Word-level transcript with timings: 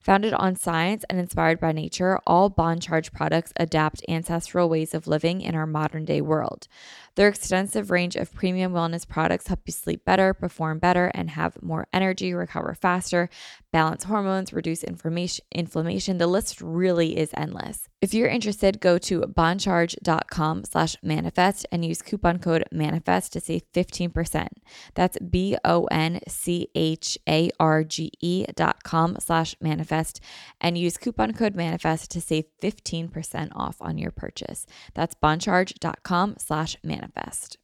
Founded 0.00 0.32
on 0.32 0.54
science 0.54 1.04
and 1.10 1.18
inspired 1.18 1.58
by 1.58 1.72
nature, 1.72 2.18
all 2.26 2.48
Bon 2.48 2.78
Charge 2.78 3.12
products 3.12 3.52
adapt 3.56 4.02
ancestral 4.08 4.68
ways 4.68 4.94
of 4.94 5.08
living 5.08 5.40
in 5.40 5.54
our 5.54 5.66
modern 5.66 6.04
day 6.04 6.20
world. 6.20 6.68
Their 7.16 7.28
extensive 7.28 7.90
range 7.90 8.14
of 8.14 8.32
premium 8.32 8.72
wellness 8.72 9.06
products 9.06 9.48
help 9.48 9.62
you 9.66 9.72
sleep 9.72 10.04
better, 10.04 10.32
perform 10.32 10.78
better, 10.78 11.10
and 11.14 11.30
have 11.30 11.60
more 11.60 11.88
energy, 11.92 12.32
recover 12.32 12.74
faster, 12.74 13.28
balance 13.72 14.04
hormones, 14.04 14.52
reduce 14.52 14.84
inflammation. 14.84 16.18
The 16.18 16.28
list 16.28 16.60
really 16.60 17.18
is 17.18 17.30
endless. 17.36 17.88
If 18.00 18.14
you're 18.14 18.28
interested, 18.28 18.78
go 18.80 18.98
to 18.98 19.22
boncharge.com 19.22 20.64
slash 20.64 20.94
manifest 21.02 21.66
and 21.72 21.84
use 21.84 22.02
coupon 22.02 22.38
code 22.38 22.62
manifest 22.70 23.32
to 23.32 23.40
save 23.40 23.62
15%. 23.72 24.46
That's 24.94 25.18
B-O-N-C-H-A-R-G-E 25.18 25.74
dot 28.54 28.84
com 28.84 29.16
slash 29.18 29.56
manifest 29.60 29.87
and 30.60 30.76
use 30.76 30.96
coupon 30.96 31.32
code 31.32 31.56
manifest 31.56 32.10
to 32.10 32.20
save 32.20 32.44
15% 32.62 33.48
off 33.54 33.76
on 33.80 33.98
your 33.98 34.10
purchase. 34.10 34.66
That's 34.94 35.14
boncharge.com 35.14 36.36
slash 36.38 36.76
manifest 36.82 36.98
manifest. 36.98 37.58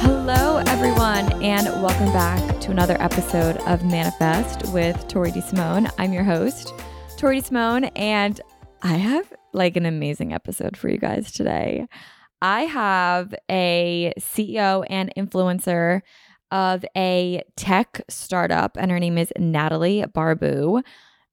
Hello, 0.00 0.58
everyone, 0.66 1.42
and 1.42 1.66
welcome 1.82 2.12
back 2.12 2.60
to 2.60 2.70
another 2.70 2.96
episode 3.00 3.56
of 3.68 3.84
Manifest 3.84 4.72
with 4.72 5.06
Tori 5.08 5.30
DeSimone. 5.30 5.90
I'm 5.98 6.12
your 6.12 6.24
host, 6.24 6.72
Tori 7.16 7.40
DeSimone, 7.40 7.90
and 7.96 8.40
I 8.82 8.94
have 8.94 9.32
like 9.52 9.76
an 9.76 9.86
amazing 9.86 10.32
episode 10.32 10.76
for 10.76 10.88
you 10.88 10.98
guys 10.98 11.30
today. 11.30 11.86
I 12.40 12.62
have 12.62 13.32
a 13.48 14.12
CEO 14.18 14.84
and 14.90 15.12
influencer 15.16 16.00
of 16.52 16.84
a 16.96 17.42
tech 17.56 18.02
startup, 18.08 18.76
and 18.78 18.92
her 18.92 19.00
name 19.00 19.18
is 19.18 19.32
Natalie 19.38 20.04
Barbu. 20.14 20.82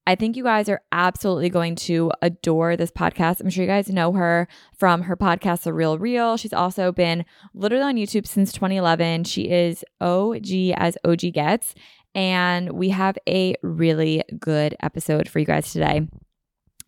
I 0.08 0.16
think 0.16 0.36
you 0.36 0.44
guys 0.44 0.68
are 0.70 0.82
absolutely 0.92 1.50
going 1.50 1.76
to 1.76 2.12
adore 2.24 2.76
this 2.76 2.90
podcast. 2.90 3.42
I'm 3.42 3.52
sure 3.52 3.64
you 3.64 3.70
guys 3.70 3.90
know 3.90 4.14
her 4.14 4.48
from 4.76 5.04
her 5.04 5.16
podcast, 5.16 5.64
The 5.64 5.74
Real 5.74 6.00
Real. 6.00 6.36
She's 6.36 6.54
also 6.54 6.92
been 6.92 7.26
literally 7.54 7.84
on 7.84 7.96
YouTube 7.96 8.26
since 8.26 8.52
2011. 8.52 9.26
She 9.26 9.50
is 9.52 9.86
OG 10.02 10.48
as 10.76 10.98
OG 11.06 11.34
gets. 11.34 11.76
And 12.16 12.72
we 12.72 12.90
have 12.90 13.20
a 13.28 13.54
really 13.62 14.24
good 14.40 14.76
episode 14.82 15.30
for 15.30 15.38
you 15.38 15.46
guys 15.46 15.72
today. 15.72 16.08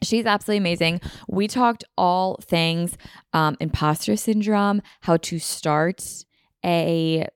She's 0.02 0.26
absolutely 0.26 0.58
amazing. 0.58 1.02
We 1.28 1.48
talked 1.48 1.84
all 1.96 2.40
things 2.42 2.98
um, 3.34 3.56
imposter 3.60 4.16
syndrome, 4.16 4.82
how 5.02 5.18
to 5.18 5.38
start 5.38 6.04
a 6.66 7.28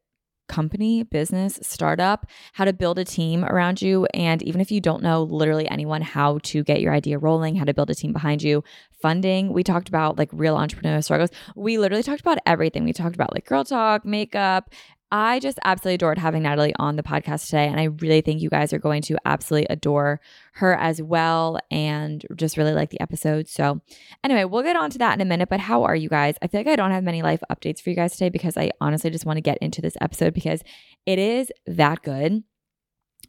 company, 0.47 1.03
business, 1.03 1.59
startup, 1.61 2.25
how 2.53 2.65
to 2.65 2.73
build 2.73 2.99
a 2.99 3.05
team 3.05 3.43
around 3.45 3.81
you. 3.81 4.05
And 4.13 4.41
even 4.43 4.61
if 4.61 4.71
you 4.71 4.81
don't 4.81 5.03
know 5.03 5.23
literally 5.23 5.67
anyone, 5.69 6.01
how 6.01 6.39
to 6.43 6.63
get 6.63 6.81
your 6.81 6.93
idea 6.93 7.17
rolling, 7.17 7.55
how 7.55 7.65
to 7.65 7.73
build 7.73 7.89
a 7.89 7.95
team 7.95 8.13
behind 8.13 8.43
you, 8.43 8.63
funding. 9.05 9.53
We 9.53 9.63
talked 9.63 9.87
about 9.87 10.17
like 10.17 10.29
real 10.31 10.55
entrepreneurial 10.55 11.03
struggles. 11.03 11.29
We 11.55 11.77
literally 11.77 12.03
talked 12.03 12.21
about 12.21 12.39
everything. 12.45 12.85
We 12.85 12.93
talked 12.93 13.15
about 13.15 13.33
like 13.33 13.45
girl 13.45 13.63
talk, 13.63 14.05
makeup, 14.05 14.71
I 15.11 15.39
just 15.39 15.59
absolutely 15.63 15.95
adored 15.95 16.17
having 16.17 16.43
Natalie 16.43 16.73
on 16.77 16.95
the 16.95 17.03
podcast 17.03 17.45
today. 17.45 17.67
And 17.67 17.79
I 17.79 17.85
really 17.85 18.21
think 18.21 18.41
you 18.41 18.49
guys 18.49 18.73
are 18.73 18.79
going 18.79 19.01
to 19.03 19.17
absolutely 19.23 19.67
adore 19.69 20.19
her 20.53 20.75
as 20.75 21.01
well 21.01 21.59
and 21.69 22.25
just 22.35 22.57
really 22.57 22.73
like 22.73 22.89
the 22.89 22.99
episode. 22.99 23.47
So, 23.47 23.81
anyway, 24.23 24.45
we'll 24.45 24.63
get 24.63 24.75
on 24.75 24.89
to 24.91 24.97
that 24.97 25.13
in 25.13 25.21
a 25.21 25.25
minute. 25.25 25.47
But 25.49 25.59
how 25.59 25.83
are 25.83 25.95
you 25.95 26.09
guys? 26.09 26.35
I 26.41 26.47
feel 26.47 26.59
like 26.59 26.67
I 26.67 26.75
don't 26.75 26.91
have 26.91 27.03
many 27.03 27.21
life 27.21 27.41
updates 27.51 27.81
for 27.81 27.91
you 27.91 27.95
guys 27.95 28.13
today 28.13 28.29
because 28.29 28.57
I 28.57 28.71
honestly 28.81 29.09
just 29.11 29.25
want 29.25 29.37
to 29.37 29.41
get 29.41 29.59
into 29.59 29.81
this 29.81 29.95
episode 30.01 30.33
because 30.33 30.61
it 31.05 31.19
is 31.19 31.51
that 31.67 32.01
good. 32.01 32.43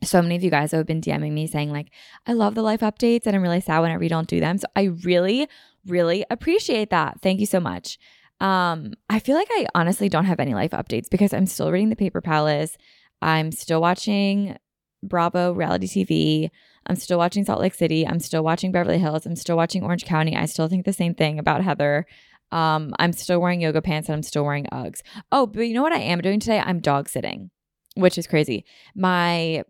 So 0.03 0.21
many 0.21 0.37
of 0.37 0.45
you 0.45 0.51
guys 0.51 0.73
have 0.73 0.87
been 0.87 1.01
DMing 1.01 1.33
me 1.33 1.47
saying, 1.47 1.71
like, 1.71 1.91
I 2.27 2.33
love 2.33 2.55
the 2.55 2.63
life 2.63 2.81
updates 2.81 3.27
and 3.27 3.37
I'm 3.37 3.43
really 3.43 3.61
sad 3.61 3.81
whenever 3.81 4.03
you 4.03 4.11
don't 4.11 4.29
do 4.29 4.41
them. 4.41 4.59
So, 4.59 4.67
I 4.75 4.85
really, 5.05 5.47
really 5.87 6.25
appreciate 6.31 6.91
that. 6.91 7.21
Thank 7.21 7.39
you 7.41 7.47
so 7.47 7.61
much. 7.61 7.99
Um, 8.41 8.93
I 9.09 9.19
feel 9.19 9.37
like 9.37 9.49
I 9.51 9.67
honestly 9.75 10.09
don't 10.09 10.27
have 10.27 10.41
any 10.41 10.55
life 10.55 10.73
updates 10.73 11.09
because 11.11 11.33
I'm 11.33 11.47
still 11.47 11.73
reading 11.73 11.89
The 11.89 11.97
Paper 11.97 12.21
Palace. 12.21 12.77
I'm 13.23 13.51
still 13.53 13.81
watching 13.81 14.57
Bravo 15.03 15.53
reality 15.53 15.87
TV. 15.87 16.51
I'm 16.87 16.97
still 16.97 17.19
watching 17.19 17.45
Salt 17.45 17.61
Lake 17.61 17.75
City. 17.75 18.07
I'm 18.07 18.21
still 18.21 18.45
watching 18.45 18.73
Beverly 18.73 18.99
Hills. 18.99 19.27
I'm 19.27 19.37
still 19.37 19.57
watching 19.57 19.83
Orange 19.83 20.05
County. 20.05 20.37
I 20.37 20.47
still 20.47 20.69
think 20.69 20.85
the 20.85 20.93
same 20.93 21.15
thing 21.15 21.39
about 21.39 21.65
Heather. 21.65 22.07
Um, 22.53 22.95
I'm 22.99 23.13
still 23.13 23.41
wearing 23.41 23.61
yoga 23.61 23.83
pants 23.83 24.09
and 24.09 24.15
I'm 24.15 24.23
still 24.23 24.45
wearing 24.45 24.67
Uggs. 24.67 25.03
Oh, 25.33 25.47
but 25.47 25.63
you 25.63 25.75
know 25.75 25.83
what 25.83 25.93
I 25.93 26.01
am 26.01 26.21
doing 26.21 26.39
today? 26.39 26.61
I'm 26.65 26.81
dog 26.81 27.09
sitting, 27.09 27.51
which 27.95 28.19
is 28.19 28.27
crazy. 28.27 28.65
My 28.95 29.65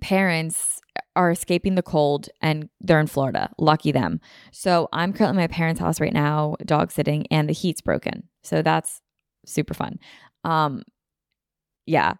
parents 0.00 0.80
are 1.16 1.30
escaping 1.30 1.74
the 1.74 1.82
cold 1.82 2.28
and 2.40 2.68
they're 2.80 3.00
in 3.00 3.06
Florida. 3.06 3.50
Lucky 3.58 3.92
them. 3.92 4.20
So 4.52 4.88
I'm 4.92 5.12
currently 5.12 5.42
at 5.42 5.50
my 5.50 5.54
parents' 5.54 5.80
house 5.80 6.00
right 6.00 6.12
now, 6.12 6.56
dog 6.64 6.90
sitting, 6.90 7.26
and 7.30 7.48
the 7.48 7.52
heat's 7.52 7.80
broken. 7.80 8.28
So 8.42 8.62
that's 8.62 9.00
super 9.46 9.74
fun. 9.74 9.98
Um, 10.44 10.82
yeah. 11.86 12.14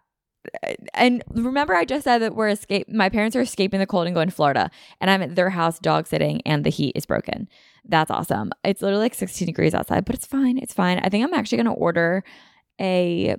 And 0.93 1.23
remember, 1.29 1.75
I 1.75 1.85
just 1.85 2.03
said 2.03 2.19
that 2.19 2.35
we're 2.35 2.49
escape. 2.49 2.89
My 2.89 3.09
parents 3.09 3.35
are 3.35 3.41
escaping 3.41 3.79
the 3.79 3.85
cold 3.85 4.07
and 4.07 4.15
going 4.15 4.29
to 4.29 4.33
Florida, 4.33 4.71
and 4.99 5.11
I'm 5.11 5.21
at 5.21 5.35
their 5.35 5.51
house 5.51 5.77
dog 5.77 6.07
sitting, 6.07 6.41
and 6.47 6.63
the 6.63 6.71
heat 6.71 6.93
is 6.95 7.05
broken. 7.05 7.47
That's 7.85 8.09
awesome. 8.09 8.51
It's 8.63 8.81
literally 8.81 9.03
like 9.03 9.13
16 9.13 9.45
degrees 9.45 9.75
outside, 9.75 10.03
but 10.03 10.15
it's 10.15 10.25
fine. 10.25 10.57
It's 10.57 10.73
fine. 10.73 10.99
I 10.99 11.09
think 11.09 11.23
I'm 11.23 11.33
actually 11.35 11.57
gonna 11.57 11.73
order 11.73 12.23
a 12.79 13.35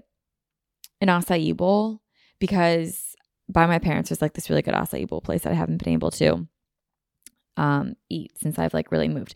an 1.01 1.09
acai 1.09 1.57
bowl 1.57 2.03
because 2.39 3.12
by 3.53 3.67
my 3.67 3.79
parents 3.79 4.09
there's 4.09 4.23
like 4.23 4.35
this 4.35 4.49
really 4.51 4.63
good 4.63 4.75
acai 4.75 5.07
bowl 5.07 5.21
place 5.21 5.43
that 5.43 5.53
I 5.53 5.57
haven't 5.57 5.83
been 5.83 5.93
able 5.93 6.11
to 6.13 6.47
um, 7.57 7.95
eat 8.09 8.33
since 8.39 8.59
I've 8.59 8.75
like 8.75 8.91
really 8.91 9.09
moved. 9.09 9.35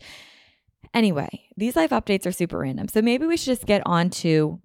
Anyway, 0.93 1.47
these 1.55 1.75
life 1.75 1.91
updates 1.91 2.25
are 2.25 2.31
super 2.31 2.59
random. 2.59 2.87
So 2.87 3.01
maybe 3.01 3.25
we 3.25 3.37
should 3.37 3.57
just 3.57 3.65
get 3.65 3.81
on 3.85 4.09
to 4.11 4.59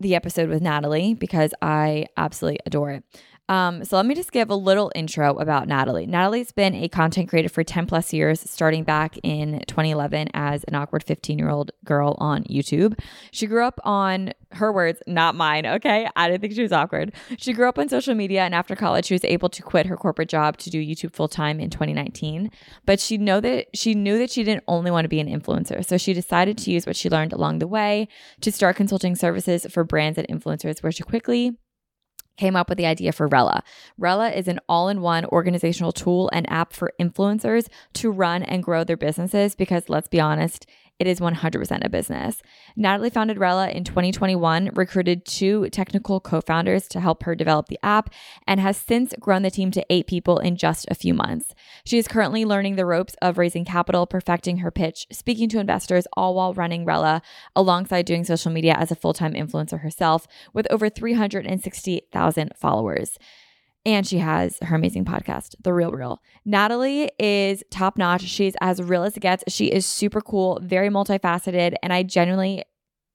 the 0.00 0.14
episode 0.14 0.48
with 0.48 0.62
Natalie 0.62 1.14
because 1.14 1.52
I 1.60 2.06
absolutely 2.16 2.60
adore 2.64 2.90
it. 2.90 3.04
Um, 3.50 3.84
so 3.84 3.96
let 3.96 4.06
me 4.06 4.14
just 4.14 4.30
give 4.30 4.48
a 4.48 4.54
little 4.54 4.92
intro 4.94 5.36
about 5.38 5.66
Natalie. 5.66 6.06
Natalie's 6.06 6.52
been 6.52 6.72
a 6.72 6.88
content 6.88 7.28
creator 7.28 7.48
for 7.48 7.64
10 7.64 7.84
plus 7.84 8.12
years, 8.12 8.48
starting 8.48 8.84
back 8.84 9.18
in 9.24 9.64
2011 9.66 10.28
as 10.34 10.62
an 10.64 10.76
awkward 10.76 11.02
15 11.02 11.36
year 11.36 11.50
old 11.50 11.72
girl 11.84 12.14
on 12.18 12.44
YouTube. 12.44 12.96
She 13.32 13.48
grew 13.48 13.64
up 13.64 13.80
on 13.82 14.32
her 14.52 14.72
words, 14.72 15.02
not 15.08 15.34
mine. 15.34 15.66
Okay. 15.66 16.08
I 16.14 16.28
didn't 16.28 16.42
think 16.42 16.54
she 16.54 16.62
was 16.62 16.70
awkward. 16.70 17.12
She 17.38 17.52
grew 17.52 17.68
up 17.68 17.76
on 17.76 17.88
social 17.88 18.14
media 18.14 18.42
and 18.42 18.54
after 18.54 18.76
college, 18.76 19.06
she 19.06 19.14
was 19.14 19.24
able 19.24 19.48
to 19.48 19.62
quit 19.62 19.86
her 19.86 19.96
corporate 19.96 20.28
job 20.28 20.56
to 20.58 20.70
do 20.70 20.80
YouTube 20.80 21.12
full 21.12 21.28
time 21.28 21.58
in 21.58 21.70
2019. 21.70 22.52
But 22.86 23.00
she 23.00 23.18
know 23.18 23.40
that 23.40 23.66
she 23.74 23.94
knew 23.94 24.16
that 24.18 24.30
she 24.30 24.44
didn't 24.44 24.62
only 24.68 24.92
want 24.92 25.06
to 25.06 25.08
be 25.08 25.18
an 25.18 25.26
influencer. 25.26 25.84
So 25.84 25.98
she 25.98 26.12
decided 26.12 26.56
to 26.58 26.70
use 26.70 26.86
what 26.86 26.94
she 26.94 27.10
learned 27.10 27.32
along 27.32 27.58
the 27.58 27.66
way 27.66 28.06
to 28.42 28.52
start 28.52 28.76
consulting 28.76 29.16
services 29.16 29.66
for 29.68 29.82
brands 29.82 30.18
and 30.18 30.28
influencers 30.28 30.84
where 30.84 30.92
she 30.92 31.02
quickly 31.02 31.58
came 32.40 32.56
up 32.56 32.70
with 32.70 32.78
the 32.78 32.86
idea 32.86 33.12
for 33.12 33.28
Rella. 33.28 33.62
Rella 33.98 34.30
is 34.30 34.48
an 34.48 34.60
all 34.66 34.88
in 34.88 35.02
one 35.02 35.26
organizational 35.26 35.92
tool 35.92 36.30
and 36.32 36.50
app 36.50 36.72
for 36.72 36.94
influencers 36.98 37.68
to 37.92 38.10
run 38.10 38.42
and 38.42 38.62
grow 38.62 38.82
their 38.82 38.96
businesses 38.96 39.54
because 39.54 39.90
let's 39.90 40.08
be 40.08 40.20
honest, 40.20 40.66
it 41.00 41.06
is 41.06 41.18
100% 41.18 41.84
a 41.84 41.88
business. 41.88 42.42
Natalie 42.76 43.08
founded 43.08 43.38
Rella 43.38 43.70
in 43.70 43.84
2021, 43.84 44.70
recruited 44.74 45.24
two 45.24 45.68
technical 45.70 46.20
co 46.20 46.42
founders 46.42 46.86
to 46.88 47.00
help 47.00 47.22
her 47.22 47.34
develop 47.34 47.68
the 47.68 47.78
app, 47.82 48.10
and 48.46 48.60
has 48.60 48.76
since 48.76 49.14
grown 49.18 49.42
the 49.42 49.50
team 49.50 49.70
to 49.70 49.84
eight 49.88 50.06
people 50.06 50.38
in 50.38 50.56
just 50.56 50.86
a 50.90 50.94
few 50.94 51.14
months. 51.14 51.54
She 51.84 51.96
is 51.96 52.06
currently 52.06 52.44
learning 52.44 52.76
the 52.76 52.84
ropes 52.84 53.16
of 53.22 53.38
raising 53.38 53.64
capital, 53.64 54.06
perfecting 54.06 54.58
her 54.58 54.70
pitch, 54.70 55.06
speaking 55.10 55.48
to 55.48 55.58
investors, 55.58 56.06
all 56.12 56.34
while 56.34 56.52
running 56.52 56.84
Rella 56.84 57.22
alongside 57.56 58.04
doing 58.04 58.24
social 58.24 58.52
media 58.52 58.74
as 58.74 58.90
a 58.90 58.96
full 58.96 59.14
time 59.14 59.32
influencer 59.32 59.80
herself 59.80 60.26
with 60.52 60.70
over 60.70 60.90
360,000 60.90 62.52
followers 62.56 63.18
and 63.86 64.06
she 64.06 64.18
has 64.18 64.58
her 64.62 64.76
amazing 64.76 65.04
podcast, 65.04 65.54
The 65.62 65.72
Real 65.72 65.90
Real. 65.90 66.20
Natalie 66.44 67.10
is 67.18 67.62
top 67.70 67.96
notch. 67.96 68.22
She's 68.22 68.54
as 68.60 68.82
real 68.82 69.04
as 69.04 69.16
it 69.16 69.20
gets. 69.20 69.44
She 69.48 69.66
is 69.66 69.86
super 69.86 70.20
cool, 70.20 70.60
very 70.62 70.88
multifaceted, 70.88 71.74
and 71.82 71.92
I 71.92 72.02
genuinely 72.02 72.64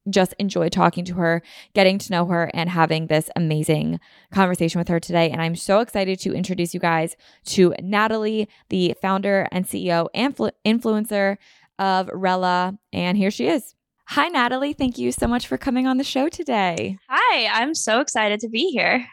just 0.10 0.34
enjoy 0.38 0.70
talking 0.70 1.04
to 1.06 1.16
her, 1.16 1.42
getting 1.74 1.98
to 1.98 2.12
know 2.12 2.26
her, 2.26 2.52
and 2.54 2.70
having 2.70 3.08
this 3.08 3.30
amazing 3.36 4.00
conversation 4.32 4.80
with 4.80 4.88
her 4.88 5.00
today. 5.00 5.30
And 5.32 5.42
I'm 5.42 5.56
so 5.56 5.80
excited 5.80 6.20
to 6.20 6.34
introduce 6.34 6.74
you 6.74 6.80
guys 6.80 7.16
to 7.46 7.74
Natalie, 7.82 8.48
the 8.70 8.96
founder 9.02 9.48
and 9.52 9.66
CEO 9.66 10.08
and 10.14 10.36
influencer 10.36 11.38
of 11.80 12.10
Rella. 12.14 12.78
And 12.94 13.18
here 13.18 13.32
she 13.32 13.48
is. 13.48 13.74
Hi, 14.10 14.28
Natalie. 14.28 14.74
Thank 14.74 15.00
you 15.00 15.12
so 15.12 15.28
much 15.28 15.48
for 15.48 15.58
coming 15.58 15.88
on 15.88 15.98
the 15.98 16.04
show 16.04 16.30
today. 16.30 17.00
Hi, 17.10 17.48
I'm 17.48 17.74
so 17.74 18.00
excited 18.00 18.40
to 18.42 18.50
be 18.50 18.70
here. 18.70 19.08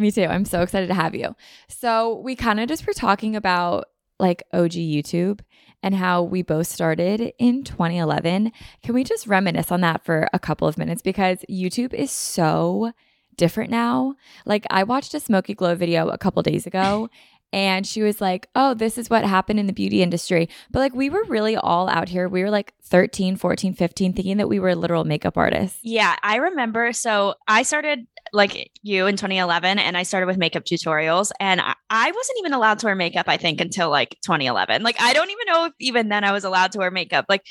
Me 0.00 0.10
too. 0.10 0.24
I'm 0.24 0.46
so 0.46 0.62
excited 0.62 0.86
to 0.86 0.94
have 0.94 1.14
you. 1.14 1.36
So, 1.68 2.20
we 2.20 2.34
kind 2.34 2.58
of 2.58 2.68
just 2.68 2.86
were 2.86 2.94
talking 2.94 3.36
about 3.36 3.84
like 4.18 4.42
OG 4.52 4.72
YouTube 4.72 5.40
and 5.82 5.94
how 5.94 6.22
we 6.22 6.40
both 6.40 6.68
started 6.68 7.34
in 7.38 7.64
2011. 7.64 8.50
Can 8.82 8.94
we 8.94 9.04
just 9.04 9.26
reminisce 9.26 9.70
on 9.70 9.82
that 9.82 10.02
for 10.02 10.26
a 10.32 10.38
couple 10.38 10.66
of 10.66 10.78
minutes? 10.78 11.02
Because 11.02 11.44
YouTube 11.50 11.92
is 11.92 12.10
so 12.10 12.92
different 13.36 13.70
now. 13.70 14.14
Like, 14.46 14.66
I 14.70 14.84
watched 14.84 15.12
a 15.12 15.20
Smoky 15.20 15.54
Glow 15.54 15.74
video 15.74 16.08
a 16.08 16.18
couple 16.18 16.42
days 16.42 16.66
ago. 16.66 17.10
And 17.52 17.86
she 17.86 18.02
was 18.02 18.20
like, 18.20 18.48
Oh, 18.54 18.74
this 18.74 18.98
is 18.98 19.10
what 19.10 19.24
happened 19.24 19.58
in 19.58 19.66
the 19.66 19.72
beauty 19.72 20.02
industry. 20.02 20.48
But 20.70 20.80
like, 20.80 20.94
we 20.94 21.10
were 21.10 21.24
really 21.24 21.56
all 21.56 21.88
out 21.88 22.08
here. 22.08 22.28
We 22.28 22.42
were 22.42 22.50
like 22.50 22.74
13, 22.84 23.36
14, 23.36 23.74
15, 23.74 24.12
thinking 24.12 24.36
that 24.36 24.48
we 24.48 24.60
were 24.60 24.74
literal 24.74 25.04
makeup 25.04 25.36
artists. 25.36 25.78
Yeah, 25.82 26.16
I 26.22 26.36
remember. 26.36 26.92
So 26.92 27.34
I 27.48 27.62
started 27.62 28.06
like 28.32 28.70
you 28.82 29.06
in 29.06 29.16
2011 29.16 29.78
and 29.78 29.96
I 29.96 30.02
started 30.02 30.26
with 30.26 30.36
makeup 30.36 30.64
tutorials 30.64 31.32
and 31.40 31.60
I, 31.60 31.74
I, 31.88 32.10
wasn't 32.10 32.38
even 32.38 32.52
allowed 32.52 32.78
to 32.80 32.86
wear 32.86 32.94
makeup 32.94 33.28
I 33.28 33.36
think 33.36 33.60
until 33.60 33.90
like 33.90 34.16
2011. 34.22 34.82
Like 34.82 35.00
I 35.00 35.12
don't 35.12 35.30
even 35.30 35.46
know 35.46 35.64
if 35.66 35.72
even 35.80 36.08
then 36.08 36.24
I 36.24 36.32
was 36.32 36.44
allowed 36.44 36.72
to 36.72 36.78
wear 36.78 36.90
makeup. 36.90 37.26
Like 37.28 37.44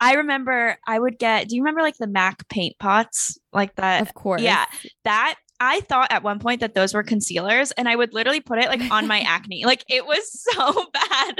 I 0.00 0.14
remember 0.14 0.78
I 0.86 0.98
would 0.98 1.18
get 1.18 1.48
do 1.48 1.56
you 1.56 1.62
remember 1.62 1.80
like 1.82 1.96
the 1.96 2.06
MAC 2.06 2.48
paint 2.48 2.78
pots 2.78 3.38
like 3.52 3.74
that? 3.76 4.02
Of 4.02 4.14
course. 4.14 4.42
Yeah. 4.42 4.66
That 5.04 5.36
I 5.58 5.80
thought 5.80 6.12
at 6.12 6.22
one 6.22 6.38
point 6.38 6.60
that 6.60 6.74
those 6.74 6.92
were 6.92 7.02
concealers 7.02 7.72
and 7.72 7.88
I 7.88 7.96
would 7.96 8.12
literally 8.12 8.40
put 8.40 8.58
it 8.58 8.68
like 8.68 8.90
on 8.90 9.06
my 9.06 9.20
acne. 9.26 9.64
Like 9.64 9.84
it 9.88 10.06
was 10.06 10.44
so 10.52 10.72
bad. 10.92 11.38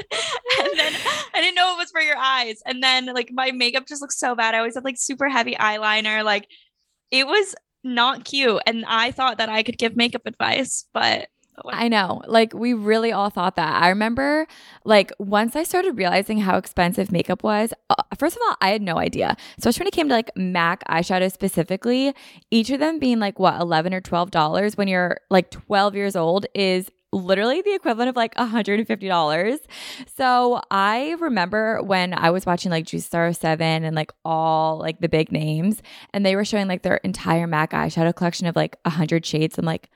And 0.58 0.78
then 0.78 0.92
I 1.34 1.40
didn't 1.40 1.54
know 1.54 1.74
it 1.74 1.78
was 1.78 1.90
for 1.90 2.00
your 2.00 2.16
eyes. 2.16 2.62
And 2.64 2.82
then 2.82 3.06
like 3.06 3.30
my 3.32 3.50
makeup 3.50 3.86
just 3.86 4.00
looked 4.00 4.14
so 4.14 4.34
bad. 4.34 4.54
I 4.54 4.58
always 4.58 4.74
had 4.74 4.84
like 4.84 4.98
super 4.98 5.28
heavy 5.28 5.54
eyeliner. 5.54 6.24
Like 6.24 6.48
it 7.10 7.26
was 7.26 7.54
not 7.84 8.24
cute. 8.24 8.60
And 8.66 8.84
I 8.86 9.10
thought 9.12 9.38
that 9.38 9.48
I 9.48 9.62
could 9.62 9.78
give 9.78 9.96
makeup 9.96 10.22
advice, 10.24 10.86
but 10.94 11.28
I 11.64 11.88
know. 11.88 12.22
Like 12.26 12.52
we 12.52 12.74
really 12.74 13.12
all 13.12 13.30
thought 13.30 13.56
that. 13.56 13.82
I 13.82 13.88
remember 13.88 14.46
like 14.84 15.12
once 15.18 15.56
I 15.56 15.62
started 15.62 15.96
realizing 15.96 16.38
how 16.38 16.56
expensive 16.56 17.10
makeup 17.10 17.42
was, 17.42 17.72
uh, 17.90 17.94
first 18.18 18.36
of 18.36 18.42
all, 18.46 18.56
I 18.60 18.70
had 18.70 18.82
no 18.82 18.98
idea. 18.98 19.36
Especially 19.58 19.84
when 19.84 19.88
it 19.88 19.94
came 19.94 20.08
to 20.08 20.14
like 20.14 20.30
MAC 20.36 20.84
eyeshadow 20.88 21.32
specifically, 21.32 22.14
each 22.50 22.70
of 22.70 22.80
them 22.80 22.98
being 22.98 23.18
like 23.18 23.38
what, 23.38 23.60
11 23.60 23.94
or 23.94 24.00
$12 24.00 24.76
when 24.76 24.88
you're 24.88 25.18
like 25.30 25.50
12 25.50 25.94
years 25.94 26.16
old 26.16 26.46
is 26.54 26.90
literally 27.12 27.62
the 27.62 27.74
equivalent 27.74 28.10
of 28.10 28.16
like 28.16 28.34
$150. 28.34 29.58
So 30.16 30.60
I 30.70 31.16
remember 31.18 31.82
when 31.82 32.12
I 32.12 32.30
was 32.30 32.44
watching 32.44 32.70
like 32.70 32.84
JuicyStar07 32.84 33.60
and 33.60 33.96
like 33.96 34.12
all 34.24 34.78
like 34.78 35.00
the 35.00 35.08
big 35.08 35.32
names, 35.32 35.82
and 36.12 36.26
they 36.26 36.36
were 36.36 36.44
showing 36.44 36.68
like 36.68 36.82
their 36.82 36.96
entire 36.96 37.46
MAC 37.46 37.72
eyeshadow 37.72 38.14
collection 38.14 38.46
of 38.46 38.56
like 38.56 38.76
100 38.84 39.24
shades. 39.24 39.58
I'm 39.58 39.64
like, 39.64 39.88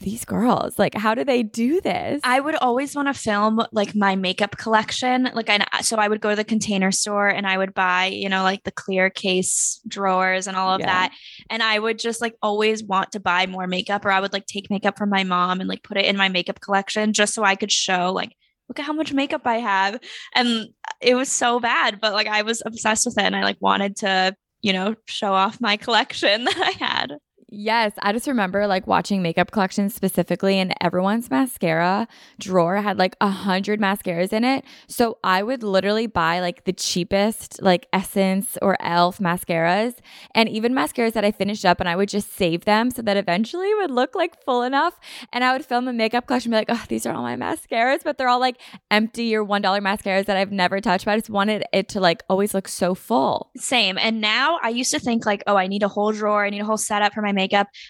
these 0.00 0.24
girls. 0.24 0.78
Like 0.78 0.94
how 0.94 1.14
do 1.14 1.24
they 1.24 1.42
do 1.42 1.80
this? 1.80 2.20
I 2.24 2.40
would 2.40 2.54
always 2.56 2.94
want 2.94 3.08
to 3.08 3.14
film 3.14 3.64
like 3.72 3.94
my 3.94 4.16
makeup 4.16 4.56
collection. 4.56 5.30
Like 5.34 5.48
i 5.48 5.64
uh, 5.72 5.82
so 5.82 5.96
i 5.96 6.08
would 6.08 6.20
go 6.20 6.30
to 6.30 6.36
the 6.36 6.44
container 6.44 6.92
store 6.92 7.28
and 7.28 7.46
i 7.46 7.56
would 7.56 7.74
buy 7.74 8.06
you 8.06 8.28
know 8.28 8.42
like 8.42 8.64
the 8.64 8.72
clear 8.72 9.10
case 9.10 9.80
drawers 9.86 10.46
and 10.46 10.56
all 10.56 10.74
of 10.74 10.80
yeah. 10.80 10.86
that. 10.86 11.14
And 11.50 11.62
i 11.62 11.78
would 11.78 11.98
just 11.98 12.20
like 12.20 12.34
always 12.42 12.82
want 12.84 13.12
to 13.12 13.20
buy 13.20 13.46
more 13.46 13.66
makeup 13.66 14.04
or 14.04 14.10
i 14.10 14.20
would 14.20 14.32
like 14.32 14.46
take 14.46 14.70
makeup 14.70 14.98
from 14.98 15.10
my 15.10 15.24
mom 15.24 15.60
and 15.60 15.68
like 15.68 15.82
put 15.82 15.96
it 15.96 16.04
in 16.04 16.16
my 16.16 16.28
makeup 16.28 16.60
collection 16.60 17.12
just 17.12 17.34
so 17.34 17.44
i 17.44 17.54
could 17.54 17.72
show 17.72 18.12
like 18.12 18.32
look 18.68 18.78
at 18.78 18.84
how 18.84 18.92
much 18.92 19.12
makeup 19.12 19.42
i 19.44 19.58
have. 19.58 20.00
And 20.34 20.48
uh, 20.48 20.92
it 21.00 21.14
was 21.14 21.30
so 21.30 21.60
bad 21.60 22.00
but 22.00 22.12
like 22.12 22.26
i 22.26 22.42
was 22.42 22.62
obsessed 22.64 23.06
with 23.06 23.18
it 23.18 23.24
and 23.24 23.36
i 23.36 23.42
like 23.42 23.58
wanted 23.60 23.96
to 23.96 24.34
you 24.62 24.72
know 24.72 24.94
show 25.06 25.32
off 25.32 25.60
my 25.60 25.76
collection 25.86 26.44
that 26.44 26.58
i 26.58 26.84
had 26.84 27.16
Yes, 27.58 27.94
I 28.02 28.12
just 28.12 28.26
remember 28.26 28.66
like 28.66 28.86
watching 28.86 29.22
makeup 29.22 29.50
collections 29.50 29.94
specifically, 29.94 30.58
and 30.58 30.74
everyone's 30.82 31.30
mascara 31.30 32.06
drawer 32.38 32.76
had 32.82 32.98
like 32.98 33.16
a 33.22 33.30
hundred 33.30 33.80
mascaras 33.80 34.30
in 34.30 34.44
it. 34.44 34.62
So 34.88 35.16
I 35.24 35.42
would 35.42 35.62
literally 35.62 36.06
buy 36.06 36.40
like 36.40 36.64
the 36.64 36.74
cheapest, 36.74 37.62
like 37.62 37.86
Essence 37.94 38.58
or 38.60 38.76
Elf 38.82 39.20
mascaras, 39.20 39.94
and 40.34 40.50
even 40.50 40.74
mascaras 40.74 41.14
that 41.14 41.24
I 41.24 41.32
finished 41.32 41.64
up, 41.64 41.80
and 41.80 41.88
I 41.88 41.96
would 41.96 42.10
just 42.10 42.30
save 42.34 42.66
them 42.66 42.90
so 42.90 43.00
that 43.00 43.16
eventually 43.16 43.72
would 43.76 43.90
look 43.90 44.14
like 44.14 44.44
full 44.44 44.62
enough. 44.62 45.00
And 45.32 45.42
I 45.42 45.54
would 45.54 45.64
film 45.64 45.88
a 45.88 45.94
makeup 45.94 46.26
collection, 46.26 46.50
be 46.50 46.58
like, 46.58 46.68
oh, 46.68 46.84
these 46.90 47.06
are 47.06 47.14
all 47.14 47.22
my 47.22 47.36
mascaras, 47.36 48.04
but 48.04 48.18
they're 48.18 48.28
all 48.28 48.38
like 48.38 48.60
empty 48.90 49.34
or 49.34 49.42
one 49.42 49.62
dollar 49.62 49.80
mascaras 49.80 50.26
that 50.26 50.36
I've 50.36 50.52
never 50.52 50.82
touched. 50.82 51.06
But 51.06 51.12
I 51.12 51.16
just 51.16 51.30
wanted 51.30 51.64
it 51.72 51.88
to 51.88 52.00
like 52.00 52.22
always 52.28 52.52
look 52.52 52.68
so 52.68 52.94
full. 52.94 53.50
Same. 53.56 53.96
And 53.96 54.20
now 54.20 54.58
I 54.62 54.68
used 54.68 54.90
to 54.90 55.00
think 55.00 55.24
like, 55.24 55.42
oh, 55.46 55.56
I 55.56 55.68
need 55.68 55.82
a 55.82 55.88
whole 55.88 56.12
drawer, 56.12 56.44
I 56.44 56.50
need 56.50 56.60
a 56.60 56.66
whole 56.66 56.76
setup 56.76 57.14
for 57.14 57.22
my 57.22 57.32
makeup. 57.32 57.45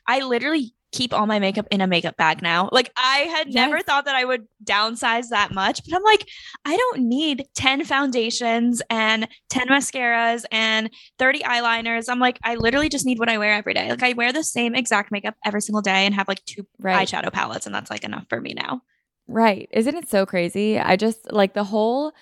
I 0.07 0.21
literally 0.21 0.75
keep 0.93 1.13
all 1.13 1.27
my 1.27 1.39
makeup 1.39 1.67
in 1.71 1.81
a 1.81 1.87
makeup 1.87 2.17
bag 2.17 2.43
now. 2.43 2.69
Like 2.73 2.91
I 2.97 3.19
had 3.19 3.49
yes. 3.49 3.55
never 3.55 3.83
thought 3.83 4.07
that 4.07 4.15
I 4.15 4.25
would 4.25 4.47
downsize 4.65 5.29
that 5.29 5.53
much, 5.53 5.83
but 5.85 5.95
I'm 5.95 6.03
like, 6.03 6.27
I 6.65 6.77
don't 6.77 7.01
need 7.03 7.47
10 7.55 7.85
foundations 7.85 8.81
and 8.89 9.29
10 9.51 9.69
mascaras 9.69 10.45
and 10.51 10.91
30 11.19 11.41
eyeliners. 11.41 12.09
I'm 12.09 12.21
like, 12.21 12.39
I 12.43 12.55
literally 12.55 12.89
just 12.89 13.05
need 13.05 13.19
what 13.19 13.29
I 13.29 13.39
wear 13.39 13.53
every 13.53 13.75
day. 13.75 13.91
Like 13.91 14.03
I 14.03 14.15
wear 14.15 14.33
the 14.33 14.45
same 14.45 14.75
exact 14.75 15.13
makeup 15.13 15.35
every 15.45 15.61
single 15.61 15.83
day 15.83 16.07
and 16.07 16.15
have 16.15 16.29
like 16.29 16.45
two 16.45 16.67
right. 16.79 17.07
eyeshadow 17.07 17.33
palettes 17.33 17.67
and 17.67 17.75
that's 17.75 17.91
like 17.91 18.05
enough 18.05 18.25
for 18.29 18.41
me 18.41 18.55
now. 18.55 18.83
Right. 19.29 19.69
Isn't 19.73 19.97
it 19.97 20.09
so 20.09 20.25
crazy? 20.25 20.79
I 20.79 20.97
just 20.97 21.33
like 21.33 21.53
the 21.55 21.65
whole 21.65 22.13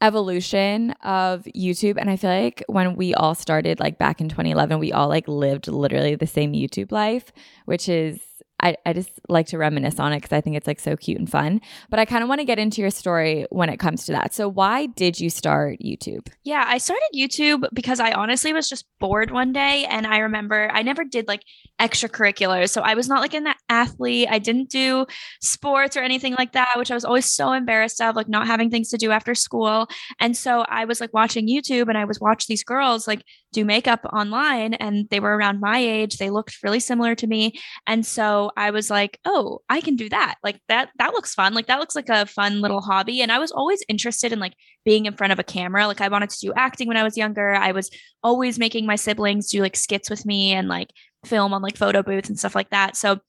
evolution 0.00 0.90
of 1.02 1.44
YouTube. 1.56 1.96
And 1.98 2.10
I 2.10 2.16
feel 2.16 2.30
like 2.30 2.62
when 2.66 2.94
we 2.96 3.14
all 3.14 3.34
started, 3.34 3.80
like 3.80 3.98
back 3.98 4.20
in 4.20 4.28
2011, 4.28 4.78
we 4.78 4.92
all 4.92 5.08
like 5.08 5.26
lived 5.28 5.68
literally 5.68 6.14
the 6.14 6.26
same 6.26 6.52
YouTube 6.52 6.92
life, 6.92 7.32
which 7.64 7.88
is 7.88 8.20
I, 8.64 8.76
I 8.86 8.94
just 8.94 9.10
like 9.28 9.46
to 9.48 9.58
reminisce 9.58 10.00
on 10.00 10.12
it 10.14 10.16
because 10.16 10.32
I 10.32 10.40
think 10.40 10.56
it's 10.56 10.66
like 10.66 10.80
so 10.80 10.96
cute 10.96 11.18
and 11.18 11.30
fun. 11.30 11.60
But 11.90 12.00
I 12.00 12.06
kind 12.06 12.22
of 12.22 12.30
want 12.30 12.40
to 12.40 12.46
get 12.46 12.58
into 12.58 12.80
your 12.80 12.90
story 12.90 13.46
when 13.50 13.68
it 13.68 13.76
comes 13.76 14.06
to 14.06 14.12
that. 14.12 14.32
So, 14.32 14.48
why 14.48 14.86
did 14.86 15.20
you 15.20 15.28
start 15.28 15.80
YouTube? 15.84 16.28
Yeah, 16.44 16.64
I 16.66 16.78
started 16.78 17.04
YouTube 17.14 17.68
because 17.74 18.00
I 18.00 18.12
honestly 18.12 18.54
was 18.54 18.68
just 18.68 18.86
bored 18.98 19.30
one 19.30 19.52
day. 19.52 19.84
And 19.84 20.06
I 20.06 20.18
remember 20.18 20.70
I 20.72 20.82
never 20.82 21.04
did 21.04 21.28
like 21.28 21.42
extracurriculars. 21.78 22.70
So, 22.70 22.80
I 22.80 22.94
was 22.94 23.06
not 23.06 23.20
like 23.20 23.34
an 23.34 23.48
athlete. 23.68 24.28
I 24.30 24.38
didn't 24.38 24.70
do 24.70 25.04
sports 25.42 25.94
or 25.94 26.00
anything 26.00 26.34
like 26.34 26.52
that, 26.52 26.72
which 26.76 26.90
I 26.90 26.94
was 26.94 27.04
always 27.04 27.30
so 27.30 27.52
embarrassed 27.52 28.00
of, 28.00 28.16
like 28.16 28.28
not 28.28 28.46
having 28.46 28.70
things 28.70 28.88
to 28.90 28.96
do 28.96 29.10
after 29.10 29.34
school. 29.34 29.88
And 30.20 30.34
so, 30.34 30.64
I 30.68 30.86
was 30.86 31.02
like 31.02 31.12
watching 31.12 31.46
YouTube 31.46 31.88
and 31.88 31.98
I 31.98 32.06
was 32.06 32.18
watching 32.18 32.46
these 32.48 32.64
girls 32.64 33.06
like 33.06 33.22
do 33.54 33.64
makeup 33.64 34.04
online 34.12 34.74
and 34.74 35.08
they 35.10 35.20
were 35.20 35.36
around 35.36 35.60
my 35.60 35.78
age. 35.78 36.18
They 36.18 36.30
looked 36.30 36.62
really 36.62 36.80
similar 36.80 37.14
to 37.14 37.26
me. 37.26 37.58
And 37.86 38.04
so 38.04 38.50
I 38.56 38.70
was 38.70 38.90
like, 38.90 39.18
oh, 39.24 39.60
I 39.68 39.80
can 39.80 39.96
do 39.96 40.08
that. 40.10 40.36
Like 40.42 40.60
that, 40.68 40.90
that 40.98 41.12
looks 41.12 41.34
fun. 41.34 41.54
Like 41.54 41.66
that 41.66 41.78
looks 41.78 41.96
like 41.96 42.08
a 42.08 42.26
fun 42.26 42.60
little 42.60 42.80
hobby. 42.80 43.22
And 43.22 43.32
I 43.32 43.38
was 43.38 43.52
always 43.52 43.82
interested 43.88 44.32
in 44.32 44.40
like 44.40 44.54
being 44.84 45.06
in 45.06 45.16
front 45.16 45.32
of 45.32 45.38
a 45.38 45.44
camera. 45.44 45.86
Like 45.86 46.00
I 46.00 46.08
wanted 46.08 46.30
to 46.30 46.40
do 46.40 46.52
acting 46.54 46.88
when 46.88 46.96
I 46.96 47.04
was 47.04 47.16
younger. 47.16 47.54
I 47.54 47.72
was 47.72 47.90
always 48.22 48.58
making 48.58 48.86
my 48.86 48.96
siblings 48.96 49.50
do 49.50 49.60
like 49.60 49.76
skits 49.76 50.10
with 50.10 50.26
me 50.26 50.52
and 50.52 50.68
like 50.68 50.90
film 51.24 51.54
on 51.54 51.62
like 51.62 51.76
photo 51.76 52.02
booths 52.02 52.28
and 52.28 52.38
stuff 52.38 52.54
like 52.54 52.70
that. 52.70 52.96
So 52.96 53.20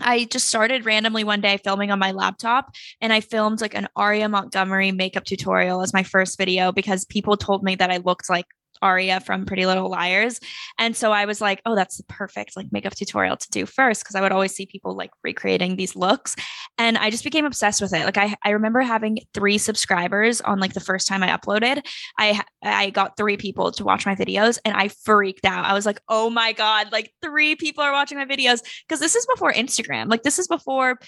I 0.00 0.24
just 0.24 0.48
started 0.48 0.84
randomly 0.84 1.24
one 1.24 1.40
day 1.40 1.58
filming 1.62 1.90
on 1.90 1.98
my 1.98 2.12
laptop 2.12 2.74
and 3.00 3.12
I 3.12 3.20
filmed 3.20 3.60
like 3.60 3.74
an 3.74 3.88
Aria 3.94 4.28
Montgomery 4.28 4.90
makeup 4.90 5.24
tutorial 5.24 5.82
as 5.82 5.92
my 5.92 6.02
first 6.02 6.38
video 6.38 6.72
because 6.72 7.04
people 7.04 7.36
told 7.36 7.62
me 7.62 7.76
that 7.76 7.90
I 7.90 7.98
looked 7.98 8.28
like 8.28 8.46
Aria 8.82 9.20
from 9.20 9.46
Pretty 9.46 9.66
Little 9.66 9.88
Liars. 9.88 10.40
And 10.78 10.96
so 10.96 11.12
I 11.12 11.24
was 11.24 11.40
like, 11.40 11.62
oh, 11.64 11.74
that's 11.74 11.96
the 11.96 12.04
perfect 12.04 12.56
like 12.56 12.66
makeup 12.72 12.94
tutorial 12.94 13.36
to 13.36 13.50
do 13.50 13.66
first 13.66 14.02
because 14.02 14.14
I 14.14 14.20
would 14.20 14.32
always 14.32 14.54
see 14.54 14.66
people 14.66 14.94
like 14.94 15.10
recreating 15.22 15.76
these 15.76 15.96
looks. 15.96 16.34
And 16.78 16.98
I 16.98 17.10
just 17.10 17.24
became 17.24 17.44
obsessed 17.44 17.80
with 17.80 17.94
it. 17.94 18.04
Like 18.04 18.18
I, 18.18 18.34
I 18.44 18.50
remember 18.50 18.80
having 18.80 19.18
three 19.32 19.58
subscribers 19.58 20.40
on 20.40 20.58
like 20.58 20.74
the 20.74 20.80
first 20.80 21.06
time 21.08 21.22
I 21.22 21.28
uploaded. 21.28 21.86
I 22.18 22.42
I 22.62 22.90
got 22.90 23.16
three 23.16 23.36
people 23.36 23.72
to 23.72 23.84
watch 23.84 24.04
my 24.04 24.14
videos 24.14 24.58
and 24.64 24.74
I 24.74 24.88
freaked 24.88 25.44
out. 25.44 25.64
I 25.64 25.74
was 25.74 25.86
like, 25.86 26.00
oh 26.08 26.30
my 26.30 26.52
God, 26.52 26.90
like 26.92 27.12
three 27.22 27.56
people 27.56 27.84
are 27.84 27.92
watching 27.92 28.18
my 28.18 28.26
videos. 28.26 28.60
Cause 28.88 29.00
this 29.00 29.14
is 29.14 29.26
before 29.26 29.52
Instagram. 29.52 30.10
Like 30.10 30.22
this 30.22 30.38
is 30.38 30.48
before 30.48 30.98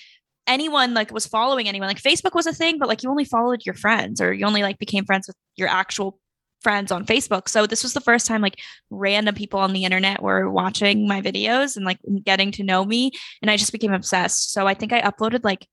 anyone 0.46 0.94
like 0.94 1.12
was 1.12 1.26
following 1.26 1.68
anyone 1.68 1.88
like 1.88 2.02
facebook 2.02 2.34
was 2.34 2.46
a 2.46 2.52
thing 2.52 2.78
but 2.78 2.88
like 2.88 3.02
you 3.02 3.10
only 3.10 3.24
followed 3.24 3.64
your 3.64 3.74
friends 3.74 4.20
or 4.20 4.32
you 4.32 4.44
only 4.44 4.62
like 4.62 4.78
became 4.78 5.04
friends 5.04 5.26
with 5.26 5.36
your 5.56 5.68
actual 5.68 6.18
friends 6.64 6.90
on 6.90 7.06
Facebook. 7.06 7.48
So 7.48 7.66
this 7.66 7.84
was 7.84 7.92
the 7.92 8.00
first 8.00 8.26
time 8.26 8.42
like 8.42 8.60
random 8.90 9.36
people 9.36 9.60
on 9.60 9.72
the 9.72 9.84
internet 9.84 10.22
were 10.22 10.50
watching 10.50 11.06
my 11.06 11.20
videos 11.22 11.76
and 11.76 11.84
like 11.84 12.00
getting 12.24 12.50
to 12.52 12.64
know 12.64 12.84
me. 12.84 13.12
And 13.40 13.50
I 13.50 13.56
just 13.56 13.70
became 13.70 13.92
obsessed. 13.92 14.52
So 14.52 14.66
I 14.66 14.74
think 14.74 14.92
I 14.92 15.02
uploaded 15.02 15.44
like 15.44 15.68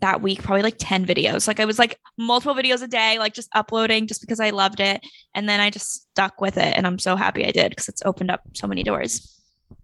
that 0.00 0.22
week 0.22 0.42
probably 0.42 0.62
like 0.62 0.76
10 0.78 1.04
videos. 1.04 1.46
Like 1.46 1.60
I 1.60 1.64
was 1.64 1.78
like 1.78 1.98
multiple 2.16 2.54
videos 2.54 2.82
a 2.82 2.88
day, 2.88 3.18
like 3.18 3.34
just 3.34 3.50
uploading 3.54 4.06
just 4.06 4.20
because 4.20 4.40
I 4.40 4.50
loved 4.50 4.80
it. 4.80 5.04
And 5.34 5.48
then 5.48 5.60
I 5.60 5.70
just 5.70 5.92
stuck 5.92 6.40
with 6.40 6.56
it. 6.56 6.76
And 6.76 6.86
I'm 6.86 6.98
so 6.98 7.16
happy 7.16 7.44
I 7.44 7.50
did 7.50 7.70
because 7.70 7.88
it's 7.88 8.02
opened 8.06 8.30
up 8.30 8.42
so 8.54 8.66
many 8.66 8.82
doors 8.82 9.34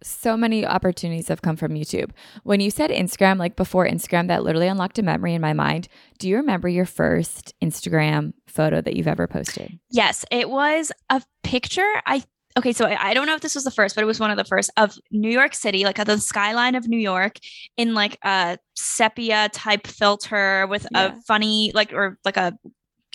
so 0.03 0.37
many 0.37 0.67
opportunities 0.67 1.29
have 1.29 1.43
come 1.43 1.57
from 1.57 1.75
YouTube. 1.75 2.11
When 2.43 2.61
you 2.61 2.71
said 2.71 2.91
Instagram, 2.91 3.39
like 3.39 3.57
before 3.57 3.87
Instagram, 3.87 4.29
that 4.29 4.43
literally 4.43 4.69
unlocked 4.69 4.99
a 4.99 5.03
memory 5.03 5.35
in 5.35 5.41
my 5.41 5.53
mind. 5.53 5.89
Do 6.19 6.29
you 6.29 6.37
remember 6.37 6.69
your 6.69 6.87
first 6.87 7.55
Instagram 7.63 8.33
photo 8.55 8.81
that 8.81 8.97
you've 8.97 9.09
ever 9.09 9.27
posted? 9.27 9.79
Yes, 9.91 10.25
it 10.31 10.49
was 10.51 10.93
a 11.11 11.23
picture. 11.43 11.91
I 12.07 12.23
okay, 12.57 12.73
so 12.73 12.87
I, 12.87 13.11
I 13.11 13.15
don't 13.15 13.27
know 13.27 13.35
if 13.35 13.41
this 13.41 13.55
was 13.55 13.65
the 13.65 13.71
first, 13.71 13.95
but 13.95 14.03
it 14.03 14.07
was 14.07 14.21
one 14.21 14.31
of 14.31 14.37
the 14.37 14.45
first 14.45 14.71
of 14.77 14.97
New 15.11 15.31
York 15.31 15.55
City, 15.55 15.85
like 15.85 16.03
the 16.05 16.19
skyline 16.19 16.75
of 16.75 16.89
New 16.89 16.99
York, 16.99 17.39
in 17.77 17.95
like 17.95 18.19
a 18.23 18.59
sepia 18.75 19.49
type 19.53 19.87
filter 19.87 20.67
with 20.69 20.87
yeah. 20.93 21.07
a 21.07 21.23
funny 21.23 21.73
like 21.75 21.93
or 21.93 22.19
like 22.25 22.37
a 22.37 22.57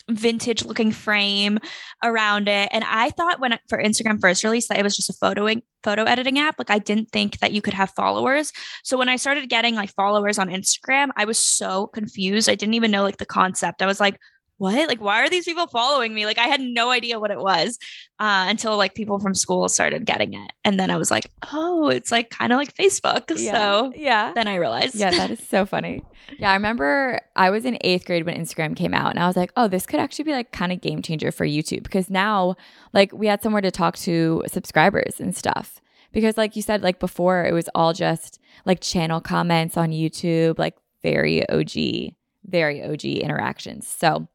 vintage 0.10 0.66
looking 0.66 0.92
frame 0.92 1.60
around 2.04 2.48
it. 2.48 2.70
And 2.72 2.84
I 2.84 3.12
thought 3.12 3.40
when 3.40 3.58
for 3.70 3.82
Instagram 3.82 4.20
first 4.20 4.44
released 4.44 4.70
that 4.70 4.80
it 4.80 4.84
was 4.84 4.96
just 4.96 5.10
a 5.10 5.14
photoing 5.14 5.62
photo 5.84 6.04
editing 6.04 6.40
app. 6.40 6.56
Like 6.58 6.72
I 6.72 6.80
didn't 6.80 7.12
think 7.12 7.40
that 7.40 7.52
you 7.52 7.62
could 7.62 7.74
have 7.74 7.92
followers. 7.92 8.52
So 8.84 8.98
when 8.98 9.10
I 9.10 9.16
started 9.16 9.50
getting 9.50 9.76
like 9.76 9.94
followers 9.94 10.40
on 10.40 10.50
Instagram, 10.50 11.10
I 11.16 11.26
was 11.26 11.38
so 11.38 11.88
confused. 11.88 12.50
I 12.50 12.56
didn't 12.56 12.74
even 12.74 12.92
know 12.92 13.04
like 13.04 13.18
the 13.18 13.26
concept. 13.26 13.82
I 13.82 13.86
was 13.86 14.00
like, 14.00 14.18
what? 14.60 14.90
Like, 14.90 15.02
why 15.02 15.24
are 15.24 15.30
these 15.30 15.46
people 15.46 15.68
following 15.68 16.14
me? 16.14 16.26
Like, 16.26 16.38
I 16.38 16.48
had 16.48 16.60
no 16.60 16.92
idea 16.92 17.18
what 17.18 17.32
it 17.32 17.40
was 17.40 17.80
uh, 18.20 18.46
until 18.50 18.76
like 18.78 18.94
people 18.94 19.18
from 19.20 19.34
school 19.34 19.70
started 19.70 20.06
getting 20.06 20.34
it. 20.34 20.52
And 20.66 20.78
then 20.78 20.92
I 20.92 20.98
was 20.98 21.10
like, 21.10 21.32
oh, 21.54 21.88
it's 21.88 22.12
like 22.12 22.30
kind 22.30 22.52
of 22.52 22.58
like 22.58 22.76
Facebook. 22.76 23.32
Yeah. 23.38 23.54
So 23.54 23.94
yeah. 23.96 24.34
Then 24.34 24.48
I 24.48 24.56
realized. 24.56 24.96
Yeah, 24.96 25.12
that 25.12 25.32
is 25.32 25.40
so 25.48 25.66
funny. 25.66 26.04
yeah. 26.38 26.52
I 26.52 26.56
remember 26.56 27.22
I 27.38 27.50
was 27.50 27.64
in 27.64 27.78
eighth 27.82 28.06
grade 28.06 28.26
when 28.26 28.36
Instagram 28.36 28.76
came 28.76 28.94
out 28.94 29.12
and 29.12 29.20
I 29.20 29.28
was 29.28 29.38
like, 29.38 29.54
oh, 29.56 29.70
this 29.70 29.86
could 29.86 30.02
actually 30.02 30.26
be 30.26 30.34
like 30.34 30.52
kind 30.52 30.74
of 30.74 30.82
game 30.82 31.02
changer 31.02 31.32
for 31.32 31.46
YouTube 31.46 31.84
because 31.84 32.10
now 32.10 32.56
like 32.94 33.14
we 33.14 33.28
had 33.28 33.42
somewhere 33.42 33.62
to 33.62 33.72
talk 33.72 33.96
to 34.00 34.44
subscribers 34.48 35.22
and 35.22 35.34
stuff. 35.36 35.80
Because 36.12 36.38
like 36.38 36.58
you 36.58 36.62
said, 36.62 36.82
like 36.82 37.00
before 37.00 37.46
it 37.46 37.54
was 37.54 37.70
all 37.74 37.94
just 37.94 38.40
like 38.66 38.82
channel 38.82 39.22
comments 39.22 39.78
on 39.78 39.92
YouTube, 39.92 40.60
like 40.60 40.76
very 41.02 41.48
OG, 41.48 42.14
very 42.46 42.84
OG 42.84 43.06
interactions. 43.06 43.88
So 43.88 44.28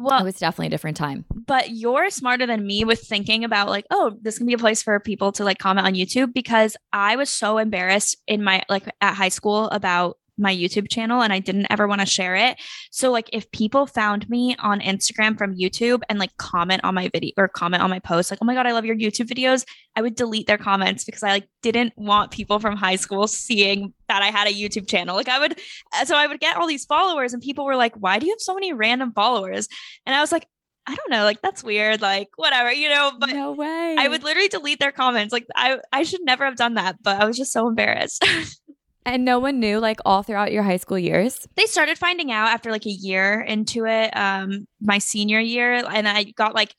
well, 0.00 0.18
it 0.18 0.24
was 0.24 0.36
definitely 0.36 0.68
a 0.68 0.70
different 0.70 0.96
time. 0.96 1.26
But 1.46 1.70
you're 1.70 2.08
smarter 2.08 2.46
than 2.46 2.66
me 2.66 2.84
with 2.84 3.00
thinking 3.00 3.44
about 3.44 3.68
like, 3.68 3.84
oh, 3.90 4.16
this 4.22 4.38
can 4.38 4.46
be 4.46 4.54
a 4.54 4.58
place 4.58 4.82
for 4.82 4.98
people 4.98 5.30
to 5.32 5.44
like 5.44 5.58
comment 5.58 5.86
on 5.86 5.92
YouTube 5.92 6.32
because 6.32 6.76
I 6.90 7.16
was 7.16 7.28
so 7.28 7.58
embarrassed 7.58 8.16
in 8.26 8.42
my 8.42 8.62
like 8.70 8.84
at 9.02 9.14
high 9.14 9.28
school 9.28 9.66
about 9.66 10.16
my 10.40 10.54
YouTube 10.54 10.90
channel 10.90 11.22
and 11.22 11.32
I 11.32 11.38
didn't 11.38 11.66
ever 11.70 11.86
want 11.86 12.00
to 12.00 12.06
share 12.06 12.34
it. 12.36 12.60
So 12.90 13.10
like 13.10 13.30
if 13.32 13.50
people 13.50 13.86
found 13.86 14.28
me 14.28 14.56
on 14.58 14.80
Instagram 14.80 15.36
from 15.38 15.56
YouTube 15.56 16.02
and 16.08 16.18
like 16.18 16.36
comment 16.36 16.82
on 16.84 16.94
my 16.94 17.08
video 17.12 17.32
or 17.36 17.48
comment 17.48 17.82
on 17.82 17.90
my 17.90 17.98
post 17.98 18.30
like, 18.30 18.40
"Oh 18.42 18.46
my 18.46 18.54
god, 18.54 18.66
I 18.66 18.72
love 18.72 18.84
your 18.84 18.96
YouTube 18.96 19.28
videos." 19.28 19.64
I 19.96 20.02
would 20.02 20.14
delete 20.14 20.46
their 20.46 20.58
comments 20.58 21.04
because 21.04 21.22
I 21.22 21.30
like 21.30 21.48
didn't 21.62 21.92
want 21.96 22.30
people 22.30 22.58
from 22.58 22.76
high 22.76 22.96
school 22.96 23.26
seeing 23.26 23.92
that 24.08 24.22
I 24.22 24.28
had 24.28 24.48
a 24.48 24.52
YouTube 24.52 24.88
channel. 24.88 25.16
Like 25.16 25.28
I 25.28 25.38
would 25.38 25.58
uh, 25.94 26.04
so 26.04 26.16
I 26.16 26.26
would 26.26 26.40
get 26.40 26.56
all 26.56 26.66
these 26.66 26.84
followers 26.84 27.32
and 27.32 27.42
people 27.42 27.64
were 27.64 27.76
like, 27.76 27.94
"Why 27.96 28.18
do 28.18 28.26
you 28.26 28.32
have 28.32 28.40
so 28.40 28.54
many 28.54 28.72
random 28.72 29.12
followers?" 29.12 29.68
And 30.06 30.14
I 30.14 30.20
was 30.20 30.32
like, 30.32 30.46
I 30.86 30.94
don't 30.94 31.10
know, 31.10 31.24
like 31.24 31.40
that's 31.42 31.62
weird, 31.62 32.00
like 32.00 32.30
whatever, 32.36 32.72
you 32.72 32.88
know, 32.88 33.12
but 33.18 33.30
no 33.30 33.52
way. 33.52 33.96
I 33.98 34.08
would 34.08 34.24
literally 34.24 34.48
delete 34.48 34.80
their 34.80 34.92
comments. 34.92 35.32
Like 35.32 35.46
I 35.54 35.78
I 35.92 36.02
should 36.02 36.24
never 36.24 36.44
have 36.44 36.56
done 36.56 36.74
that, 36.74 36.96
but 37.02 37.20
I 37.20 37.26
was 37.26 37.36
just 37.36 37.52
so 37.52 37.68
embarrassed. 37.68 38.24
And 39.06 39.24
no 39.24 39.38
one 39.38 39.60
knew 39.60 39.78
like 39.78 39.98
all 40.04 40.22
throughout 40.22 40.52
your 40.52 40.62
high 40.62 40.76
school 40.76 40.98
years? 40.98 41.46
They 41.56 41.64
started 41.64 41.98
finding 41.98 42.30
out 42.30 42.48
after 42.48 42.70
like 42.70 42.86
a 42.86 42.90
year 42.90 43.40
into 43.40 43.86
it, 43.86 44.14
um, 44.16 44.66
my 44.80 44.98
senior 44.98 45.40
year. 45.40 45.72
And 45.74 46.06
I 46.06 46.24
got 46.24 46.54
like, 46.54 46.74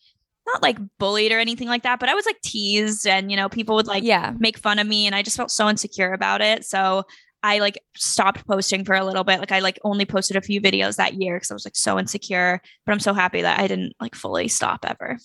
not 0.45 0.61
like 0.61 0.77
bullied 0.97 1.31
or 1.31 1.39
anything 1.39 1.67
like 1.67 1.83
that, 1.83 1.99
but 1.99 2.09
I 2.09 2.15
was 2.15 2.25
like 2.25 2.39
teased 2.41 3.07
and, 3.07 3.31
you 3.31 3.37
know, 3.37 3.49
people 3.49 3.75
would 3.75 3.87
like 3.87 4.03
yeah. 4.03 4.33
make 4.39 4.57
fun 4.57 4.79
of 4.79 4.87
me. 4.87 5.05
And 5.05 5.15
I 5.15 5.21
just 5.21 5.37
felt 5.37 5.51
so 5.51 5.69
insecure 5.69 6.13
about 6.13 6.41
it. 6.41 6.65
So 6.65 7.03
I 7.43 7.59
like 7.59 7.79
stopped 7.95 8.45
posting 8.45 8.85
for 8.85 8.93
a 8.93 9.05
little 9.05 9.23
bit. 9.23 9.39
Like 9.39 9.51
I 9.51 9.59
like 9.59 9.79
only 9.83 10.05
posted 10.05 10.37
a 10.37 10.41
few 10.41 10.61
videos 10.61 10.97
that 10.97 11.15
year 11.15 11.35
because 11.35 11.51
I 11.51 11.55
was 11.55 11.65
like 11.65 11.75
so 11.75 11.97
insecure. 11.97 12.61
But 12.85 12.91
I'm 12.91 12.99
so 12.99 13.13
happy 13.13 13.41
that 13.41 13.59
I 13.59 13.67
didn't 13.67 13.93
like 13.99 14.15
fully 14.15 14.47
stop 14.47 14.85
ever. 14.87 15.17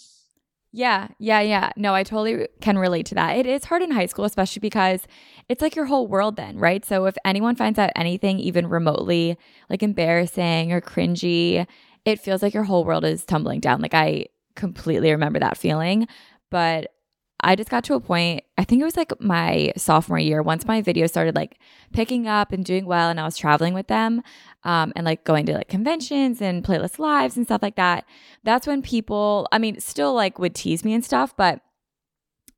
Yeah, 0.77 1.09
yeah, 1.19 1.41
yeah. 1.41 1.71
No, 1.75 1.95
I 1.95 2.03
totally 2.03 2.49
can 2.61 2.77
relate 2.77 3.07
to 3.07 3.15
that. 3.15 3.39
It 3.39 3.47
is 3.47 3.65
hard 3.65 3.81
in 3.81 3.91
high 3.93 4.05
school, 4.05 4.27
especially 4.27 4.61
because 4.61 5.07
it's 5.49 5.63
like 5.63 5.75
your 5.75 5.87
whole 5.87 6.07
world 6.07 6.37
then, 6.37 6.59
right? 6.59 6.85
So 6.85 7.07
if 7.07 7.17
anyone 7.25 7.57
finds 7.57 7.79
out 7.79 7.93
anything 7.97 8.39
even 8.41 8.67
remotely 8.67 9.39
like 9.71 9.83
embarrassing 9.83 10.73
or 10.73 10.83
cringy, 10.83 11.67
it 12.05 12.21
feels 12.21 12.43
like 12.43 12.53
your 12.53 12.65
whole 12.65 12.85
world 12.85 13.07
is 13.07 13.25
tumbling 13.25 13.61
down. 13.61 13.81
Like 13.81 13.95
I 13.95 14.27
completely 14.55 15.11
remember 15.13 15.39
that 15.39 15.57
feeling. 15.57 16.09
But 16.51 16.93
I 17.41 17.55
just 17.55 17.69
got 17.69 17.85
to 17.85 17.95
a 17.95 18.01
point, 18.01 18.45
I 18.57 18.65
think 18.65 18.81
it 18.81 18.85
was 18.85 18.97
like 18.97 19.21
my 19.21 19.73
sophomore 19.77 20.19
year, 20.19 20.43
once 20.43 20.65
my 20.65 20.81
videos 20.81 21.11
started 21.11 21.35
like 21.35 21.59
picking 21.93 22.27
up 22.27 22.51
and 22.51 22.65
doing 22.65 22.87
well, 22.87 23.11
and 23.11 23.21
I 23.21 23.25
was 23.25 23.37
traveling 23.37 23.75
with 23.75 23.89
them 23.89 24.23
um, 24.65 24.93
and 24.97 25.05
like 25.05 25.25
going 25.25 25.47
to 25.47 25.55
like 25.55 25.69
conventions 25.69 26.41
and 26.41 26.65
playlist 26.65 26.99
lives 26.99 27.37
and 27.37 27.47
stuff 27.47 27.63
like 27.63 27.77
that. 27.77 28.05
That's 28.43 28.67
when 28.67 28.81
people, 28.83 29.49
I 29.53 29.59
mean, 29.59 29.79
still 29.81 30.15
like 30.15 30.39
would 30.39 30.55
tease 30.55 30.85
me 30.85 30.95
and 30.95 31.05
stuff, 31.05 31.37
but 31.37 31.61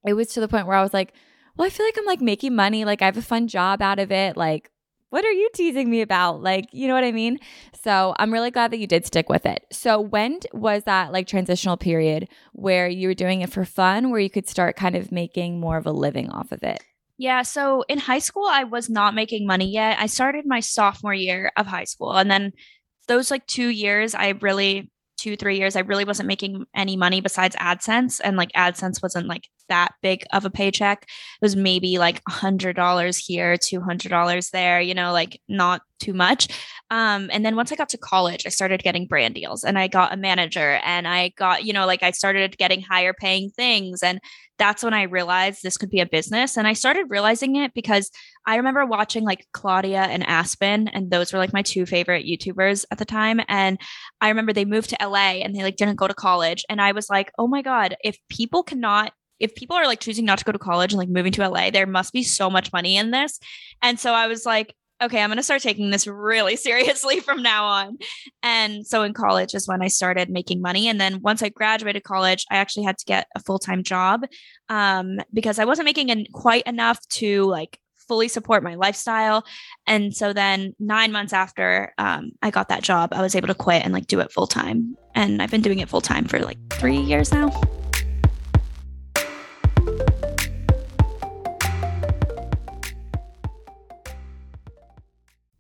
it 0.07 0.15
was 0.15 0.29
to 0.29 0.41
the 0.41 0.49
point 0.49 0.67
where 0.67 0.77
I 0.77 0.83
was 0.83 0.95
like, 0.95 1.13
well, 1.57 1.67
I 1.67 1.71
feel 1.71 1.85
like 1.85 1.99
I'm 1.99 2.07
like 2.07 2.21
making 2.21 2.55
money. 2.55 2.85
Like 2.85 3.03
I 3.03 3.07
have 3.07 3.17
a 3.17 3.23
fun 3.23 3.49
job 3.49 3.83
out 3.83 3.99
of 3.99 4.13
it. 4.13 4.37
Like 4.37 4.71
what 5.11 5.25
are 5.25 5.33
you 5.33 5.49
teasing 5.55 5.89
me 5.89 6.03
about? 6.03 6.43
Like, 6.43 6.67
you 6.73 6.87
know 6.87 6.95
what 6.95 7.05
I 7.05 7.13
mean? 7.13 7.39
So 7.83 8.15
I'm 8.19 8.33
really 8.33 8.51
glad 8.51 8.71
that 8.73 8.79
you 8.79 8.87
did 8.87 9.07
stick 9.07 9.29
with 9.29 9.47
it. 9.47 9.65
So 9.73 10.01
when 10.01 10.41
was 10.53 10.85
that 10.85 11.13
like 11.13 11.27
transitional 11.27 11.77
period 11.77 12.29
where 12.53 12.89
you 12.89 13.09
were 13.09 13.15
doing 13.15 13.41
it 13.41 13.51
for 13.51 13.65
fun, 13.65 14.11
where 14.11 14.21
you 14.21 14.31
could 14.31 14.49
start 14.49 14.77
kind 14.77 14.97
of 14.97 15.11
making 15.11 15.61
more 15.61 15.77
of 15.79 15.87
a 15.87 15.93
living 15.93 16.31
off 16.31 16.53
of 16.53 16.63
it? 16.63 16.83
Yeah. 17.17 17.43
So 17.43 17.85
in 17.89 17.99
high 17.99 18.21
school, 18.21 18.47
I 18.47 18.65
was 18.65 18.89
not 18.89 19.15
making 19.15 19.47
money 19.47 19.71
yet. 19.71 19.99
I 19.99 20.07
started 20.07 20.47
my 20.47 20.61
sophomore 20.61 21.15
year 21.15 21.51
of 21.57 21.67
high 21.67 21.85
school. 21.85 22.13
And 22.13 22.31
then 22.31 22.53
those 23.09 23.31
like 23.31 23.47
two 23.47 23.69
years, 23.69 24.15
I 24.15 24.29
really, 24.41 24.91
two, 25.17 25.37
three 25.37 25.59
years, 25.59 25.75
I 25.75 25.81
really 25.81 26.05
wasn't 26.05 26.29
making 26.29 26.65
any 26.77 26.97
money 26.97 27.21
besides 27.21 27.57
AdSense. 27.57 28.21
And 28.23 28.37
like 28.37 28.53
AdSense 28.53 29.03
wasn't 29.03 29.27
like 29.27 29.49
that 29.69 29.95
big 30.03 30.25
of 30.33 30.45
a 30.45 30.51
paycheck. 30.51 31.03
It 31.03 31.09
was 31.45 31.57
maybe 31.57 31.99
like 31.99 32.23
a 32.29 32.33
hundred 32.33 32.77
dollars 32.77 33.17
here, 33.17 33.57
two 33.57 33.81
hundred 33.81 34.11
dollars 34.11 34.51
there, 34.51 34.81
you 34.81 34.95
know, 34.95 35.13
like 35.13 35.41
not 35.49 35.83
too 35.99 36.13
much. 36.13 36.49
Um, 36.91 37.29
and 37.33 37.45
then 37.45 37.57
once 37.57 37.73
I 37.73 37.77
got 37.77 37.89
to 37.91 37.99
college, 37.99 38.47
I 38.47 38.51
started 38.51 38.83
getting 38.83 39.07
brand 39.07 39.35
deals 39.35 39.65
and 39.65 39.79
I 39.79 39.89
got 39.89 40.13
a 40.13 40.17
manager 40.17 40.81
and 40.85 41.07
I 41.07 41.31
got, 41.37 41.65
you 41.65 41.73
know, 41.73 41.87
like 41.87 42.03
I 42.03 42.13
started 42.13 42.57
getting 42.57 42.81
higher 42.83 43.13
paying 43.13 43.51
things. 43.51 44.03
And 44.03 44.21
that's 44.59 44.83
when 44.83 44.95
I 44.95 45.03
realized 45.03 45.63
this 45.63 45.77
could 45.77 45.91
be 45.91 46.01
a 46.01 46.07
business. 46.07 46.57
And 46.57 46.67
I 46.67 46.73
started 46.73 47.07
realizing 47.09 47.57
it 47.57 47.75
because 47.75 48.11
I 48.47 48.57
remember 48.57 48.85
watching 48.85 49.25
like 49.25 49.47
Claudia 49.53 50.03
and 50.03 50.25
Aspyn, 50.25 50.89
and 50.93 51.11
those 51.11 51.33
were 51.33 51.39
like 51.39 51.53
my 51.53 51.63
two 51.63 51.87
favorite 51.87 52.27
YouTubers 52.27 52.85
at 52.91 52.99
the 52.99 53.05
time. 53.05 53.41
And 53.47 53.79
I 54.21 54.29
remember 54.29 54.53
they 54.53 54.65
moved 54.65 54.91
to 54.91 55.07
LA 55.07 55.43
and 55.43 55.55
they 55.55 55.63
like 55.63 55.77
didn't 55.77 55.97
go 55.97 56.09
to 56.09 56.15
college. 56.15 56.65
And 56.69 56.81
I 56.81 56.93
was 56.93 57.09
like, 57.09 57.31
oh 57.39 57.47
my 57.47 57.63
God, 57.63 57.97
if 58.03 58.19
people 58.29 58.63
cannot 58.63 59.13
if 59.41 59.55
people 59.55 59.77
are 59.77 59.87
like 59.87 60.01
choosing 60.01 60.25
not 60.25 60.39
to 60.39 60.45
go 60.45 60.53
to 60.53 60.59
college 60.59 60.93
and 60.93 60.99
like 60.99 61.09
moving 61.09 61.33
to 61.33 61.49
LA, 61.49 61.71
there 61.71 61.87
must 61.87 62.13
be 62.13 62.23
so 62.23 62.51
much 62.51 62.73
money 62.73 62.97
in 62.97 63.11
this. 63.11 63.39
And 63.83 63.99
so 63.99 64.13
I 64.13 64.27
was 64.27 64.45
like, 64.45 64.75
okay, 65.01 65.23
I'm 65.23 65.29
going 65.29 65.37
to 65.37 65.43
start 65.43 65.63
taking 65.63 65.91
this 65.91 66.07
really 66.07 66.57
seriously 66.57 67.21
from 67.21 67.43
now 67.43 67.65
on. 67.65 67.99
And 68.43 68.87
so 68.87 69.03
in 69.03 69.15
college 69.15 69.55
is 69.55 69.69
when 69.69 69.83
I 69.83 69.89
started 69.89 70.31
making 70.31 70.61
money. 70.61 70.89
And 70.89 71.01
then 71.01 71.21
once 71.23 71.43
I 71.43 71.49
graduated 71.49 72.05
college, 72.05 72.45
I 72.51 72.57
actually 72.57 72.85
had 72.85 72.99
to 72.99 73.05
get 73.05 73.29
a 73.35 73.41
full 73.41 73.59
time 73.59 73.83
job 73.83 74.25
um, 74.69 75.19
because 75.33 75.59
I 75.59 75.65
wasn't 75.65 75.87
making 75.87 76.11
en- 76.11 76.27
quite 76.33 76.65
enough 76.67 77.07
to 77.09 77.45
like 77.45 77.79
fully 78.09 78.29
support 78.29 78.63
my 78.63 78.75
lifestyle. 78.75 79.45
And 79.87 80.17
so 80.17 80.33
then 80.33 80.75
nine 80.81 81.13
months 81.13 81.35
after 81.35 81.93
um, 81.99 82.31
I 82.41 82.51
got 82.51 82.71
that 82.71 82.83
job, 82.83 83.11
I 83.13 83.21
was 83.21 83.35
able 83.35 83.49
to 83.49 83.55
quit 83.55 83.85
and 83.85 83.93
like 83.93 84.07
do 84.07 84.19
it 84.21 84.33
full 84.33 84.47
time. 84.47 84.97
And 85.15 85.43
I've 85.43 85.51
been 85.51 85.61
doing 85.61 85.79
it 85.79 85.91
full 85.91 86.01
time 86.01 86.25
for 86.25 86.39
like 86.39 86.59
three 86.71 86.97
years 86.97 87.33
now. 87.33 87.51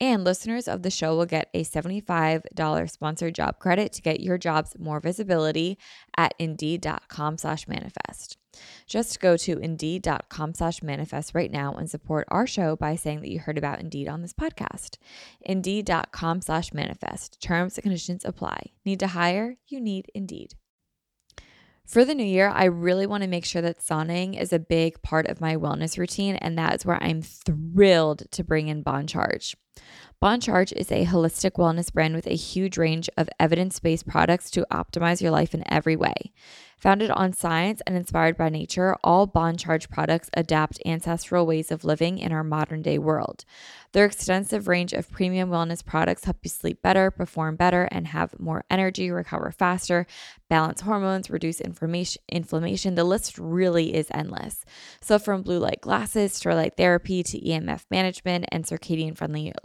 And 0.00 0.24
listeners 0.24 0.68
of 0.68 0.82
the 0.82 0.90
show 0.90 1.16
will 1.16 1.26
get 1.26 1.48
a 1.54 1.64
$75 1.64 2.90
sponsored 2.90 3.34
job 3.34 3.58
credit 3.58 3.92
to 3.94 4.02
get 4.02 4.20
your 4.20 4.36
jobs 4.36 4.76
more 4.78 5.00
visibility 5.00 5.78
at 6.16 6.34
indeed.com 6.38 7.38
slash 7.38 7.66
manifest. 7.66 8.36
Just 8.86 9.20
go 9.20 9.36
to 9.38 9.58
indeed.com 9.58 10.54
slash 10.54 10.82
manifest 10.82 11.34
right 11.34 11.50
now 11.50 11.74
and 11.74 11.90
support 11.90 12.26
our 12.30 12.46
show 12.46 12.76
by 12.76 12.96
saying 12.96 13.20
that 13.20 13.30
you 13.30 13.38
heard 13.38 13.58
about 13.58 13.80
Indeed 13.80 14.08
on 14.08 14.22
this 14.22 14.32
podcast. 14.32 14.96
Indeed.com 15.42 16.40
slash 16.40 16.72
manifest. 16.72 17.40
Terms 17.40 17.76
and 17.76 17.82
conditions 17.82 18.24
apply. 18.24 18.72
Need 18.84 19.00
to 19.00 19.08
hire? 19.08 19.56
You 19.66 19.80
need 19.80 20.10
Indeed. 20.14 20.54
For 21.86 22.04
the 22.04 22.14
new 22.14 22.24
year, 22.24 22.48
I 22.48 22.64
really 22.64 23.06
want 23.06 23.22
to 23.22 23.28
make 23.28 23.44
sure 23.44 23.62
that 23.62 23.78
sauning 23.78 24.40
is 24.40 24.52
a 24.52 24.58
big 24.58 25.00
part 25.02 25.28
of 25.28 25.40
my 25.40 25.56
wellness 25.56 25.96
routine, 25.96 26.34
and 26.34 26.58
that 26.58 26.74
is 26.74 26.84
where 26.84 27.00
I'm 27.00 27.22
thrilled 27.22 28.24
to 28.32 28.42
bring 28.42 28.66
in 28.66 28.82
Bon 28.82 29.06
Charge. 29.06 29.56
Bon 30.20 30.40
Charge 30.40 30.72
is 30.72 30.90
a 30.90 31.04
holistic 31.04 31.52
wellness 31.52 31.92
brand 31.92 32.14
with 32.14 32.26
a 32.26 32.34
huge 32.34 32.78
range 32.78 33.10
of 33.16 33.28
evidence 33.38 33.78
based 33.78 34.06
products 34.06 34.50
to 34.50 34.66
optimize 34.72 35.20
your 35.20 35.30
life 35.30 35.54
in 35.54 35.62
every 35.70 35.94
way. 35.94 36.32
Founded 36.78 37.10
on 37.10 37.32
science 37.32 37.80
and 37.86 37.96
inspired 37.96 38.36
by 38.36 38.50
nature, 38.50 38.96
all 39.02 39.26
Bon 39.26 39.56
Charge 39.56 39.88
products 39.88 40.28
adapt 40.34 40.78
ancestral 40.84 41.46
ways 41.46 41.72
of 41.72 41.84
living 41.84 42.18
in 42.18 42.32
our 42.32 42.44
modern 42.44 42.82
day 42.82 42.98
world. 42.98 43.46
Their 43.92 44.04
extensive 44.04 44.68
range 44.68 44.92
of 44.92 45.10
premium 45.10 45.48
wellness 45.48 45.82
products 45.82 46.24
help 46.24 46.36
you 46.42 46.50
sleep 46.50 46.82
better, 46.82 47.10
perform 47.10 47.56
better, 47.56 47.88
and 47.90 48.08
have 48.08 48.38
more 48.38 48.62
energy, 48.68 49.10
recover 49.10 49.50
faster, 49.50 50.06
balance 50.50 50.82
hormones, 50.82 51.30
reduce 51.30 51.62
inflammation. 51.62 52.94
The 52.94 53.04
list 53.04 53.38
really 53.38 53.94
is 53.94 54.08
endless. 54.10 54.66
So, 55.00 55.18
from 55.18 55.42
blue 55.42 55.58
light 55.58 55.80
glasses, 55.80 56.34
starlight 56.34 56.76
therapy 56.76 57.22
to 57.22 57.40
EMF 57.40 57.86
management 57.90 58.44
and 58.52 58.66
circadian 58.66 59.16
friendly 59.16 59.54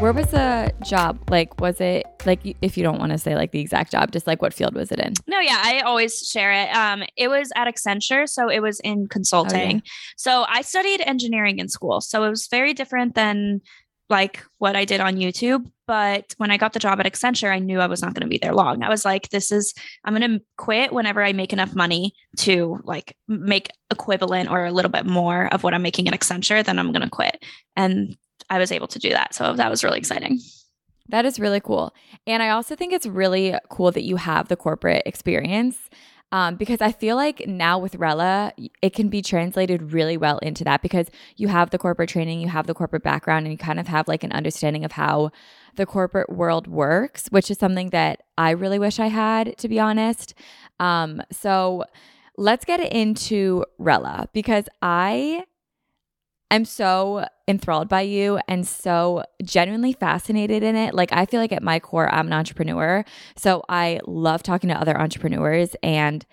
Where 0.00 0.14
was 0.14 0.28
the 0.28 0.72
job? 0.82 1.28
Like, 1.28 1.60
was 1.60 1.78
it 1.78 2.06
like 2.24 2.40
if 2.62 2.78
you 2.78 2.82
don't 2.82 2.98
want 2.98 3.12
to 3.12 3.18
say 3.18 3.34
like 3.34 3.52
the 3.52 3.60
exact 3.60 3.92
job, 3.92 4.12
just 4.12 4.26
like 4.26 4.40
what 4.40 4.54
field 4.54 4.74
was 4.74 4.90
it 4.90 4.98
in? 4.98 5.12
No, 5.26 5.40
yeah, 5.40 5.60
I 5.62 5.80
always 5.80 6.26
share 6.26 6.52
it. 6.52 6.74
Um, 6.74 7.02
it 7.18 7.28
was 7.28 7.52
at 7.54 7.68
Accenture, 7.68 8.26
so 8.26 8.48
it 8.48 8.60
was 8.60 8.80
in 8.80 9.08
consulting. 9.08 9.60
Oh, 9.60 9.74
yeah. 9.74 9.80
So 10.16 10.46
I 10.48 10.62
studied 10.62 11.02
engineering 11.02 11.58
in 11.58 11.68
school, 11.68 12.00
so 12.00 12.24
it 12.24 12.30
was 12.30 12.46
very 12.46 12.72
different 12.72 13.14
than 13.14 13.60
like 14.10 14.44
what 14.58 14.76
I 14.76 14.84
did 14.84 15.00
on 15.00 15.16
YouTube. 15.16 15.70
But 15.86 16.34
when 16.36 16.50
I 16.50 16.56
got 16.56 16.72
the 16.72 16.78
job 16.78 17.00
at 17.00 17.06
Accenture, 17.06 17.50
I 17.50 17.58
knew 17.58 17.80
I 17.80 17.86
was 17.86 18.02
not 18.02 18.14
going 18.14 18.22
to 18.22 18.28
be 18.28 18.38
there 18.38 18.54
long. 18.54 18.82
I 18.82 18.88
was 18.88 19.04
like, 19.04 19.30
this 19.30 19.50
is, 19.50 19.74
I'm 20.04 20.14
going 20.14 20.38
to 20.38 20.44
quit 20.56 20.92
whenever 20.92 21.22
I 21.22 21.32
make 21.32 21.52
enough 21.52 21.74
money 21.74 22.12
to 22.38 22.80
like 22.84 23.16
make 23.26 23.70
equivalent 23.90 24.50
or 24.50 24.66
a 24.66 24.72
little 24.72 24.90
bit 24.90 25.06
more 25.06 25.52
of 25.52 25.64
what 25.64 25.74
I'm 25.74 25.82
making 25.82 26.06
at 26.06 26.14
Accenture, 26.14 26.64
then 26.64 26.78
I'm 26.78 26.92
going 26.92 27.02
to 27.02 27.10
quit. 27.10 27.44
And 27.76 28.16
I 28.48 28.58
was 28.58 28.72
able 28.72 28.88
to 28.88 28.98
do 28.98 29.10
that. 29.10 29.34
So 29.34 29.54
that 29.54 29.70
was 29.70 29.82
really 29.82 29.98
exciting. 29.98 30.38
That 31.08 31.24
is 31.24 31.40
really 31.40 31.60
cool. 31.60 31.92
And 32.26 32.42
I 32.42 32.50
also 32.50 32.76
think 32.76 32.92
it's 32.92 33.06
really 33.06 33.54
cool 33.68 33.90
that 33.90 34.04
you 34.04 34.16
have 34.16 34.48
the 34.48 34.56
corporate 34.56 35.02
experience 35.06 35.76
um, 36.32 36.56
because 36.56 36.80
I 36.80 36.92
feel 36.92 37.16
like 37.16 37.46
now 37.46 37.78
with 37.78 37.96
Rella, 37.96 38.52
it 38.82 38.94
can 38.94 39.08
be 39.08 39.20
translated 39.20 39.92
really 39.92 40.16
well 40.16 40.38
into 40.38 40.62
that 40.64 40.80
because 40.80 41.08
you 41.36 41.48
have 41.48 41.70
the 41.70 41.78
corporate 41.78 42.08
training, 42.08 42.40
you 42.40 42.48
have 42.48 42.66
the 42.66 42.74
corporate 42.74 43.02
background, 43.02 43.46
and 43.46 43.52
you 43.52 43.58
kind 43.58 43.80
of 43.80 43.88
have 43.88 44.06
like 44.06 44.22
an 44.22 44.32
understanding 44.32 44.84
of 44.84 44.92
how 44.92 45.32
the 45.74 45.86
corporate 45.86 46.30
world 46.30 46.66
works, 46.66 47.26
which 47.30 47.50
is 47.50 47.58
something 47.58 47.90
that 47.90 48.22
I 48.38 48.50
really 48.50 48.78
wish 48.78 49.00
I 49.00 49.08
had, 49.08 49.56
to 49.58 49.68
be 49.68 49.80
honest. 49.80 50.34
Um, 50.78 51.20
so 51.32 51.84
let's 52.36 52.64
get 52.64 52.80
into 52.80 53.64
Rella 53.78 54.28
because 54.32 54.66
I 54.82 55.44
I'm 56.50 56.64
so 56.64 57.26
enthralled 57.46 57.88
by 57.88 58.02
you 58.02 58.40
and 58.48 58.66
so 58.66 59.22
genuinely 59.42 59.92
fascinated 59.92 60.62
in 60.62 60.74
it. 60.74 60.94
Like, 60.94 61.12
I 61.12 61.26
feel 61.26 61.40
like 61.40 61.52
at 61.52 61.62
my 61.62 61.78
core, 61.78 62.12
I'm 62.12 62.26
an 62.26 62.32
entrepreneur. 62.32 63.04
So 63.36 63.62
I 63.68 64.00
love 64.06 64.42
talking 64.42 64.68
to 64.68 64.80
other 64.80 64.98
entrepreneurs 64.98 65.76
and 65.82 66.26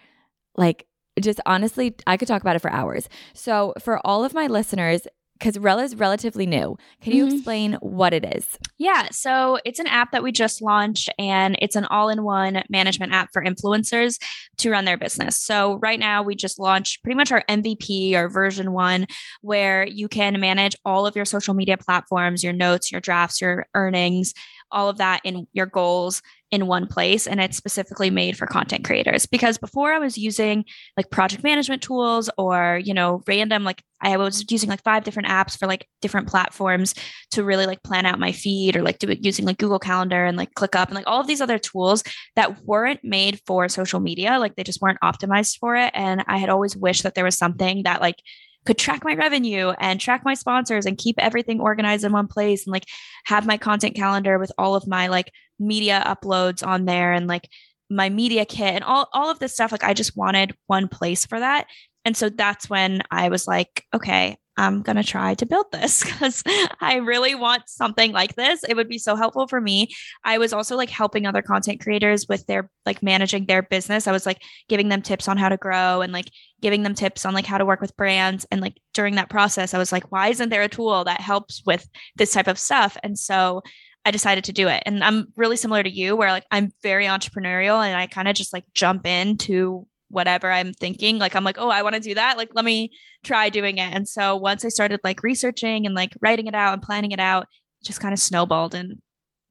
like, 0.56 0.88
just 1.20 1.40
honestly, 1.46 1.96
I 2.06 2.18
could 2.18 2.28
talk 2.28 2.42
about 2.42 2.56
it 2.56 2.62
for 2.62 2.72
hours. 2.72 3.10
So, 3.34 3.74
for 3.80 4.00
all 4.06 4.24
of 4.24 4.36
my 4.36 4.46
listeners, 4.48 5.08
because 5.38 5.60
Rella 5.60 5.84
is 5.84 5.96
relatively 5.96 6.46
new. 6.46 6.78
Can 7.02 7.14
you 7.14 7.26
mm-hmm. 7.26 7.36
explain 7.36 7.74
what 7.82 8.14
it 8.14 8.26
is? 8.36 8.58
Yeah. 8.78 9.08
So 9.12 9.60
it's 9.66 9.80
an 9.80 9.88
app 9.88 10.12
that 10.12 10.24
we 10.24 10.32
just 10.32 10.62
launched, 10.62 11.10
and 11.18 11.58
it's 11.62 11.76
an 11.76 11.86
all 11.86 12.10
in 12.10 12.24
one 12.24 12.64
management 12.70 13.14
app 13.14 13.30
for 13.32 13.44
influencers 13.44 14.22
to 14.58 14.72
run 14.72 14.86
their 14.86 14.98
business. 14.98 15.40
So 15.40 15.78
right 15.82 16.00
now, 16.00 16.24
we 16.24 16.36
just 16.36 16.60
launched 16.60 17.04
pretty 17.04 17.16
much 17.16 17.32
our 17.32 17.44
MVP 17.50 18.14
or 18.16 18.30
version 18.30 18.72
one, 18.72 19.08
where 19.42 19.86
you 19.86 20.08
can 20.08 20.40
manage 20.40 20.76
all 20.86 21.06
of 21.06 21.16
your 21.16 21.26
social 21.26 21.54
media 21.54 21.78
platforms, 21.78 22.44
your 22.44 22.54
notes, 22.54 22.92
your 22.92 23.02
drafts, 23.02 23.42
your 23.42 23.68
earnings, 23.76 24.34
all 24.72 24.90
of 24.90 24.98
that 24.98 25.22
in 25.24 25.48
your 25.54 25.66
goals 25.66 26.22
in 26.50 26.68
one 26.68 26.88
place 26.88 27.28
and 27.28 27.42
it's 27.42 27.58
specifically 27.58 28.10
made 28.10 28.38
for 28.38 28.48
content 28.48 28.86
creators. 28.86 29.26
Because 29.26 29.58
before 29.58 29.92
I 29.92 30.00
was 30.00 30.18
using 30.18 30.64
like 30.96 31.10
project 31.10 31.44
management 31.44 31.82
tools 31.82 32.30
or 32.38 32.80
you 32.84 32.94
know 32.94 33.22
random 33.28 33.64
like 33.64 33.84
I 34.02 34.16
was 34.18 34.46
using 34.50 34.70
like 34.70 34.84
five 34.84 35.04
different 35.04 35.28
apps 35.28 35.58
for 35.58 35.68
like 35.68 35.88
different 36.02 36.28
platforms 36.28 36.94
to 37.32 37.44
really 37.44 37.66
like 37.66 37.84
plan 37.84 38.06
out 38.06 38.20
my 38.20 38.32
feed 38.32 38.76
or 38.76 38.82
like 38.82 39.00
do 39.00 39.10
it 39.10 39.26
using 39.26 39.46
like 39.46 39.58
Google 39.58 39.80
Calendar 39.80 40.26
and 40.26 40.38
like 40.38 40.54
ClickUp 40.54 40.88
and 40.88 40.96
like 40.96 41.08
all 41.08 41.20
of 41.20 41.28
these 41.28 41.42
other 41.42 41.60
tools 41.60 42.04
that 42.36 42.64
weren't 42.64 43.04
made 43.04 43.42
for 43.46 43.68
social 43.68 44.00
media 44.00 44.38
like 44.40 44.56
they 44.56 44.64
just 44.64 44.82
weren't 44.82 45.00
optimized 45.04 45.58
for 45.58 45.76
it. 45.76 45.92
And 45.94 46.24
I 46.28 46.38
had 46.38 46.50
always 46.50 46.78
wished 46.78 47.04
that 47.04 47.16
there 47.16 47.26
was 47.26 47.38
something 47.38 47.84
that 47.84 48.02
like 48.02 48.22
could 48.68 48.78
track 48.78 49.06
my 49.06 49.16
revenue 49.16 49.70
and 49.80 50.00
track 50.00 50.26
my 50.26 50.34
sponsors 50.34 50.86
and 50.86 50.98
keep 50.98 51.16
everything 51.20 51.62
organized 51.62 52.04
in 52.04 52.12
one 52.12 52.28
place 52.28 52.66
and 52.66 52.74
like 52.74 52.86
have 53.26 53.48
my 53.48 53.58
content 53.58 53.96
calendar 53.96 54.38
with 54.38 54.52
all 54.58 54.76
of 54.76 54.86
my 54.86 55.08
like 55.08 55.32
media 55.58 56.04
uploads 56.06 56.68
on 56.68 56.84
there 56.84 57.14
and 57.14 57.28
like 57.28 57.48
my 57.90 58.10
media 58.10 58.46
kit 58.46 58.76
and 58.76 58.84
all, 58.84 59.08
all 59.14 59.32
of 59.32 59.40
this 59.40 59.54
stuff. 59.54 59.72
Like 59.72 59.86
I 59.86 59.94
just 59.94 60.18
wanted 60.18 60.54
one 60.68 60.90
place 60.90 61.26
for 61.26 61.40
that. 61.40 61.68
And 62.04 62.16
so 62.16 62.28
that's 62.28 62.70
when 62.70 63.02
I 63.10 63.30
was 63.30 63.48
like, 63.48 63.86
okay, 63.96 64.36
I'm 64.58 64.82
going 64.82 64.96
to 64.96 65.04
try 65.04 65.36
to 65.36 65.46
build 65.46 65.68
this 65.72 66.04
because 66.06 66.44
I 66.82 66.96
really 66.96 67.36
want 67.36 67.70
something 67.70 68.12
like 68.12 68.36
this. 68.36 68.64
It 68.64 68.76
would 68.76 68.90
be 68.90 68.98
so 68.98 69.16
helpful 69.16 69.48
for 69.48 69.62
me. 69.62 69.90
I 70.24 70.40
was 70.40 70.52
also 70.52 70.76
like 70.76 70.90
helping 70.90 71.26
other 71.26 71.42
content 71.42 71.80
creators 71.80 72.28
with 72.28 72.46
their 72.48 72.70
like 72.86 73.04
managing 73.04 73.46
their 73.46 73.62
business. 73.62 74.08
I 74.08 74.12
was 74.12 74.26
like 74.26 74.42
giving 74.68 74.90
them 74.90 75.02
tips 75.02 75.28
on 75.28 75.38
how 75.38 75.50
to 75.50 75.58
grow 75.58 76.02
and 76.02 76.12
like 76.12 76.32
giving 76.62 76.84
them 76.84 76.96
tips 76.96 77.26
on 77.26 77.34
like 77.34 77.46
how 77.46 77.58
to 77.58 77.66
work 77.66 77.82
with 77.82 77.96
brands. 77.96 78.46
And 78.52 78.60
like 78.60 78.78
during 78.94 79.16
that 79.16 79.30
process, 79.30 79.74
I 79.74 79.78
was 79.78 79.92
like, 79.92 80.12
why 80.12 80.30
isn't 80.30 80.50
there 80.50 80.64
a 80.64 80.68
tool 80.68 81.04
that 81.04 81.22
helps 81.22 81.62
with 81.66 81.88
this 82.16 82.34
type 82.34 82.48
of 82.48 82.58
stuff? 82.60 82.98
And 83.04 83.18
so 83.18 83.62
I 84.06 84.12
decided 84.12 84.46
to 84.46 84.54
do 84.54 84.70
it. 84.70 84.84
And 84.86 85.04
I'm 85.04 85.28
really 85.36 85.58
similar 85.58 85.84
to 85.84 85.90
you 85.90 86.16
where 86.16 86.32
like 86.32 86.46
I'm 86.50 86.72
very 86.82 87.06
entrepreneurial 87.06 87.86
and 87.86 87.96
I 87.96 88.08
kind 88.08 88.28
of 88.28 88.36
just 88.36 88.54
like 88.54 88.64
jump 88.74 89.06
into 89.06 89.86
whatever 90.10 90.52
I'm 90.52 90.74
thinking. 90.74 91.18
Like 91.18 91.36
I'm 91.36 91.44
like, 91.44 91.58
oh, 91.60 91.70
I 91.70 91.82
want 91.82 91.96
to 91.96 92.02
do 92.02 92.16
that. 92.16 92.38
Like 92.38 92.50
let 92.54 92.66
me 92.66 92.92
try 93.24 93.50
doing 93.50 93.78
it. 93.78 93.94
And 93.94 94.08
so 94.08 94.36
once 94.36 94.64
I 94.64 94.70
started 94.70 95.00
like 95.04 95.24
researching 95.24 95.86
and 95.86 95.96
like 95.96 96.14
writing 96.22 96.48
it 96.48 96.56
out 96.56 96.74
and 96.74 96.82
planning 96.82 97.12
it 97.12 97.20
out, 97.20 97.48
it 97.82 97.86
just 97.86 98.00
kind 98.00 98.14
of 98.14 98.20
snowballed 98.20 98.74
and 98.74 99.02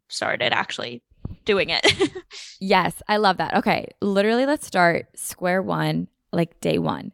started 0.09 0.53
actually 0.53 1.03
doing 1.45 1.71
it. 1.71 1.87
yes, 2.61 3.03
I 3.09 3.17
love 3.17 3.39
that. 3.39 3.55
Okay, 3.57 3.89
literally 4.01 4.47
let's 4.47 4.67
start 4.67 5.07
square 5.15 5.63
one, 5.63 6.09
like 6.33 6.61
day 6.61 6.79
1. 6.79 7.13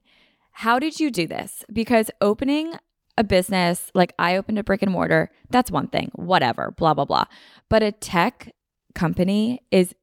How 0.52 0.78
did 0.78 1.00
you 1.00 1.10
do 1.10 1.26
this? 1.26 1.64
Because 1.72 2.10
opening 2.20 2.74
a 3.16 3.24
business, 3.24 3.90
like 3.94 4.14
I 4.18 4.36
opened 4.36 4.58
a 4.58 4.64
brick 4.64 4.82
and 4.82 4.92
mortar, 4.92 5.30
that's 5.50 5.70
one 5.70 5.88
thing, 5.88 6.10
whatever, 6.14 6.72
blah, 6.76 6.94
blah, 6.94 7.04
blah. 7.04 7.24
But 7.68 7.82
a 7.82 7.92
tech 7.92 8.54
company 8.94 9.62
is 9.70 9.94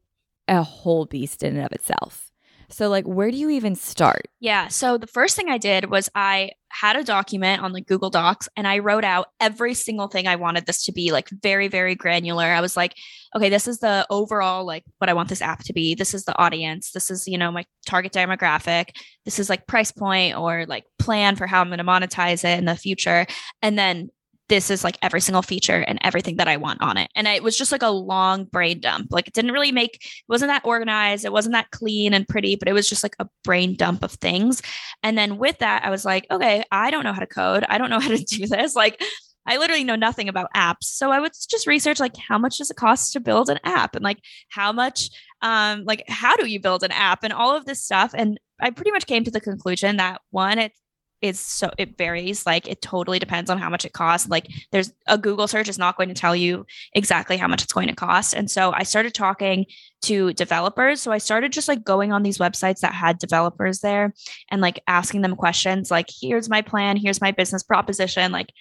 a 0.47 0.63
whole 0.63 1.05
beast 1.05 1.43
in 1.43 1.55
and 1.55 1.65
of 1.65 1.71
itself. 1.71 2.28
So, 2.71 2.89
like, 2.89 3.05
where 3.05 3.31
do 3.31 3.37
you 3.37 3.49
even 3.49 3.75
start? 3.75 4.27
Yeah. 4.39 4.67
So, 4.67 4.97
the 4.97 5.07
first 5.07 5.35
thing 5.35 5.49
I 5.49 5.57
did 5.57 5.89
was 5.89 6.09
I 6.13 6.51
had 6.69 6.95
a 6.95 7.03
document 7.03 7.63
on 7.63 7.73
the 7.73 7.81
Google 7.81 8.11
Docs 8.11 8.47
and 8.55 8.67
I 8.67 8.77
wrote 8.77 9.03
out 9.03 9.27
every 9.39 9.73
single 9.73 10.07
thing 10.07 10.27
I 10.27 10.35
wanted 10.35 10.65
this 10.67 10.85
to 10.85 10.91
be, 10.91 11.11
like, 11.11 11.29
very, 11.29 11.67
very 11.67 11.95
granular. 11.95 12.45
I 12.45 12.61
was 12.61 12.77
like, 12.77 12.93
okay, 13.35 13.49
this 13.49 13.67
is 13.67 13.79
the 13.79 14.05
overall, 14.09 14.65
like, 14.65 14.83
what 14.99 15.09
I 15.09 15.13
want 15.13 15.29
this 15.29 15.41
app 15.41 15.63
to 15.63 15.73
be. 15.73 15.95
This 15.95 16.13
is 16.13 16.25
the 16.25 16.37
audience. 16.37 16.91
This 16.91 17.09
is, 17.09 17.27
you 17.27 17.37
know, 17.37 17.51
my 17.51 17.65
target 17.87 18.13
demographic. 18.13 18.89
This 19.25 19.39
is 19.39 19.49
like 19.49 19.67
price 19.67 19.91
point 19.91 20.37
or 20.37 20.65
like 20.67 20.85
plan 20.99 21.35
for 21.35 21.47
how 21.47 21.61
I'm 21.61 21.69
going 21.69 21.79
to 21.79 21.83
monetize 21.83 22.43
it 22.43 22.59
in 22.59 22.65
the 22.65 22.75
future. 22.75 23.25
And 23.61 23.77
then 23.77 24.09
this 24.49 24.69
is 24.69 24.83
like 24.83 24.97
every 25.01 25.21
single 25.21 25.41
feature 25.41 25.85
and 25.87 25.99
everything 26.01 26.37
that 26.37 26.47
I 26.47 26.57
want 26.57 26.81
on 26.81 26.97
it. 26.97 27.09
And 27.15 27.27
it 27.27 27.43
was 27.43 27.57
just 27.57 27.71
like 27.71 27.83
a 27.83 27.89
long 27.89 28.45
brain 28.45 28.81
dump. 28.81 29.07
Like 29.11 29.27
it 29.27 29.33
didn't 29.33 29.51
really 29.51 29.71
make, 29.71 29.95
it 29.95 30.11
wasn't 30.27 30.49
that 30.49 30.65
organized. 30.65 31.23
It 31.23 31.31
wasn't 31.31 31.53
that 31.53 31.71
clean 31.71 32.13
and 32.13 32.27
pretty, 32.27 32.55
but 32.55 32.67
it 32.67 32.73
was 32.73 32.89
just 32.89 33.03
like 33.03 33.15
a 33.19 33.29
brain 33.43 33.75
dump 33.75 34.03
of 34.03 34.11
things. 34.13 34.61
And 35.03 35.17
then 35.17 35.37
with 35.37 35.59
that, 35.59 35.85
I 35.85 35.89
was 35.89 36.03
like, 36.03 36.25
okay, 36.29 36.63
I 36.71 36.91
don't 36.91 37.03
know 37.03 37.13
how 37.13 37.21
to 37.21 37.27
code. 37.27 37.63
I 37.69 37.77
don't 37.77 37.89
know 37.89 37.99
how 38.01 38.09
to 38.09 38.23
do 38.23 38.47
this. 38.47 38.75
Like, 38.75 39.01
I 39.45 39.57
literally 39.57 39.83
know 39.83 39.95
nothing 39.95 40.29
about 40.29 40.53
apps. 40.55 40.83
So 40.83 41.11
I 41.11 41.19
would 41.19 41.31
just 41.49 41.65
research 41.65 41.99
like 41.99 42.15
how 42.17 42.37
much 42.37 42.57
does 42.57 42.69
it 42.69 42.77
cost 42.77 43.13
to 43.13 43.19
build 43.19 43.49
an 43.49 43.59
app 43.63 43.95
and 43.95 44.03
like 44.03 44.19
how 44.49 44.71
much 44.71 45.09
um 45.41 45.85
like 45.85 46.03
how 46.07 46.35
do 46.35 46.47
you 46.47 46.59
build 46.59 46.83
an 46.83 46.91
app 46.91 47.23
and 47.23 47.33
all 47.33 47.55
of 47.55 47.65
this 47.65 47.81
stuff 47.81 48.13
and 48.13 48.39
I 48.59 48.69
pretty 48.71 48.91
much 48.91 49.07
came 49.07 49.23
to 49.23 49.31
the 49.31 49.39
conclusion 49.39 49.97
that 49.97 50.21
one 50.29 50.59
it 50.59 50.73
is 51.21 51.39
so 51.39 51.69
it 51.77 51.97
varies 51.97 52.45
like 52.45 52.67
it 52.67 52.81
totally 52.81 53.19
depends 53.19 53.49
on 53.49 53.57
how 53.57 53.69
much 53.69 53.85
it 53.85 53.93
costs. 53.93 54.29
Like 54.29 54.47
there's 54.71 54.91
a 55.07 55.17
google 55.17 55.47
search 55.47 55.67
is 55.67 55.77
not 55.77 55.97
going 55.97 56.09
to 56.09 56.15
tell 56.15 56.35
you 56.35 56.65
exactly 56.93 57.37
how 57.37 57.47
much 57.47 57.63
it's 57.63 57.73
going 57.73 57.87
to 57.87 57.95
cost. 57.95 58.33
And 58.33 58.49
so 58.49 58.71
i 58.71 58.83
started 58.83 59.13
talking 59.13 59.65
to 60.03 60.33
developers. 60.33 61.01
So 61.01 61.11
i 61.11 61.17
started 61.17 61.51
just 61.51 61.67
like 61.67 61.83
going 61.83 62.13
on 62.13 62.23
these 62.23 62.37
websites 62.37 62.79
that 62.79 62.93
had 62.93 63.19
developers 63.19 63.79
there 63.79 64.13
and 64.49 64.61
like 64.61 64.81
asking 64.87 65.21
them 65.21 65.35
questions 65.35 65.91
like 65.91 66.07
here's 66.09 66.49
my 66.49 66.61
plan. 66.61 66.97
Here's 66.97 67.21
my 67.21 67.31
business 67.31 67.63
proposition. 67.63 68.31
Like 68.31 68.51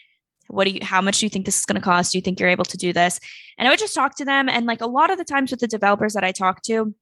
what 0.48 0.64
do 0.64 0.70
you 0.70 0.80
how 0.82 1.00
much 1.00 1.20
do 1.20 1.26
you 1.26 1.30
think 1.30 1.46
this 1.46 1.58
is 1.58 1.66
going 1.66 1.80
to 1.80 1.84
cost? 1.84 2.12
Do 2.12 2.18
you 2.18 2.22
think 2.22 2.40
you're 2.40 2.48
able 2.48 2.64
to 2.64 2.76
do 2.76 2.92
this? 2.92 3.20
And 3.56 3.68
i 3.68 3.70
would 3.70 3.78
just 3.78 3.94
talk 3.94 4.16
to 4.16 4.24
them. 4.24 4.48
And 4.48 4.66
like 4.66 4.80
a 4.80 4.86
lot 4.86 5.10
of 5.10 5.18
the 5.18 5.24
times 5.24 5.50
with 5.50 5.60
the 5.60 5.68
developers 5.68 6.14
that 6.14 6.24
i 6.24 6.32
talk 6.32 6.62
to 6.62 6.94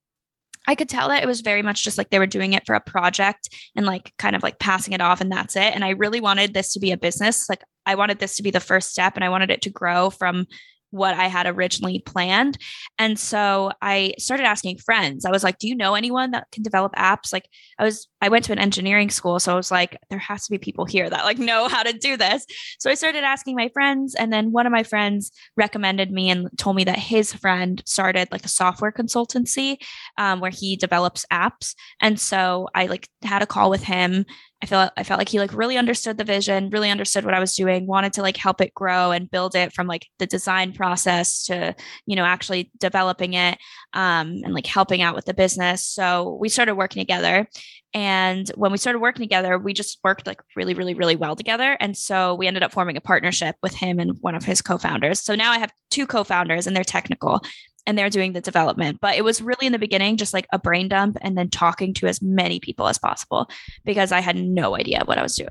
I 0.67 0.75
could 0.75 0.89
tell 0.89 1.09
that 1.09 1.23
it 1.23 1.27
was 1.27 1.41
very 1.41 1.63
much 1.63 1.85
just 1.85 1.99
like 1.99 2.11
they 2.11 2.19
were 2.19 2.27
doing 2.27 2.53
it 2.53 2.67
for 2.67 2.75
a 2.75 2.81
project 2.81 3.49
and 3.77 3.87
like 3.87 4.13
kind 4.19 4.35
of 4.35 4.43
like 4.43 4.59
passing 4.59 4.95
it 4.95 5.01
off 5.01 5.21
and 5.21 5.31
that's 5.31 5.57
it. 5.57 5.75
And 5.75 5.85
I 5.85 5.91
really 5.91 6.21
wanted 6.21 6.55
this 6.55 6.73
to 6.73 6.81
be 6.81 6.93
a 6.93 6.97
business. 6.97 7.49
Like 7.49 7.63
I 7.85 7.95
wanted 7.95 8.19
this 8.19 8.37
to 8.37 8.43
be 8.43 8.51
the 8.51 8.61
first 8.61 8.91
step 8.91 9.15
and 9.15 9.25
I 9.25 9.29
wanted 9.29 9.51
it 9.51 9.63
to 9.63 9.71
grow 9.71 10.11
from 10.11 10.47
what 10.91 11.15
I 11.15 11.27
had 11.27 11.47
originally 11.47 12.01
planned. 12.01 12.59
And 12.99 13.19
so 13.19 13.73
I 13.83 14.15
started 14.19 14.45
asking 14.45 14.79
friends. 14.79 15.25
I 15.25 15.31
was 15.31 15.45
like, 15.45 15.59
"Do 15.59 15.69
you 15.69 15.75
know 15.75 15.95
anyone 15.95 16.31
that 16.31 16.47
can 16.53 16.63
develop 16.63 16.95
apps?" 16.95 17.33
Like 17.33 17.49
I 17.79 17.85
was 17.85 18.09
I 18.21 18.29
went 18.29 18.45
to 18.47 18.53
an 18.53 18.59
engineering 18.59 19.11
school, 19.11 19.39
so 19.39 19.53
I 19.53 19.57
was 19.57 19.71
like, 19.71 19.99
there 20.09 20.19
has 20.19 20.45
to 20.47 20.51
be 20.51 20.59
people 20.59 20.85
here 20.85 21.09
that 21.09 21.25
like 21.25 21.39
know 21.39 21.69
how 21.69 21.83
to 21.83 21.93
do 21.93 22.17
this. 22.17 22.47
So 22.79 22.91
I 22.91 22.95
started 22.95 23.25
asking 23.25 23.57
my 23.57 23.69
friends 23.69 24.15
and 24.15 24.33
then 24.33 24.53
one 24.53 24.67
of 24.67 24.73
my 24.73 24.83
friends 24.83 25.33
recommended 25.57 26.11
me 26.11 26.31
and 26.31 26.49
told 26.57 26.77
me 26.77 26.85
that 26.85 26.99
his 26.99 27.33
friend 27.33 27.83
started 27.87 28.29
like 28.33 28.45
a 28.45 28.49
software 28.49 28.93
consultancy 28.93 29.77
um, 30.19 30.41
where 30.41 30.51
he 30.51 30.77
develops 30.77 31.27
apps. 31.33 31.75
And 32.01 32.19
so 32.19 32.69
I 32.75 32.87
like 32.87 33.09
had 33.23 33.43
a 33.43 33.47
call 33.47 33.71
with 33.71 33.83
him 33.83 34.25
I 34.63 34.67
felt 34.67 34.93
I 34.97 35.03
felt 35.03 35.19
like 35.19 35.29
he 35.29 35.39
like 35.39 35.53
really 35.53 35.77
understood 35.77 36.17
the 36.17 36.25
vision, 36.25 36.71
really 36.71 36.91
understood 36.91 37.27
what 37.27 37.35
I 37.35 37.41
was 37.41 37.55
doing, 37.55 37.87
wanted 37.87 38.15
to 38.15 38.23
like 38.23 38.39
help 38.39 38.63
it 38.63 38.73
grow 38.73 39.11
and 39.11 39.31
build 39.31 39.55
it 39.55 39.75
from 39.75 39.87
like 39.87 40.07
the 40.19 40.27
design 40.27 40.73
process 40.73 41.45
to 41.45 41.75
you 42.07 42.17
know 42.17 42.25
actually 42.25 42.71
developing 42.79 43.35
it 43.35 43.59
um, 43.93 44.41
and 44.45 44.55
like 44.55 44.67
helping 44.67 45.03
out 45.03 45.15
with 45.15 45.27
the 45.27 45.35
business. 45.35 45.87
So 45.87 46.39
we 46.41 46.49
started 46.49 46.75
working 46.75 47.03
together, 47.03 47.47
and 47.95 48.51
when 48.57 48.73
we 48.73 48.79
started 48.79 48.99
working 48.99 49.23
together, 49.23 49.59
we 49.59 49.73
just 49.73 49.99
worked 50.05 50.27
like 50.27 50.41
really, 50.55 50.75
really, 50.75 50.95
really 50.95 51.17
well 51.17 51.37
together. 51.37 51.77
And 51.81 51.97
so 51.97 52.35
we 52.35 52.47
ended 52.47 52.63
up 52.63 52.73
forming 52.73 52.97
a 52.97 53.01
partnership 53.01 53.57
with 53.63 53.75
him 53.75 53.99
and 53.99 54.21
one 54.21 54.35
of 54.35 54.45
his 54.45 54.61
co-founders. 54.61 55.21
So 55.21 55.35
now 55.35 55.53
I 55.53 55.59
have 55.59 55.73
two 55.91 56.07
co-founders, 56.07 56.67
and 56.67 56.77
they're 56.77 56.85
technical 56.85 57.43
and 57.87 57.97
they're 57.97 58.11
doing 58.11 58.33
the 58.33 58.41
development. 58.41 59.01
But 59.01 59.17
it 59.17 59.25
was 59.25 59.41
really 59.41 59.67
in 59.67 59.73
the 59.73 59.79
beginning 59.79 60.17
just 60.17 60.35
like 60.35 60.47
a 60.53 60.59
brain 60.59 60.89
dump 60.89 61.17
and 61.23 61.39
then 61.39 61.49
talking 61.49 61.95
to 61.95 62.07
as 62.07 62.21
many 62.21 62.61
people 62.61 62.89
as 62.89 62.99
possible 62.99 63.49
because 63.85 64.13
I 64.13 64.21
had 64.21 64.37
no 64.37 64.77
idea 64.77 65.03
what 65.05 65.19
I 65.19 65.23
was 65.23 65.37
doing. 65.37 65.49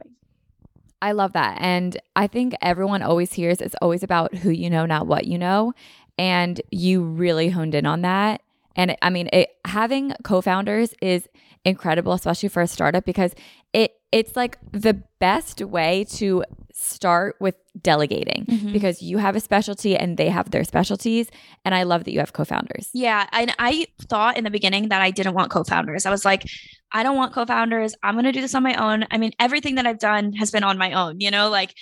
I 1.01 1.13
love 1.13 1.33
that. 1.33 1.57
And 1.59 1.97
I 2.15 2.27
think 2.27 2.55
everyone 2.61 3.01
always 3.01 3.33
hears 3.33 3.61
it's 3.61 3.75
always 3.81 4.03
about 4.03 4.35
who 4.35 4.49
you 4.49 4.69
know, 4.69 4.85
not 4.85 5.07
what 5.07 5.25
you 5.25 5.37
know. 5.37 5.73
And 6.17 6.61
you 6.71 7.03
really 7.03 7.49
honed 7.49 7.75
in 7.75 7.85
on 7.85 8.01
that. 8.01 8.41
And 8.75 8.97
I 9.01 9.09
mean, 9.09 9.29
it, 9.31 9.49
having 9.65 10.13
co 10.23 10.41
founders 10.41 10.93
is 11.01 11.27
incredible, 11.65 12.13
especially 12.13 12.49
for 12.49 12.61
a 12.61 12.67
startup, 12.67 13.05
because 13.05 13.33
it 13.73 13.91
it's 14.11 14.35
like 14.35 14.57
the 14.71 14.93
best 15.19 15.61
way 15.61 16.05
to 16.05 16.43
start 16.71 17.35
with 17.39 17.55
delegating 17.81 18.45
mm-hmm. 18.45 18.71
because 18.71 19.01
you 19.01 19.17
have 19.17 19.35
a 19.35 19.39
specialty 19.39 19.97
and 19.97 20.17
they 20.17 20.29
have 20.29 20.51
their 20.51 20.63
specialties. 20.63 21.29
And 21.65 21.75
i 21.75 21.83
love 21.83 22.03
that 22.05 22.11
you 22.11 22.19
have 22.19 22.33
co-founders. 22.33 22.89
Yeah. 22.93 23.27
And 23.33 23.53
i 23.59 23.87
thought 24.03 24.37
in 24.37 24.43
the 24.43 24.51
beginning 24.51 24.89
that 24.89 25.01
i 25.01 25.11
didn't 25.11 25.33
want 25.33 25.51
co-founders. 25.51 26.05
I 26.05 26.11
was 26.11 26.23
like 26.23 26.43
i 26.91 27.03
don't 27.03 27.17
want 27.17 27.33
co-founders. 27.33 27.95
I'm 28.03 28.13
going 28.15 28.25
to 28.25 28.31
do 28.31 28.41
this 28.41 28.55
on 28.55 28.63
my 28.63 28.75
own. 28.75 29.05
I 29.11 29.17
mean 29.17 29.31
everything 29.39 29.75
that 29.75 29.85
i've 29.85 29.99
done 29.99 30.33
has 30.33 30.51
been 30.51 30.63
on 30.63 30.77
my 30.77 30.93
own 30.93 31.19
you 31.19 31.31
know 31.31 31.49
like 31.49 31.73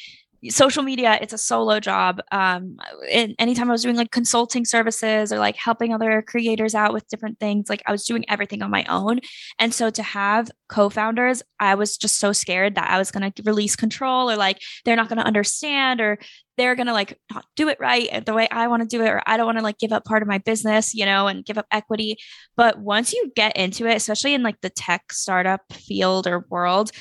social 0.50 0.84
media 0.84 1.18
it's 1.22 1.34
a 1.34 1.38
solo 1.38 1.80
job 1.80 2.20
um 2.32 2.78
and 3.12 3.36
anytime 3.40 3.70
i 3.70 3.72
was 3.72 3.84
doing 3.84 3.96
like 3.96 4.12
consulting 4.12 4.66
services 4.66 5.32
or 5.32 5.40
like 5.40 5.56
helping 5.56 5.94
other 5.94 6.22
creators 6.22 6.76
out 6.76 6.94
with 6.94 7.08
different 7.08 7.40
things 7.40 7.70
like 7.70 7.82
i 7.86 7.92
was 7.92 8.06
doing 8.06 8.26
everything 8.30 8.62
on 8.62 8.72
my 8.72 8.84
own 8.86 9.20
and 9.60 9.74
so 9.74 9.90
to 9.90 10.04
have 10.04 10.50
co-founders 10.70 11.42
i 11.60 11.76
was 11.76 11.98
just 11.98 12.20
so 12.20 12.32
scared 12.32 12.76
that 12.76 12.90
i 12.90 12.98
was 12.98 13.12
going 13.12 13.32
to 13.32 13.44
release 13.44 13.76
control 13.76 14.30
or 14.30 14.36
like 14.36 14.60
they're 14.86 14.96
not 14.96 15.10
going 15.10 15.20
to 15.20 15.26
understand 15.26 16.02
or 16.02 16.18
they're 16.58 16.76
going 16.76 16.88
to 16.88 16.94
like 16.94 17.18
not 17.32 17.46
do 17.56 17.68
it 17.68 17.80
right 17.80 18.26
the 18.26 18.34
way 18.34 18.48
I 18.52 18.68
want 18.68 18.84
to 18.84 18.88
do 18.88 19.04
it, 19.04 19.10
or 19.10 19.22
I 19.26 19.38
don't 19.38 19.46
want 19.46 19.58
to 19.58 19.64
like 19.64 19.80
give 19.80 19.92
up 19.92 20.06
part 20.06 20.22
of 20.22 20.28
my 20.28 20.38
business, 20.38 20.94
you 20.94 21.06
know, 21.06 21.28
and 21.28 21.44
give 21.44 21.58
up 21.58 21.66
equity. 21.72 22.18
But 22.56 22.80
once 22.80 23.14
you 23.14 23.32
get 23.36 23.58
into 23.58 23.88
it, 23.88 23.96
especially 23.96 24.34
in 24.34 24.44
like 24.44 24.62
the 24.62 24.70
tech 24.70 25.12
startup 25.12 25.62
field 25.72 26.28
or 26.28 26.46
world, 26.50 26.92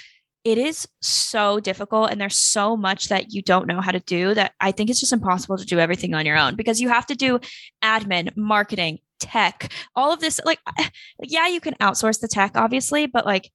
it 0.45 0.59
is 0.59 0.89
so 1.01 1.61
difficult 1.61 2.11
and 2.11 2.21
there's 2.21 2.39
so 2.39 2.77
much 2.77 3.09
that 3.09 3.33
you 3.33 3.43
don't 3.43 3.67
know 3.67 3.81
how 3.81 3.93
to 3.93 4.01
do 4.01 4.35
that 4.35 4.53
I 4.61 4.73
think 4.73 4.91
it's 4.91 5.01
just 5.01 5.13
impossible 5.13 5.57
to 5.57 5.65
do 5.65 5.79
everything 5.79 6.15
on 6.15 6.27
your 6.27 6.37
own 6.37 6.57
because 6.57 6.81
you 6.81 6.89
have 6.89 7.07
to 7.07 7.15
do 7.15 7.39
admin, 7.83 8.37
marketing, 8.37 8.99
tech, 9.21 9.73
all 9.95 10.13
of 10.13 10.21
this 10.21 10.41
like 10.45 10.59
eh, 10.79 10.89
yeah, 11.23 11.47
you 11.47 11.61
can 11.61 11.75
outsource 11.75 12.21
the 12.21 12.29
tech 12.29 12.53
obviously, 12.57 13.07
but 13.07 13.25
like 13.25 13.51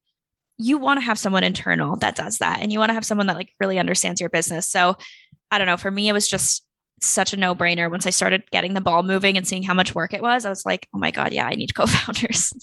you 0.58 0.78
want 0.78 1.00
to 1.00 1.06
have 1.06 1.20
someone 1.20 1.44
internal 1.44 1.98
that 1.98 2.16
does 2.16 2.40
that 2.40 2.62
and 2.62 2.72
you 2.72 2.80
want 2.80 2.90
to 2.90 2.96
have 2.96 3.06
someone 3.06 3.28
that 3.28 3.36
like 3.36 3.52
really 3.60 3.80
understands 3.80 4.22
your 4.22 4.30
business. 4.30 4.68
So 4.68 4.96
I 5.52 5.58
don't 5.58 5.68
know, 5.68 5.78
for 5.78 5.92
me 5.92 6.10
it 6.10 6.14
was 6.14 6.28
just 6.28 6.64
such 7.00 7.32
a 7.32 7.38
no-brainer 7.38 7.92
once 7.92 8.08
I 8.08 8.10
started 8.10 8.50
getting 8.50 8.74
the 8.74 8.82
ball 8.82 9.04
moving 9.04 9.38
and 9.38 9.48
seeing 9.48 9.62
how 9.62 9.74
much 9.74 9.94
work 9.94 10.14
it 10.14 10.22
was. 10.22 10.46
I 10.46 10.50
was 10.50 10.66
like, 10.66 10.88
"Oh 10.96 10.98
my 10.98 11.12
god, 11.12 11.32
yeah, 11.32 11.46
I 11.46 11.54
need 11.54 11.76
co-founders." 11.76 12.54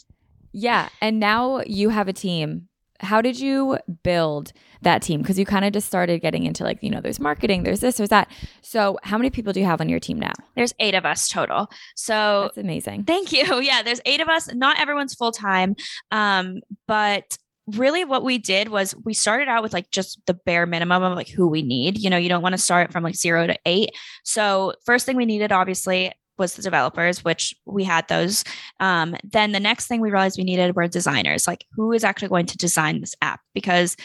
Yeah, 0.53 0.89
and 1.01 1.21
now 1.21 1.63
you 1.67 1.89
have 1.91 2.09
a 2.09 2.13
team 2.13 2.69
how 3.01 3.21
did 3.21 3.39
you 3.39 3.79
build 4.03 4.53
that 4.83 5.03
team? 5.03 5.21
Because 5.21 5.39
you 5.39 5.45
kind 5.45 5.65
of 5.65 5.73
just 5.73 5.87
started 5.87 6.21
getting 6.21 6.45
into 6.45 6.65
like, 6.65 6.83
you 6.83 6.91
know, 6.91 7.01
there's 7.01 7.21
marketing, 7.21 7.63
there's 7.63 7.81
this, 7.81 7.97
there's 7.97 8.11
that. 8.11 8.31
So, 8.63 8.99
how 9.03 9.19
many 9.19 9.31
people 9.31 9.53
do 9.53 9.61
you 9.61 9.67
have 9.67 9.81
on 9.81 9.89
your 9.89 10.01
team 10.01 10.19
now? 10.19 10.33
There's 10.55 10.75
eight 10.79 10.95
of 10.95 11.05
us 11.05 11.29
total. 11.29 11.69
So, 11.97 12.43
that's 12.45 12.59
amazing. 12.59 13.05
Thank 13.05 13.33
you. 13.33 13.45
Yeah, 13.65 13.83
there's 13.83 14.01
eight 14.05 14.21
of 14.21 14.29
us. 14.29 14.53
Not 14.53 14.79
everyone's 14.79 15.15
full 15.15 15.33
time, 15.33 15.75
um, 16.11 16.61
but 16.87 17.39
really 17.67 18.05
what 18.05 18.23
we 18.23 18.37
did 18.37 18.69
was 18.69 18.95
we 19.05 19.15
started 19.15 19.49
out 19.49 19.63
with 19.63 19.73
like 19.73 19.91
just 19.91 20.21
the 20.27 20.35
bare 20.35 20.67
minimum 20.67 21.03
of 21.03 21.17
like 21.17 21.29
who 21.29 21.49
we 21.49 21.63
need. 21.63 21.99
You 21.99 22.11
know, 22.11 22.19
you 22.19 22.29
don't 22.29 22.43
want 22.43 22.53
to 22.53 22.59
start 22.59 22.93
from 22.93 23.03
like 23.03 23.15
zero 23.15 23.47
to 23.47 23.57
eight. 23.65 23.91
So, 24.23 24.75
first 24.85 25.07
thing 25.07 25.17
we 25.17 25.25
needed, 25.25 25.51
obviously, 25.51 26.13
was 26.39 26.55
the 26.55 26.63
developers, 26.63 27.25
which 27.25 27.55
we 27.65 27.85
had 27.85 28.07
those. 28.09 28.45
Um, 28.81 29.17
then 29.25 29.53
the 29.53 29.61
next 29.61 29.87
thing 29.87 30.01
we 30.01 30.11
realized 30.11 30.39
we 30.39 30.45
needed 30.45 30.77
were 30.77 30.89
designers. 30.89 31.47
Like, 31.47 31.65
who 31.73 31.93
is 31.93 32.05
actually 32.05 32.29
going 32.29 32.47
to 32.47 32.57
design 32.57 33.01
this 33.01 33.15
app? 33.23 33.41
Because, 33.55 33.97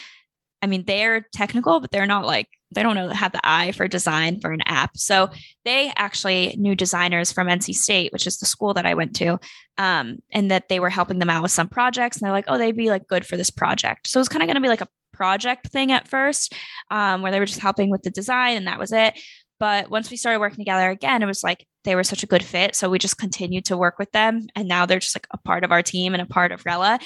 I 0.62 0.66
mean, 0.66 0.84
they're 0.86 1.26
technical, 1.32 1.80
but 1.80 1.90
they're 1.90 2.06
not 2.06 2.26
like 2.26 2.48
they 2.72 2.82
don't 2.82 2.94
know 2.94 3.08
have 3.08 3.32
the 3.32 3.40
eye 3.42 3.72
for 3.72 3.88
design 3.88 4.40
for 4.40 4.52
an 4.52 4.62
app. 4.62 4.96
So 4.96 5.30
they 5.64 5.92
actually 5.96 6.54
knew 6.56 6.74
designers 6.74 7.32
from 7.32 7.48
NC 7.48 7.74
State, 7.74 8.12
which 8.12 8.26
is 8.26 8.38
the 8.38 8.46
school 8.46 8.74
that 8.74 8.86
I 8.86 8.94
went 8.94 9.16
to, 9.16 9.38
um, 9.78 10.18
and 10.30 10.50
that 10.50 10.68
they 10.68 10.78
were 10.78 10.90
helping 10.90 11.18
them 11.18 11.30
out 11.30 11.42
with 11.42 11.52
some 11.52 11.68
projects. 11.68 12.16
And 12.16 12.26
they're 12.26 12.32
like, 12.32 12.44
oh, 12.48 12.58
they'd 12.58 12.76
be 12.76 12.90
like 12.90 13.08
good 13.08 13.26
for 13.26 13.36
this 13.36 13.50
project. 13.50 14.06
So 14.06 14.20
it's 14.20 14.28
kind 14.28 14.42
of 14.42 14.46
going 14.46 14.54
to 14.54 14.60
be 14.60 14.68
like 14.68 14.82
a 14.82 14.88
project 15.12 15.68
thing 15.68 15.92
at 15.92 16.08
first, 16.08 16.54
um, 16.90 17.22
where 17.22 17.32
they 17.32 17.40
were 17.40 17.46
just 17.46 17.60
helping 17.60 17.90
with 17.90 18.02
the 18.02 18.10
design, 18.10 18.56
and 18.56 18.66
that 18.66 18.78
was 18.78 18.92
it. 18.92 19.18
But 19.58 19.90
once 19.90 20.10
we 20.10 20.16
started 20.16 20.40
working 20.40 20.58
together 20.58 20.90
again, 20.90 21.22
it 21.22 21.26
was 21.26 21.42
like 21.44 21.66
they 21.84 21.94
were 21.94 22.04
such 22.04 22.22
a 22.22 22.26
good 22.26 22.44
fit. 22.44 22.74
So 22.74 22.90
we 22.90 22.98
just 22.98 23.18
continued 23.18 23.64
to 23.66 23.76
work 23.76 23.98
with 23.98 24.12
them. 24.12 24.46
And 24.54 24.68
now 24.68 24.86
they're 24.86 24.98
just 24.98 25.16
like 25.16 25.26
a 25.32 25.38
part 25.38 25.64
of 25.64 25.72
our 25.72 25.82
team 25.82 26.14
and 26.14 26.22
a 26.22 26.26
part 26.26 26.52
of 26.52 26.64
Rella. 26.66 26.98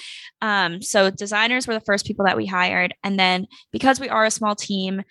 Um, 0.42 0.82
so 0.82 1.10
designers 1.10 1.66
were 1.66 1.74
the 1.74 1.80
first 1.80 2.06
people 2.06 2.24
that 2.24 2.36
we 2.36 2.46
hired. 2.46 2.94
And 3.02 3.18
then 3.18 3.46
because 3.72 4.00
we 4.00 4.08
are 4.08 4.24
a 4.24 4.30
small 4.30 4.54
team, 4.54 5.02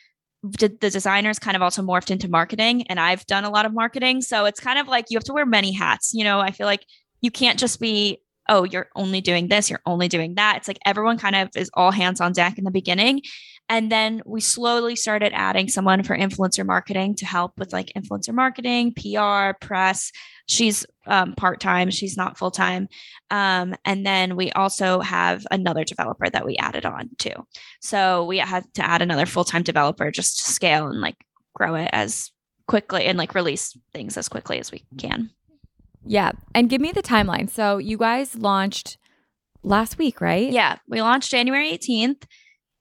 the 0.44 0.68
designers 0.68 1.40
kind 1.40 1.56
of 1.56 1.62
also 1.62 1.82
morphed 1.82 2.12
into 2.12 2.30
marketing. 2.30 2.86
And 2.88 3.00
I've 3.00 3.26
done 3.26 3.46
a 3.46 3.50
lot 3.50 3.66
of 3.66 3.74
marketing. 3.74 4.22
So 4.22 4.46
it's 4.46 4.60
kind 4.60 4.78
of 4.78 4.88
like 4.88 5.06
you 5.10 5.18
have 5.18 5.24
to 5.26 5.34
wear 5.34 5.46
many 5.46 5.72
hats. 5.72 6.14
You 6.14 6.26
know, 6.26 6.40
I 6.40 6.52
feel 6.52 6.68
like 6.68 6.86
you 7.22 7.32
can't 7.32 7.58
just 7.58 7.80
be 7.80 8.20
oh, 8.50 8.66
you're 8.66 8.90
only 8.96 9.22
doing 9.22 9.48
this, 9.48 9.70
you're 9.70 9.82
only 9.86 10.08
doing 10.08 10.36
that. 10.36 10.58
It's 10.58 10.68
like 10.68 10.80
everyone 10.86 11.18
kind 11.18 11.36
of 11.36 11.50
is 11.56 11.72
all 11.74 11.92
hands 11.92 12.20
on 12.20 12.34
deck 12.34 12.58
in 12.58 12.66
the 12.66 12.72
beginning. 12.72 13.22
And 13.70 13.92
then 13.92 14.22
we 14.26 14.42
slowly 14.42 14.96
started 14.96 15.32
adding 15.34 15.68
someone 15.68 16.04
for 16.04 16.18
influencer 16.18 16.66
marketing 16.66 17.16
to 17.16 17.26
help 17.26 17.58
with 17.58 17.72
like 17.72 17.92
influencer 17.96 18.34
marketing, 18.34 18.94
PR, 18.94 19.58
press. 19.66 20.12
She's 20.48 20.86
um, 21.08 21.34
part 21.34 21.60
time, 21.62 21.90
she's 21.90 22.18
not 22.18 22.38
full 22.38 22.52
time. 22.52 22.88
Um, 23.32 23.76
and 23.86 24.06
then 24.06 24.36
we 24.36 24.52
also 24.52 25.00
have 25.00 25.48
another 25.50 25.84
developer 25.84 26.30
that 26.30 26.46
we 26.46 26.58
added 26.58 26.86
on 26.86 27.10
too. 27.18 27.34
So 27.82 28.26
we 28.26 28.40
had 28.40 28.66
to 28.76 28.86
add 28.86 29.02
another 29.02 29.26
full 29.26 29.46
time 29.46 29.64
developer 29.64 30.12
just 30.12 30.38
to 30.40 30.52
scale 30.52 30.88
and 30.88 31.00
like 31.02 31.18
grow 31.54 31.76
it 31.76 31.90
as 31.94 32.32
quickly 32.68 33.06
and 33.06 33.18
like 33.18 33.36
release 33.36 33.78
things 33.94 34.18
as 34.18 34.28
quickly 34.28 34.60
as 34.60 34.72
we 34.72 34.84
can. 34.98 35.30
Yeah. 36.06 36.34
And 36.54 36.70
give 36.70 36.82
me 36.82 36.92
the 36.92 37.04
timeline. 37.04 37.50
So 37.50 37.78
you 37.78 37.98
guys 37.98 38.36
launched 38.36 38.98
last 39.64 39.98
week, 39.98 40.20
right? 40.20 40.52
Yeah. 40.52 40.78
We 40.88 41.02
launched 41.02 41.32
January 41.32 41.72
18th 41.72 42.24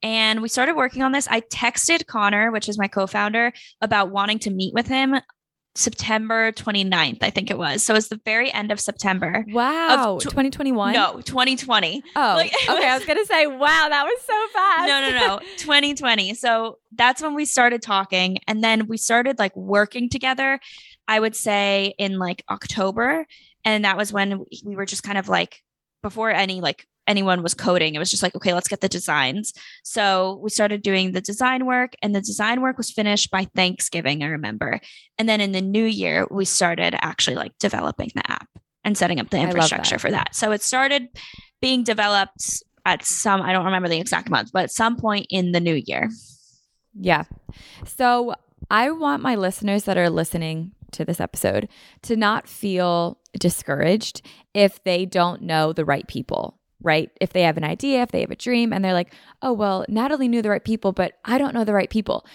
and 0.03 0.43
we 0.43 0.49
started 0.49 0.75
working 0.75 1.03
on 1.03 1.13
this. 1.13 1.29
I 1.29 1.41
texted 1.41 2.07
Connor, 2.07 2.51
which 2.51 2.69
is 2.69 2.79
my 2.79 2.89
co 2.89 3.07
founder, 3.07 3.53
about 3.81 4.11
wanting 4.11 4.39
to 4.41 4.51
meet 4.51 4.75
with 4.75 4.87
him 4.87 5.17
September 5.75 6.53
29th, 6.53 7.23
I 7.23 7.31
think 7.31 7.51
it 7.51 7.57
was. 7.57 7.83
So 7.83 7.95
it's 7.95 8.09
the 8.09 8.21
very 8.27 8.53
end 8.53 8.71
of 8.71 8.79
September. 8.79 9.45
Wow. 9.49 10.19
Tw- 10.19 10.25
2021? 10.25 10.93
No, 10.93 11.21
2020. 11.23 12.03
Oh, 12.15 12.21
like, 12.37 12.53
okay. 12.69 12.89
I 12.89 12.95
was 12.95 13.05
going 13.07 13.19
to 13.19 13.25
say, 13.25 13.47
wow, 13.47 13.87
that 13.89 14.05
was 14.05 14.21
so 14.23 14.47
fast. 14.53 14.87
no, 14.87 15.11
no, 15.11 15.27
no. 15.27 15.39
2020. 15.57 16.35
So 16.35 16.79
that's 16.95 17.23
when 17.23 17.35
we 17.35 17.47
started 17.47 17.81
talking. 17.81 18.39
And 18.47 18.63
then 18.63 18.87
we 18.87 18.99
started 18.99 19.39
like 19.39 19.57
working 19.57 20.11
together, 20.11 20.61
I 21.09 21.19
would 21.19 21.35
say 21.35 21.95
in 21.97 22.19
like 22.19 22.45
October. 22.51 23.27
And 23.65 23.85
that 23.87 23.97
was 23.97 24.13
when 24.13 24.45
we 24.65 24.77
were 24.77 24.87
just 24.87 25.03
kind 25.03 25.17
of 25.17 25.29
like, 25.29 25.63
before 26.03 26.31
any 26.33 26.61
like 26.61 26.87
anyone 27.07 27.43
was 27.43 27.55
coding. 27.55 27.95
It 27.95 27.99
was 27.99 28.11
just 28.11 28.23
like, 28.23 28.35
okay, 28.35 28.55
let's 28.55 28.69
get 28.69 28.81
the 28.81 28.89
designs. 28.89 29.53
So 29.83 30.39
we 30.43 30.51
started 30.51 30.83
doing 30.83 31.13
the 31.13 31.21
design 31.21 31.67
work, 31.67 31.95
and 32.03 32.15
the 32.15 32.21
design 32.21 32.61
work 32.61 32.79
was 32.79 32.91
finished 32.91 33.31
by 33.31 33.47
Thanksgiving, 33.57 34.23
I 34.23 34.27
remember. 34.27 34.81
And 35.19 35.29
then 35.29 35.41
in 35.41 35.53
the 35.53 35.61
new 35.61 35.85
year, 35.85 36.27
we 36.31 36.45
started 36.45 36.95
actually 37.05 37.37
like 37.37 37.53
developing 37.59 38.11
the 38.15 38.31
app. 38.31 38.49
and 38.85 38.97
setting 38.97 39.21
up 39.21 39.31
the 39.31 39.39
infrastructure 39.39 39.95
that. 39.97 40.01
for 40.01 40.11
that. 40.11 40.35
So 40.35 40.53
it 40.53 40.63
started 40.63 41.09
being 41.61 41.85
developed 41.85 42.63
at 42.85 43.05
some, 43.05 43.41
I 43.43 43.53
don't 43.53 43.65
remember 43.65 43.89
the 43.89 44.01
exact 44.01 44.29
month, 44.29 44.51
but 44.53 44.65
at 44.65 44.71
some 44.71 44.97
point 44.97 45.27
in 45.31 45.53
the 45.53 45.61
new 45.61 45.81
year. 45.87 46.11
Yeah. 46.99 47.25
So 47.85 48.35
I 48.71 48.91
want 48.91 49.23
my 49.23 49.37
listeners 49.37 49.85
that 49.85 49.97
are 49.97 50.11
listening 50.11 50.73
to 50.93 51.05
this 51.05 51.21
episode 51.21 51.69
to 52.03 52.17
not 52.17 52.49
feel 52.49 53.19
discouraged 53.39 54.23
if 54.53 54.83
they 54.85 55.07
don't 55.07 55.43
know 55.43 55.73
the 55.73 55.85
right 55.85 56.07
people, 56.07 56.59
right? 56.83 57.11
If 57.21 57.33
they 57.33 57.43
have 57.43 57.57
an 57.57 57.65
idea, 57.65 58.03
if 58.03 58.11
they 58.11 58.21
have 58.21 58.31
a 58.31 58.37
dream, 58.37 58.73
and 58.73 58.85
they're 58.85 58.93
like, 58.93 59.15
oh, 59.41 59.53
well, 59.53 59.85
Natalie 59.89 60.29
knew 60.29 60.43
the 60.43 60.51
right 60.51 60.65
people, 60.65 60.93
but 60.93 61.19
I 61.25 61.39
don't 61.39 61.55
know 61.55 61.65
the 61.65 61.75
right 61.75 61.91
people. 61.91 62.27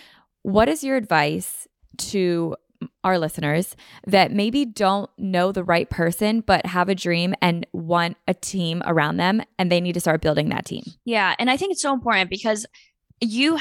What 0.43 0.69
is 0.69 0.83
your 0.83 0.95
advice 0.95 1.67
to 1.97 2.55
our 3.03 3.17
listeners 3.17 3.75
that 4.05 4.31
maybe 4.31 4.65
don't 4.65 5.09
know 5.17 5.51
the 5.51 5.63
right 5.63 5.89
person, 5.89 6.41
but 6.41 6.65
have 6.65 6.89
a 6.89 6.95
dream 6.95 7.33
and 7.41 7.65
want 7.73 8.17
a 8.27 8.33
team 8.33 8.83
around 8.85 9.17
them 9.17 9.41
and 9.57 9.71
they 9.71 9.81
need 9.81 9.93
to 9.93 9.99
start 9.99 10.21
building 10.21 10.49
that 10.49 10.65
team? 10.65 10.83
Yeah. 11.05 11.35
And 11.39 11.49
I 11.49 11.57
think 11.57 11.71
it's 11.71 11.81
so 11.81 11.93
important 11.93 12.29
because 12.29 12.65
you 13.19 13.57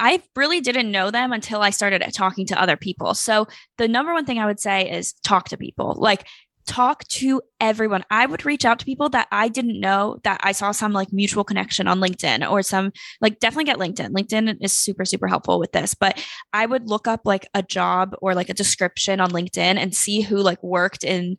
I 0.00 0.20
really 0.34 0.60
didn't 0.60 0.90
know 0.90 1.10
them 1.10 1.32
until 1.32 1.62
I 1.62 1.70
started 1.70 2.02
uh, 2.02 2.10
talking 2.12 2.46
to 2.46 2.60
other 2.60 2.76
people. 2.76 3.14
So 3.14 3.46
the 3.78 3.86
number 3.86 4.12
one 4.12 4.24
thing 4.24 4.38
I 4.38 4.46
would 4.46 4.58
say 4.58 4.90
is 4.90 5.12
talk 5.24 5.48
to 5.50 5.56
people. 5.56 5.94
Like 5.96 6.26
talk 6.66 7.06
to 7.08 7.40
everyone. 7.60 8.04
I 8.10 8.26
would 8.26 8.44
reach 8.44 8.64
out 8.64 8.78
to 8.78 8.84
people 8.84 9.08
that 9.10 9.28
I 9.30 9.48
didn't 9.48 9.80
know 9.80 10.18
that 10.24 10.40
I 10.42 10.52
saw 10.52 10.72
some 10.72 10.92
like 10.92 11.12
mutual 11.12 11.44
connection 11.44 11.88
on 11.88 12.00
LinkedIn 12.00 12.48
or 12.50 12.62
some 12.62 12.92
like 13.20 13.40
definitely 13.40 13.64
get 13.64 13.78
LinkedIn. 13.78 14.10
LinkedIn 14.10 14.58
is 14.60 14.72
super, 14.72 15.04
super 15.04 15.28
helpful 15.28 15.58
with 15.58 15.72
this. 15.72 15.94
But 15.94 16.24
I 16.52 16.66
would 16.66 16.88
look 16.88 17.06
up 17.06 17.22
like 17.24 17.46
a 17.54 17.62
job 17.62 18.14
or 18.20 18.34
like 18.34 18.48
a 18.48 18.54
description 18.54 19.20
on 19.20 19.30
LinkedIn 19.30 19.76
and 19.76 19.94
see 19.94 20.20
who 20.20 20.36
like 20.38 20.62
worked 20.62 21.04
in 21.04 21.36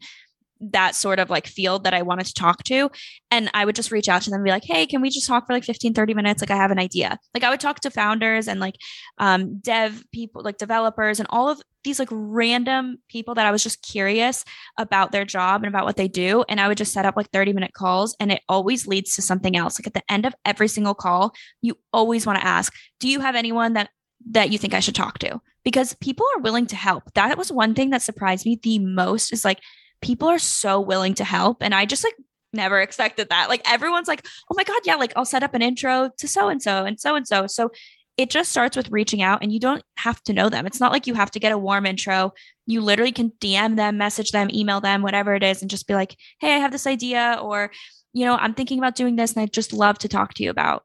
that 0.71 0.95
sort 0.95 1.19
of 1.19 1.29
like 1.29 1.47
field 1.47 1.83
that 1.83 1.93
I 1.93 2.01
wanted 2.01 2.25
to 2.27 2.33
talk 2.33 2.63
to. 2.65 2.89
And 3.31 3.49
I 3.53 3.65
would 3.65 3.75
just 3.75 3.91
reach 3.91 4.07
out 4.07 4.21
to 4.23 4.29
them 4.29 4.39
and 4.39 4.45
be 4.45 4.51
like, 4.51 4.63
hey, 4.63 4.85
can 4.85 5.01
we 5.01 5.09
just 5.09 5.27
talk 5.27 5.45
for 5.45 5.53
like 5.53 5.65
15, 5.65 5.93
30 5.93 6.13
minutes? 6.13 6.41
Like, 6.41 6.51
I 6.51 6.55
have 6.55 6.71
an 6.71 6.79
idea. 6.79 7.19
Like, 7.33 7.43
I 7.43 7.49
would 7.49 7.59
talk 7.59 7.81
to 7.81 7.91
founders 7.91 8.47
and 8.47 8.59
like 8.59 8.75
um, 9.17 9.59
dev 9.59 10.03
people, 10.13 10.41
like 10.41 10.57
developers, 10.57 11.19
and 11.19 11.27
all 11.29 11.49
of 11.49 11.61
these 11.83 11.99
like 11.99 12.09
random 12.11 12.99
people 13.09 13.35
that 13.35 13.45
I 13.45 13.51
was 13.51 13.63
just 13.63 13.81
curious 13.81 14.45
about 14.77 15.11
their 15.11 15.25
job 15.25 15.61
and 15.63 15.67
about 15.67 15.85
what 15.85 15.97
they 15.97 16.07
do. 16.07 16.43
And 16.47 16.59
I 16.59 16.67
would 16.67 16.77
just 16.77 16.93
set 16.93 17.05
up 17.05 17.15
like 17.17 17.29
30 17.31 17.53
minute 17.53 17.73
calls, 17.73 18.15
and 18.19 18.31
it 18.31 18.41
always 18.47 18.87
leads 18.87 19.15
to 19.15 19.21
something 19.21 19.55
else. 19.55 19.79
Like, 19.79 19.87
at 19.87 19.93
the 19.93 20.11
end 20.11 20.25
of 20.25 20.35
every 20.45 20.67
single 20.67 20.93
call, 20.93 21.33
you 21.61 21.77
always 21.91 22.25
want 22.25 22.39
to 22.39 22.45
ask, 22.45 22.73
do 22.99 23.07
you 23.07 23.19
have 23.19 23.35
anyone 23.35 23.73
that 23.73 23.89
that 24.31 24.51
you 24.51 24.57
think 24.57 24.73
I 24.73 24.79
should 24.79 24.95
talk 24.95 25.19
to? 25.19 25.41
Because 25.63 25.93
people 25.95 26.25
are 26.35 26.41
willing 26.41 26.65
to 26.67 26.75
help. 26.75 27.13
That 27.13 27.37
was 27.37 27.51
one 27.51 27.73
thing 27.73 27.89
that 27.91 28.01
surprised 28.01 28.45
me 28.45 28.59
the 28.61 28.79
most 28.79 29.33
is 29.33 29.45
like 29.45 29.59
people 30.01 30.27
are 30.27 30.39
so 30.39 30.79
willing 30.79 31.13
to 31.15 31.23
help. 31.23 31.57
And 31.61 31.73
I 31.73 31.85
just 31.85 32.03
like 32.03 32.15
never 32.53 32.79
expected 32.81 33.29
that. 33.29 33.49
Like 33.49 33.61
everyone's 33.69 34.07
like, 34.07 34.25
oh 34.49 34.55
my 34.55 34.63
God, 34.63 34.81
yeah, 34.85 34.95
like 34.95 35.13
I'll 35.15 35.25
set 35.25 35.43
up 35.43 35.53
an 35.53 35.61
intro 35.61 36.11
to 36.17 36.27
so 36.27 36.49
and 36.49 36.61
so 36.61 36.85
and 36.85 36.99
so 36.99 37.15
and 37.15 37.27
so. 37.27 37.47
So 37.47 37.71
it 38.17 38.29
just 38.29 38.51
starts 38.51 38.77
with 38.77 38.91
reaching 38.91 39.21
out 39.21 39.41
and 39.41 39.51
you 39.51 39.59
don't 39.59 39.83
have 39.97 40.21
to 40.23 40.33
know 40.33 40.49
them. 40.49 40.67
It's 40.67 40.79
not 40.79 40.91
like 40.91 41.07
you 41.07 41.15
have 41.15 41.31
to 41.31 41.39
get 41.39 41.51
a 41.51 41.57
warm 41.57 41.85
intro. 41.85 42.33
You 42.67 42.81
literally 42.81 43.11
can 43.11 43.31
DM 43.41 43.75
them, 43.75 43.97
message 43.97 44.31
them, 44.31 44.49
email 44.53 44.81
them, 44.81 45.01
whatever 45.01 45.33
it 45.33 45.43
is, 45.43 45.61
and 45.61 45.71
just 45.71 45.87
be 45.87 45.95
like, 45.95 46.15
hey, 46.39 46.55
I 46.55 46.59
have 46.59 46.71
this 46.71 46.85
idea, 46.85 47.39
or, 47.41 47.71
you 48.13 48.25
know, 48.25 48.35
I'm 48.35 48.53
thinking 48.53 48.77
about 48.77 48.95
doing 48.95 49.15
this 49.15 49.33
and 49.33 49.41
I'd 49.41 49.53
just 49.53 49.73
love 49.73 49.97
to 49.99 50.07
talk 50.07 50.35
to 50.35 50.43
you 50.43 50.49
about 50.49 50.83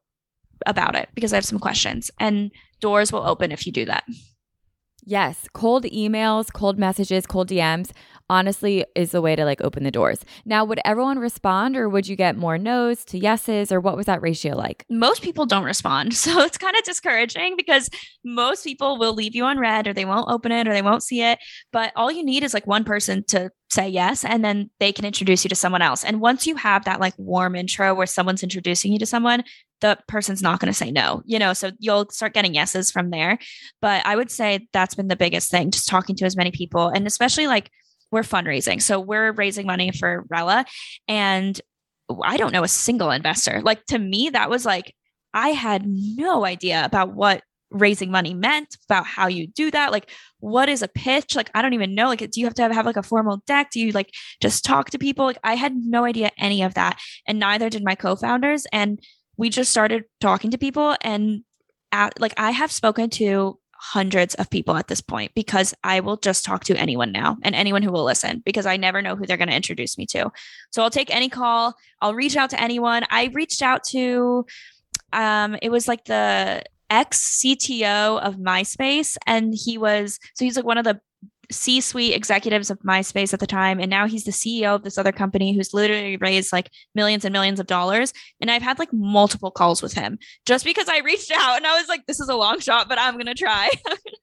about 0.65 0.95
it 0.95 1.09
because 1.13 1.31
I 1.31 1.37
have 1.37 1.45
some 1.45 1.59
questions. 1.59 2.11
And 2.19 2.51
doors 2.81 3.11
will 3.11 3.25
open 3.25 3.51
if 3.51 3.65
you 3.65 3.71
do 3.71 3.85
that. 3.85 4.03
Yes, 5.09 5.47
cold 5.53 5.85
emails, 5.85 6.53
cold 6.53 6.77
messages, 6.77 7.25
cold 7.25 7.49
DMs 7.49 7.89
honestly 8.29 8.85
is 8.93 9.09
the 9.09 9.23
way 9.23 9.35
to 9.35 9.43
like 9.43 9.59
open 9.59 9.83
the 9.83 9.89
doors. 9.89 10.23
Now, 10.45 10.63
would 10.63 10.79
everyone 10.85 11.17
respond 11.17 11.75
or 11.75 11.89
would 11.89 12.07
you 12.07 12.15
get 12.15 12.37
more 12.37 12.59
no's 12.59 13.03
to 13.05 13.17
yeses 13.17 13.71
or 13.71 13.79
what 13.79 13.97
was 13.97 14.05
that 14.05 14.21
ratio 14.21 14.55
like? 14.55 14.85
Most 14.87 15.23
people 15.23 15.47
don't 15.47 15.63
respond. 15.63 16.13
So 16.29 16.41
it's 16.41 16.59
kind 16.59 16.75
of 16.75 16.83
discouraging 16.83 17.55
because 17.57 17.89
most 18.23 18.63
people 18.63 18.99
will 18.99 19.13
leave 19.13 19.33
you 19.33 19.45
on 19.45 19.57
read 19.57 19.87
or 19.87 19.93
they 19.93 20.05
won't 20.05 20.29
open 20.29 20.51
it 20.51 20.67
or 20.67 20.73
they 20.73 20.83
won't 20.83 21.01
see 21.01 21.23
it. 21.23 21.39
But 21.71 21.91
all 21.95 22.11
you 22.11 22.23
need 22.23 22.43
is 22.43 22.53
like 22.53 22.67
one 22.67 22.83
person 22.83 23.23
to 23.29 23.49
say 23.71 23.89
yes 23.89 24.23
and 24.23 24.45
then 24.45 24.69
they 24.79 24.91
can 24.91 25.05
introduce 25.05 25.43
you 25.43 25.49
to 25.49 25.55
someone 25.55 25.81
else. 25.81 26.03
And 26.03 26.21
once 26.21 26.45
you 26.45 26.55
have 26.57 26.85
that 26.85 26.99
like 26.99 27.15
warm 27.17 27.55
intro 27.55 27.95
where 27.95 28.05
someone's 28.05 28.43
introducing 28.43 28.91
you 28.91 28.99
to 28.99 29.07
someone, 29.07 29.43
the 29.81 29.97
person's 30.07 30.41
not 30.41 30.59
going 30.59 30.71
to 30.71 30.77
say 30.77 30.91
no, 30.91 31.21
you 31.25 31.39
know, 31.39 31.53
so 31.53 31.71
you'll 31.79 32.09
start 32.09 32.33
getting 32.33 32.53
yeses 32.53 32.91
from 32.91 33.09
there. 33.09 33.37
But 33.81 34.05
I 34.05 34.15
would 34.15 34.31
say 34.31 34.67
that's 34.73 34.95
been 34.95 35.07
the 35.07 35.15
biggest 35.15 35.49
thing, 35.51 35.71
just 35.71 35.87
talking 35.87 36.15
to 36.17 36.25
as 36.25 36.35
many 36.35 36.51
people 36.51 36.89
and 36.89 37.07
especially 37.07 37.47
like 37.47 37.71
we're 38.11 38.21
fundraising. 38.21 38.81
So 38.81 38.99
we're 38.99 39.31
raising 39.31 39.65
money 39.65 39.91
for 39.91 40.25
Rella 40.29 40.65
and 41.07 41.59
I 42.23 42.37
don't 42.37 42.53
know 42.53 42.63
a 42.63 42.67
single 42.67 43.11
investor. 43.11 43.61
Like 43.61 43.85
to 43.87 43.99
me, 43.99 44.29
that 44.29 44.49
was 44.49 44.65
like, 44.65 44.95
I 45.33 45.49
had 45.49 45.85
no 45.85 46.43
idea 46.43 46.83
about 46.83 47.13
what 47.13 47.43
raising 47.71 48.09
money 48.09 48.33
meant, 48.33 48.77
about 48.89 49.05
how 49.05 49.27
you 49.27 49.47
do 49.47 49.69
that. 49.71 49.91
Like, 49.91 50.09
what 50.39 50.69
is 50.69 50.81
a 50.81 50.87
pitch? 50.87 51.35
Like, 51.35 51.51
I 51.53 51.61
don't 51.61 51.73
even 51.73 51.93
know. 51.93 52.07
Like, 52.07 52.19
do 52.31 52.39
you 52.39 52.45
have 52.45 52.55
to 52.55 52.63
have, 52.63 52.71
have 52.71 52.85
like 52.85 52.97
a 52.97 53.03
formal 53.03 53.43
deck? 53.45 53.69
Do 53.71 53.79
you 53.79 53.91
like 53.91 54.11
just 54.41 54.65
talk 54.65 54.89
to 54.89 54.97
people? 54.97 55.25
Like, 55.25 55.39
I 55.43 55.55
had 55.55 55.75
no 55.75 56.05
idea 56.05 56.31
any 56.37 56.63
of 56.63 56.73
that. 56.73 56.99
And 57.27 57.39
neither 57.39 57.69
did 57.69 57.83
my 57.83 57.95
co 57.95 58.15
founders. 58.15 58.65
And 58.73 58.99
we 59.39 59.49
just 59.49 59.71
started 59.71 60.03
talking 60.19 60.51
to 60.51 60.57
people 60.57 60.97
and 61.01 61.43
at, 61.93 62.19
like 62.19 62.33
I 62.35 62.51
have 62.51 62.73
spoken 62.73 63.09
to 63.11 63.57
hundreds 63.73 64.35
of 64.35 64.49
people 64.49 64.75
at 64.75 64.89
this 64.89 64.99
point 64.99 65.31
because 65.33 65.73
I 65.81 66.01
will 66.01 66.17
just 66.17 66.43
talk 66.43 66.65
to 66.65 66.75
anyone 66.75 67.13
now 67.13 67.37
and 67.43 67.55
anyone 67.55 67.81
who 67.81 67.91
will 67.91 68.03
listen 68.03 68.43
because 68.45 68.65
I 68.65 68.75
never 68.75 69.01
know 69.01 69.15
who 69.15 69.25
they're 69.25 69.37
going 69.37 69.47
to 69.47 69.55
introduce 69.55 69.97
me 69.97 70.05
to. 70.07 70.29
So 70.71 70.83
I'll 70.83 70.89
take 70.89 71.15
any 71.15 71.29
call, 71.29 71.73
I'll 72.01 72.13
reach 72.13 72.35
out 72.35 72.49
to 72.49 72.61
anyone. 72.61 73.03
I 73.09 73.31
reached 73.33 73.61
out 73.61 73.85
to 73.85 74.45
um 75.13 75.55
it 75.61 75.69
was 75.69 75.87
like 75.87 76.03
the 76.03 76.61
ex 76.89 77.41
CTO 77.41 78.19
of 78.21 78.35
MySpace 78.35 79.15
and 79.25 79.53
he 79.55 79.77
was 79.77 80.19
so 80.35 80.43
he's 80.43 80.57
like 80.57 80.65
one 80.65 80.77
of 80.77 80.83
the 80.83 80.99
C 81.51 81.81
suite 81.81 82.13
executives 82.13 82.69
of 82.69 82.79
MySpace 82.79 83.33
at 83.33 83.39
the 83.39 83.47
time. 83.47 83.79
And 83.79 83.89
now 83.89 84.07
he's 84.07 84.23
the 84.23 84.31
CEO 84.31 84.75
of 84.75 84.83
this 84.83 84.97
other 84.97 85.11
company 85.11 85.55
who's 85.55 85.73
literally 85.73 86.17
raised 86.17 86.53
like 86.53 86.69
millions 86.93 87.25
and 87.25 87.33
millions 87.33 87.59
of 87.59 87.67
dollars. 87.67 88.13
And 88.39 88.51
I've 88.51 88.61
had 88.61 88.79
like 88.79 88.93
multiple 88.93 89.51
calls 89.51 89.81
with 89.81 89.93
him 89.93 90.19
just 90.45 90.63
because 90.63 90.87
I 90.87 90.99
reached 90.99 91.31
out 91.31 91.57
and 91.57 91.65
I 91.65 91.77
was 91.79 91.87
like, 91.87 92.05
this 92.05 92.19
is 92.19 92.29
a 92.29 92.35
long 92.35 92.59
shot, 92.59 92.87
but 92.87 92.99
I'm 92.99 93.15
going 93.15 93.25
to 93.25 93.33
try. 93.33 93.69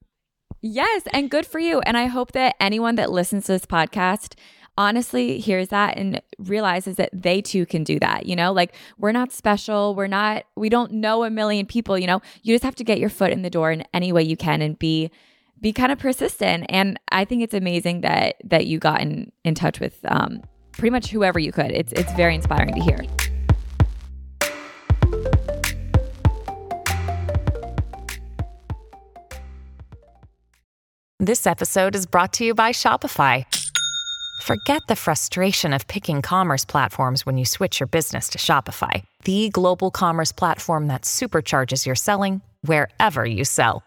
yes. 0.62 1.02
And 1.12 1.30
good 1.30 1.46
for 1.46 1.58
you. 1.58 1.80
And 1.80 1.96
I 1.96 2.06
hope 2.06 2.32
that 2.32 2.54
anyone 2.60 2.94
that 2.96 3.10
listens 3.10 3.46
to 3.46 3.52
this 3.52 3.66
podcast 3.66 4.34
honestly 4.78 5.38
hears 5.38 5.68
that 5.68 5.96
and 5.96 6.20
realizes 6.38 6.96
that 6.96 7.10
they 7.12 7.40
too 7.40 7.66
can 7.66 7.82
do 7.82 7.98
that. 7.98 8.26
You 8.26 8.36
know, 8.36 8.52
like 8.52 8.74
we're 8.98 9.12
not 9.12 9.32
special. 9.32 9.94
We're 9.94 10.06
not, 10.06 10.44
we 10.54 10.68
don't 10.68 10.92
know 10.92 11.24
a 11.24 11.30
million 11.30 11.66
people. 11.66 11.98
You 11.98 12.06
know, 12.06 12.20
you 12.42 12.54
just 12.54 12.64
have 12.64 12.74
to 12.76 12.84
get 12.84 13.00
your 13.00 13.08
foot 13.08 13.32
in 13.32 13.42
the 13.42 13.50
door 13.50 13.72
in 13.72 13.84
any 13.94 14.12
way 14.12 14.22
you 14.22 14.36
can 14.36 14.62
and 14.62 14.78
be 14.78 15.10
be 15.60 15.72
kind 15.72 15.92
of 15.92 15.98
persistent. 15.98 16.66
And 16.68 16.98
I 17.10 17.24
think 17.24 17.42
it's 17.42 17.54
amazing 17.54 18.02
that 18.02 18.36
that 18.44 18.66
you 18.66 18.78
got 18.78 19.00
in 19.00 19.32
in 19.44 19.54
touch 19.54 19.80
with 19.80 19.98
um, 20.06 20.42
pretty 20.72 20.90
much 20.90 21.10
whoever 21.10 21.38
you 21.38 21.52
could. 21.52 21.70
It's 21.70 21.92
it's 21.92 22.12
very 22.12 22.34
inspiring 22.34 22.74
to 22.74 22.80
hear. 22.80 23.00
This 31.18 31.46
episode 31.46 31.96
is 31.96 32.06
brought 32.06 32.34
to 32.34 32.44
you 32.44 32.54
by 32.54 32.72
Shopify. 32.72 33.44
Forget 34.42 34.82
the 34.86 34.94
frustration 34.94 35.72
of 35.72 35.88
picking 35.88 36.20
commerce 36.22 36.64
platforms 36.64 37.24
when 37.24 37.38
you 37.38 37.44
switch 37.46 37.80
your 37.80 37.86
business 37.86 38.28
to 38.28 38.38
Shopify, 38.38 39.02
the 39.24 39.48
global 39.48 39.90
commerce 39.90 40.30
platform 40.30 40.88
that 40.88 41.02
supercharges 41.02 41.86
your 41.86 41.96
selling 41.96 42.42
wherever 42.60 43.24
you 43.24 43.44
sell. 43.44 43.85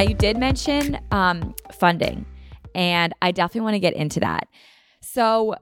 Now, 0.00 0.08
you 0.08 0.14
did 0.14 0.38
mention 0.38 0.98
um, 1.10 1.54
funding, 1.72 2.24
and 2.74 3.12
I 3.20 3.32
definitely 3.32 3.60
want 3.60 3.74
to 3.74 3.80
get 3.80 3.92
into 3.92 4.18
that. 4.20 4.48
So, 5.02 5.56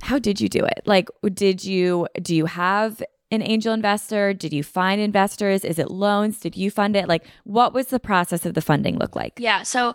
how 0.00 0.20
did 0.20 0.40
you 0.40 0.48
do 0.48 0.64
it? 0.64 0.82
Like, 0.86 1.08
did 1.34 1.64
you 1.64 2.06
do 2.22 2.36
you 2.36 2.46
have 2.46 3.02
an 3.32 3.42
angel 3.42 3.74
investor? 3.74 4.32
Did 4.32 4.52
you 4.52 4.62
find 4.62 5.00
investors? 5.00 5.64
Is 5.64 5.80
it 5.80 5.90
loans? 5.90 6.38
Did 6.38 6.56
you 6.56 6.70
fund 6.70 6.94
it? 6.94 7.08
Like, 7.08 7.26
what 7.42 7.74
was 7.74 7.88
the 7.88 7.98
process 7.98 8.46
of 8.46 8.54
the 8.54 8.62
funding 8.62 8.96
look 8.96 9.16
like? 9.16 9.32
Yeah. 9.38 9.64
So 9.64 9.92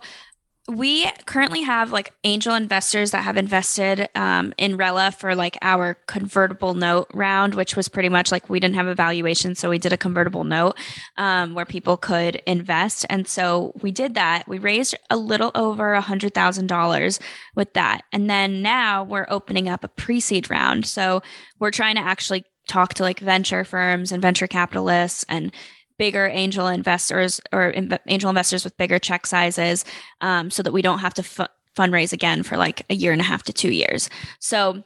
we 0.66 1.10
currently 1.26 1.60
have 1.62 1.92
like 1.92 2.14
angel 2.24 2.54
investors 2.54 3.10
that 3.10 3.22
have 3.22 3.36
invested 3.36 4.08
um, 4.14 4.54
in 4.56 4.78
Rella 4.78 5.12
for 5.12 5.34
like 5.34 5.58
our 5.60 5.94
convertible 6.06 6.72
note 6.72 7.08
round, 7.12 7.54
which 7.54 7.76
was 7.76 7.88
pretty 7.88 8.08
much 8.08 8.32
like 8.32 8.48
we 8.48 8.60
didn't 8.60 8.76
have 8.76 8.86
a 8.86 8.94
valuation. 8.94 9.54
So 9.54 9.68
we 9.68 9.78
did 9.78 9.92
a 9.92 9.98
convertible 9.98 10.44
note 10.44 10.78
um, 11.18 11.52
where 11.52 11.66
people 11.66 11.98
could 11.98 12.36
invest. 12.46 13.04
And 13.10 13.28
so 13.28 13.74
we 13.82 13.90
did 13.90 14.14
that. 14.14 14.48
We 14.48 14.58
raised 14.58 14.94
a 15.10 15.18
little 15.18 15.50
over 15.54 15.94
a 15.94 16.02
$100,000 16.02 17.20
with 17.54 17.72
that. 17.74 18.02
And 18.10 18.30
then 18.30 18.62
now 18.62 19.04
we're 19.04 19.26
opening 19.28 19.68
up 19.68 19.84
a 19.84 19.88
pre 19.88 20.18
seed 20.18 20.48
round. 20.48 20.86
So 20.86 21.22
we're 21.58 21.72
trying 21.72 21.96
to 21.96 22.02
actually 22.02 22.44
talk 22.68 22.94
to 22.94 23.02
like 23.02 23.20
venture 23.20 23.64
firms 23.64 24.12
and 24.12 24.22
venture 24.22 24.46
capitalists 24.46 25.26
and 25.28 25.52
bigger 25.98 26.26
angel 26.26 26.66
investors 26.66 27.40
or 27.52 27.72
angel 28.06 28.28
investors 28.28 28.64
with 28.64 28.76
bigger 28.76 28.98
check 28.98 29.26
sizes 29.26 29.84
um, 30.20 30.50
so 30.50 30.62
that 30.62 30.72
we 30.72 30.82
don't 30.82 30.98
have 30.98 31.14
to 31.14 31.22
f- 31.22 31.48
fundraise 31.76 32.12
again 32.12 32.42
for 32.42 32.56
like 32.56 32.84
a 32.90 32.94
year 32.94 33.12
and 33.12 33.20
a 33.20 33.24
half 33.24 33.42
to 33.44 33.52
two 33.52 33.70
years. 33.72 34.08
So 34.38 34.84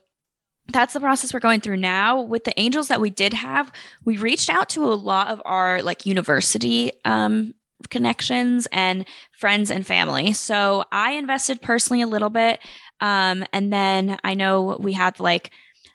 that's 0.73 0.93
the 0.93 1.01
process 1.01 1.33
we're 1.33 1.41
going 1.41 1.61
through 1.61 1.79
now 1.79 2.21
with 2.21 2.45
the 2.45 2.59
angels 2.61 2.89
that 2.89 3.01
we 3.01 3.11
did 3.11 3.33
have 3.33 3.73
we 4.05 4.17
reached 4.17 4.51
out 4.51 4.69
to 4.69 4.85
a 4.85 4.95
lot 4.95 5.29
of 5.29 5.41
our 5.45 5.83
like 5.83 6.05
university 6.07 6.93
um, 7.05 7.55
connections 7.91 8.69
and 8.73 9.07
friends 9.33 9.71
and 9.71 9.87
family 9.87 10.33
so 10.33 10.85
i 10.93 11.13
invested 11.13 11.63
personally 11.63 12.03
a 12.03 12.07
little 12.07 12.29
bit 12.29 12.61
um, 13.01 13.45
and 13.53 13.73
then 13.73 14.19
i 14.25 14.35
know 14.35 14.77
we 14.81 14.93
had 14.93 15.19
like 15.21 15.51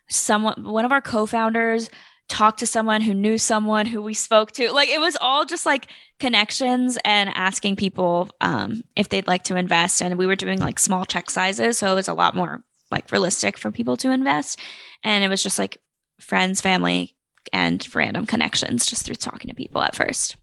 someone 0.10 0.64
one 0.64 0.86
of 0.86 0.92
our 0.92 1.02
co-founders 1.02 1.90
talked 2.30 2.60
to 2.60 2.68
someone 2.68 3.02
who 3.02 3.14
knew 3.14 3.38
someone 3.38 3.86
who 3.86 4.02
we 4.02 4.14
spoke 4.14 4.52
to. 4.54 4.72
Like 4.72 4.90
it 4.90 5.00
was 5.00 5.18
all 5.22 5.46
just 5.46 5.66
like 5.66 5.88
connections 6.20 6.98
and 7.04 7.30
asking 7.36 7.76
people 7.76 8.30
um, 8.42 8.84
if 8.96 9.10
they'd 9.10 9.28
like 9.28 9.44
to 9.46 9.56
invest. 9.56 10.02
And 10.02 10.18
we 10.18 10.26
were 10.26 10.36
doing 10.36 10.60
like 10.60 10.80
small 10.80 11.06
check 11.06 11.30
sizes. 11.30 11.78
So 11.78 11.92
it 11.92 11.96
was 11.96 12.08
a 12.08 12.14
lot 12.14 12.36
more 12.36 12.64
like 12.92 13.12
realistic 13.12 13.58
for 13.58 13.72
people 13.72 13.98
to 13.98 14.12
invest. 14.12 14.60
And 15.04 15.24
it 15.24 15.28
was 15.28 15.44
just 15.44 15.60
like 15.60 15.78
friends, 16.20 16.62
family, 16.62 17.16
and 17.52 17.86
random 17.94 18.26
connections 18.26 18.86
just 18.86 19.06
through 19.06 19.16
talking 19.16 19.50
to 19.50 19.56
people 19.56 19.82
at 19.82 19.96
first. 19.96 20.38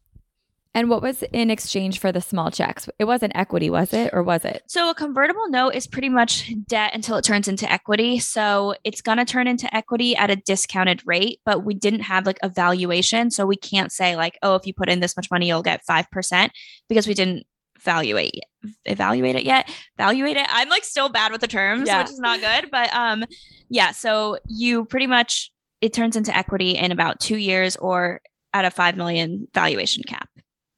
And 0.73 0.89
what 0.89 1.03
was 1.03 1.25
in 1.33 1.51
exchange 1.51 1.99
for 1.99 2.13
the 2.13 2.21
small 2.21 2.51
checks? 2.51 2.89
It 2.99 3.05
wasn't 3.05 3.35
equity, 3.35 3.71
was 3.71 3.93
it? 3.93 4.11
Or 4.13 4.23
was 4.23 4.45
it? 4.45 4.63
So, 4.69 4.89
a 4.89 4.95
convertible 4.95 5.49
note 5.49 5.75
is 5.75 5.89
pretty 5.89 6.09
much 6.09 6.53
debt 6.69 6.95
until 6.95 7.17
it 7.17 7.25
turns 7.25 7.49
into 7.49 7.71
equity. 7.71 8.21
So, 8.21 8.77
it's 8.85 9.01
going 9.01 9.19
to 9.19 9.25
turn 9.25 9.49
into 9.49 9.75
equity 9.75 10.15
at 10.15 10.31
a 10.31 10.37
discounted 10.37 11.03
rate, 11.05 11.41
but 11.45 11.65
we 11.65 11.75
didn't 11.75 12.03
have 12.03 12.25
like 12.25 12.39
a 12.43 12.49
valuation. 12.49 13.33
So, 13.33 13.47
we 13.47 13.57
can't 13.57 13.91
say, 13.91 14.15
like, 14.15 14.39
oh, 14.43 14.55
if 14.55 14.65
you 14.65 14.73
put 14.73 14.89
in 14.89 15.01
this 15.01 15.17
much 15.17 15.29
money, 15.31 15.49
you'll 15.49 15.63
get 15.63 15.83
5% 15.91 16.51
because 16.89 17.09
we 17.09 17.15
didn't 17.15 17.47
evaluate 17.81 18.41
evaluate 18.85 19.37
it 19.37 19.45
yet 19.45 19.67
evaluate 19.99 20.37
it 20.37 20.47
i'm 20.51 20.69
like 20.69 20.85
still 20.85 21.09
bad 21.09 21.33
with 21.33 21.41
the 21.41 21.49
terms 21.49 21.87
yeah. 21.87 22.03
which 22.03 22.11
is 22.11 22.19
not 22.19 22.39
good 22.39 22.71
but 22.71 22.93
um 22.93 23.25
yeah 23.71 23.91
so 23.91 24.37
you 24.47 24.85
pretty 24.85 25.07
much 25.07 25.51
it 25.81 25.95
turns 25.95 26.15
into 26.15 26.37
equity 26.37 26.73
in 26.73 26.93
about 26.93 27.21
two 27.21 27.39
years 27.39 27.77
or 27.77 28.21
at 28.53 28.65
a 28.65 28.71
5 28.71 28.97
million 28.97 29.49
valuation 29.55 30.03
cap 30.07 30.29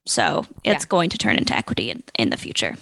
so 0.07 0.47
it's 0.65 0.85
yeah. 0.85 0.89
going 0.89 1.11
to 1.11 1.19
turn 1.19 1.37
into 1.37 1.57
equity 1.57 1.91
in, 1.91 2.03
in 2.19 2.31
the 2.31 2.37
future. 2.37 2.77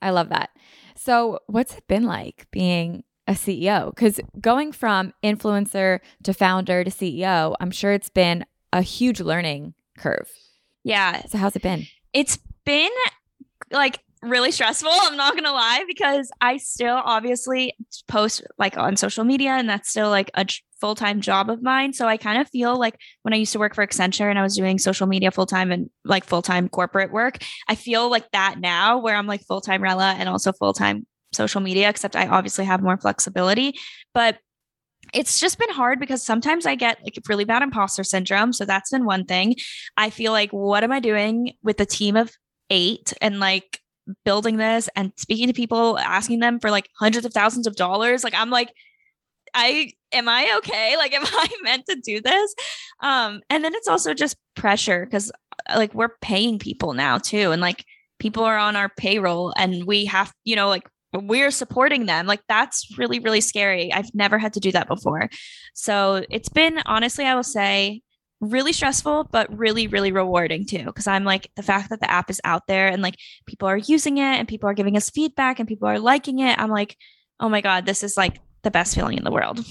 I 0.00 0.10
love 0.10 0.28
that. 0.30 0.50
So, 0.96 1.40
what's 1.46 1.76
it 1.76 1.86
been 1.88 2.04
like 2.04 2.46
being 2.50 3.04
a 3.26 3.32
CEO? 3.32 3.94
Because 3.94 4.20
going 4.40 4.72
from 4.72 5.12
influencer 5.22 6.00
to 6.24 6.34
founder 6.34 6.84
to 6.84 6.90
CEO, 6.90 7.54
I'm 7.60 7.70
sure 7.70 7.92
it's 7.92 8.08
been 8.08 8.44
a 8.72 8.82
huge 8.82 9.20
learning 9.20 9.74
curve. 9.98 10.30
Yeah. 10.84 11.24
So, 11.26 11.38
how's 11.38 11.56
it 11.56 11.62
been? 11.62 11.86
It's 12.12 12.38
been 12.64 12.90
like 13.70 14.00
really 14.22 14.52
stressful. 14.52 14.92
I'm 14.92 15.16
not 15.16 15.32
going 15.32 15.44
to 15.44 15.52
lie 15.52 15.84
because 15.86 16.30
I 16.40 16.58
still 16.58 17.00
obviously 17.04 17.74
post 18.06 18.42
like 18.58 18.76
on 18.76 18.96
social 18.96 19.24
media 19.24 19.50
and 19.50 19.68
that's 19.68 19.88
still 19.88 20.10
like 20.10 20.30
a 20.34 20.46
full 20.82 20.96
time 20.96 21.20
job 21.20 21.48
of 21.48 21.62
mine. 21.62 21.92
So 21.92 22.08
I 22.08 22.16
kind 22.16 22.40
of 22.40 22.48
feel 22.48 22.76
like 22.76 22.98
when 23.22 23.32
I 23.32 23.36
used 23.36 23.52
to 23.52 23.60
work 23.60 23.72
for 23.72 23.86
Accenture 23.86 24.28
and 24.28 24.36
I 24.36 24.42
was 24.42 24.56
doing 24.56 24.80
social 24.80 25.06
media 25.06 25.30
full 25.30 25.46
time 25.46 25.70
and 25.70 25.88
like 26.04 26.24
full 26.24 26.42
time 26.42 26.68
corporate 26.68 27.12
work, 27.12 27.38
I 27.68 27.76
feel 27.76 28.10
like 28.10 28.28
that 28.32 28.56
now 28.58 28.98
where 28.98 29.14
I'm 29.14 29.28
like 29.28 29.44
full 29.46 29.60
time 29.60 29.80
Rella 29.80 30.16
and 30.18 30.28
also 30.28 30.52
full 30.52 30.72
time 30.72 31.06
social 31.32 31.60
media, 31.60 31.88
except 31.88 32.16
I 32.16 32.26
obviously 32.26 32.64
have 32.64 32.82
more 32.82 32.96
flexibility. 32.96 33.74
But 34.12 34.38
it's 35.14 35.38
just 35.38 35.56
been 35.56 35.70
hard 35.70 36.00
because 36.00 36.20
sometimes 36.20 36.66
I 36.66 36.74
get 36.74 37.00
like 37.04 37.16
really 37.28 37.44
bad 37.44 37.62
imposter 37.62 38.02
syndrome. 38.02 38.52
So 38.52 38.64
that's 38.64 38.90
been 38.90 39.04
one 39.04 39.24
thing. 39.24 39.54
I 39.96 40.10
feel 40.10 40.32
like, 40.32 40.50
what 40.50 40.82
am 40.82 40.90
I 40.90 40.98
doing 40.98 41.52
with 41.62 41.78
a 41.80 41.86
team 41.86 42.16
of 42.16 42.32
eight 42.70 43.12
and 43.20 43.38
like 43.38 43.78
building 44.24 44.56
this 44.56 44.88
and 44.96 45.12
speaking 45.16 45.46
to 45.46 45.52
people, 45.52 45.96
asking 46.00 46.40
them 46.40 46.58
for 46.58 46.72
like 46.72 46.88
hundreds 46.98 47.24
of 47.24 47.32
thousands 47.32 47.68
of 47.68 47.76
dollars? 47.76 48.24
Like, 48.24 48.34
I'm 48.34 48.50
like, 48.50 48.72
I 49.54 49.92
am 50.12 50.28
I 50.28 50.54
okay? 50.58 50.96
Like, 51.02 51.14
am 51.14 51.24
I 51.24 51.48
meant 51.62 51.86
to 51.86 51.96
do 51.96 52.20
this? 52.20 52.54
Um, 53.00 53.40
and 53.50 53.64
then 53.64 53.74
it's 53.74 53.88
also 53.88 54.14
just 54.14 54.36
pressure 54.54 55.04
because 55.04 55.32
uh, 55.68 55.74
like 55.76 55.94
we're 55.94 56.16
paying 56.20 56.58
people 56.58 56.94
now 56.94 57.18
too, 57.18 57.50
and 57.50 57.60
like 57.60 57.84
people 58.18 58.44
are 58.44 58.58
on 58.58 58.76
our 58.76 58.90
payroll, 58.96 59.52
and 59.56 59.84
we 59.84 60.04
have, 60.06 60.32
you 60.44 60.54
know, 60.54 60.68
like 60.68 60.88
we're 61.12 61.50
supporting 61.50 62.06
them. 62.06 62.26
Like 62.26 62.42
that's 62.48 62.86
really, 62.96 63.18
really 63.18 63.40
scary. 63.40 63.92
I've 63.92 64.14
never 64.14 64.38
had 64.38 64.52
to 64.54 64.60
do 64.60 64.72
that 64.72 64.88
before. 64.88 65.28
So 65.74 66.24
it's 66.30 66.48
been 66.48 66.80
honestly, 66.86 67.24
I 67.24 67.34
will 67.34 67.42
say, 67.42 68.02
really 68.40 68.72
stressful, 68.72 69.28
but 69.30 69.56
really, 69.56 69.86
really 69.86 70.10
rewarding 70.10 70.66
too. 70.66 70.92
Cause 70.92 71.06
I'm 71.06 71.24
like 71.24 71.48
the 71.54 71.62
fact 71.62 71.90
that 71.90 72.00
the 72.00 72.10
app 72.10 72.28
is 72.28 72.40
out 72.44 72.62
there 72.66 72.88
and 72.88 73.00
like 73.00 73.16
people 73.46 73.68
are 73.68 73.76
using 73.76 74.18
it 74.18 74.22
and 74.22 74.48
people 74.48 74.68
are 74.68 74.74
giving 74.74 74.96
us 74.96 75.10
feedback 75.10 75.60
and 75.60 75.68
people 75.68 75.88
are 75.88 76.00
liking 76.00 76.40
it. 76.40 76.58
I'm 76.58 76.70
like, 76.70 76.96
oh 77.38 77.48
my 77.48 77.60
God, 77.60 77.86
this 77.86 78.02
is 78.02 78.16
like 78.16 78.40
the 78.62 78.70
best 78.70 78.94
feeling 78.94 79.16
in 79.16 79.24
the 79.24 79.30
world. 79.30 79.64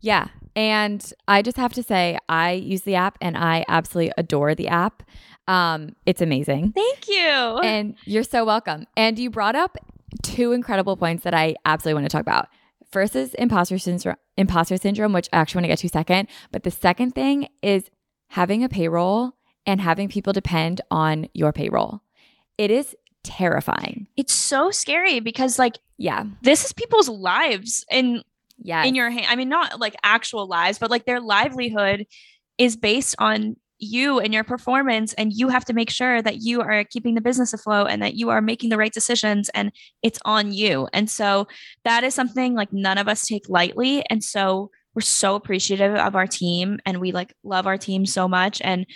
Yeah. 0.00 0.28
And 0.56 1.12
I 1.28 1.42
just 1.42 1.56
have 1.56 1.72
to 1.74 1.82
say, 1.82 2.18
I 2.28 2.52
use 2.52 2.82
the 2.82 2.96
app 2.96 3.18
and 3.20 3.36
I 3.36 3.64
absolutely 3.68 4.12
adore 4.18 4.54
the 4.54 4.68
app. 4.68 5.02
Um, 5.46 5.94
it's 6.06 6.20
amazing. 6.20 6.72
Thank 6.72 7.08
you. 7.08 7.58
And 7.62 7.94
you're 8.04 8.24
so 8.24 8.44
welcome. 8.44 8.86
And 8.96 9.18
you 9.18 9.30
brought 9.30 9.56
up 9.56 9.76
two 10.22 10.52
incredible 10.52 10.96
points 10.96 11.24
that 11.24 11.34
I 11.34 11.56
absolutely 11.64 12.02
want 12.02 12.10
to 12.10 12.16
talk 12.16 12.22
about. 12.22 12.48
First 12.90 13.14
is 13.14 13.34
imposter 13.34 13.78
syndrome, 13.78 14.16
imposter 14.36 14.76
syndrome, 14.76 15.12
which 15.12 15.28
I 15.32 15.38
actually 15.38 15.60
want 15.60 15.64
to 15.64 15.68
get 15.68 15.78
to 15.78 15.88
second. 15.88 16.28
But 16.50 16.64
the 16.64 16.70
second 16.70 17.12
thing 17.12 17.48
is 17.62 17.90
having 18.28 18.64
a 18.64 18.68
payroll 18.68 19.34
and 19.66 19.80
having 19.80 20.08
people 20.08 20.32
depend 20.32 20.80
on 20.90 21.28
your 21.32 21.52
payroll. 21.52 22.00
It 22.58 22.70
is 22.70 22.96
terrifying. 23.22 24.08
It's 24.16 24.32
so 24.32 24.70
scary 24.70 25.20
because 25.20 25.58
like 25.58 25.78
yeah, 25.98 26.24
this 26.42 26.64
is 26.64 26.72
people's 26.72 27.10
lives 27.10 27.84
in 27.90 28.22
yeah 28.62 28.84
in 28.84 28.94
your 28.94 29.10
hand. 29.10 29.26
I 29.28 29.36
mean, 29.36 29.48
not 29.48 29.80
like 29.80 29.96
actual 30.02 30.46
lives, 30.46 30.78
but 30.78 30.90
like 30.90 31.04
their 31.04 31.20
livelihood 31.20 32.06
is 32.58 32.76
based 32.76 33.14
on 33.18 33.56
you 33.80 34.18
and 34.18 34.34
your 34.34 34.44
performance 34.44 35.14
and 35.14 35.32
you 35.32 35.48
have 35.48 35.64
to 35.64 35.72
make 35.72 35.90
sure 35.90 36.20
that 36.20 36.42
you 36.42 36.60
are 36.60 36.84
keeping 36.84 37.14
the 37.14 37.20
business 37.20 37.54
afloat 37.54 37.88
and 37.88 38.02
that 38.02 38.14
you 38.14 38.28
are 38.28 38.42
making 38.42 38.68
the 38.68 38.76
right 38.76 38.92
decisions 38.92 39.48
and 39.54 39.72
it's 40.02 40.18
on 40.24 40.52
you. 40.52 40.86
And 40.92 41.08
so 41.08 41.48
that 41.84 42.04
is 42.04 42.14
something 42.14 42.54
like 42.54 42.72
none 42.72 42.98
of 42.98 43.08
us 43.08 43.26
take 43.26 43.48
lightly 43.48 44.04
and 44.10 44.22
so 44.22 44.70
we're 44.94 45.00
so 45.02 45.34
appreciative 45.34 45.94
of 45.94 46.14
our 46.16 46.26
team 46.26 46.78
and 46.84 47.00
we 47.00 47.12
like 47.12 47.32
love 47.44 47.66
our 47.66 47.78
team 47.78 48.04
so 48.04 48.28
much 48.28 48.60
and 48.62 48.86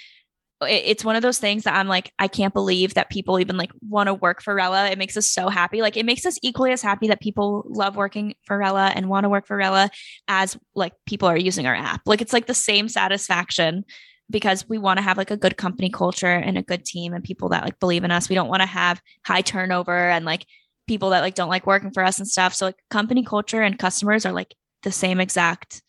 it's 0.62 1.04
one 1.04 1.16
of 1.16 1.22
those 1.22 1.38
things 1.38 1.64
that 1.64 1.74
I'm 1.74 1.88
like, 1.88 2.12
I 2.18 2.28
can't 2.28 2.54
believe 2.54 2.94
that 2.94 3.10
people 3.10 3.40
even 3.40 3.56
like 3.56 3.70
want 3.88 4.06
to 4.06 4.14
work 4.14 4.42
for 4.42 4.54
Rella. 4.54 4.88
It 4.88 4.98
makes 4.98 5.16
us 5.16 5.30
so 5.30 5.48
happy. 5.48 5.82
Like 5.82 5.96
it 5.96 6.06
makes 6.06 6.24
us 6.24 6.38
equally 6.42 6.72
as 6.72 6.82
happy 6.82 7.08
that 7.08 7.20
people 7.20 7.64
love 7.68 7.96
working 7.96 8.34
for 8.44 8.56
Rella 8.56 8.92
and 8.94 9.08
want 9.08 9.24
to 9.24 9.28
work 9.28 9.46
for 9.46 9.56
Rella 9.56 9.90
as 10.28 10.56
like 10.74 10.92
people 11.06 11.28
are 11.28 11.36
using 11.36 11.66
our 11.66 11.74
app. 11.74 12.02
Like 12.06 12.20
it's 12.20 12.32
like 12.32 12.46
the 12.46 12.54
same 12.54 12.88
satisfaction 12.88 13.84
because 14.30 14.68
we 14.68 14.78
want 14.78 14.98
to 14.98 15.02
have 15.02 15.18
like 15.18 15.30
a 15.30 15.36
good 15.36 15.56
company 15.56 15.90
culture 15.90 16.26
and 16.26 16.56
a 16.56 16.62
good 16.62 16.84
team 16.84 17.12
and 17.12 17.22
people 17.22 17.50
that 17.50 17.64
like 17.64 17.78
believe 17.80 18.04
in 18.04 18.10
us. 18.10 18.28
We 18.28 18.34
don't 18.34 18.48
want 18.48 18.62
to 18.62 18.66
have 18.66 19.02
high 19.26 19.42
turnover 19.42 20.10
and 20.10 20.24
like 20.24 20.46
people 20.86 21.10
that 21.10 21.20
like 21.20 21.34
don't 21.34 21.50
like 21.50 21.66
working 21.66 21.90
for 21.90 22.04
us 22.04 22.18
and 22.18 22.28
stuff. 22.28 22.54
So 22.54 22.66
like 22.66 22.76
company 22.90 23.22
culture 23.22 23.62
and 23.62 23.78
customers 23.78 24.24
are 24.24 24.32
like 24.32 24.54
the 24.82 24.92
same 24.92 25.20
exact 25.20 25.82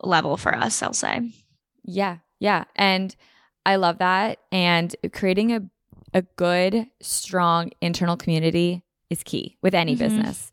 level 0.00 0.36
for 0.36 0.54
us, 0.54 0.82
I'll 0.82 0.92
say. 0.92 1.32
Yeah. 1.84 2.18
Yeah. 2.38 2.64
And 2.76 3.14
I 3.64 3.76
love 3.76 3.98
that. 3.98 4.38
And 4.50 4.94
creating 5.12 5.52
a, 5.52 5.62
a 6.14 6.22
good, 6.22 6.86
strong 7.00 7.70
internal 7.80 8.16
community 8.16 8.82
is 9.10 9.22
key 9.22 9.56
with 9.62 9.74
any 9.74 9.94
mm-hmm. 9.94 10.04
business. 10.04 10.50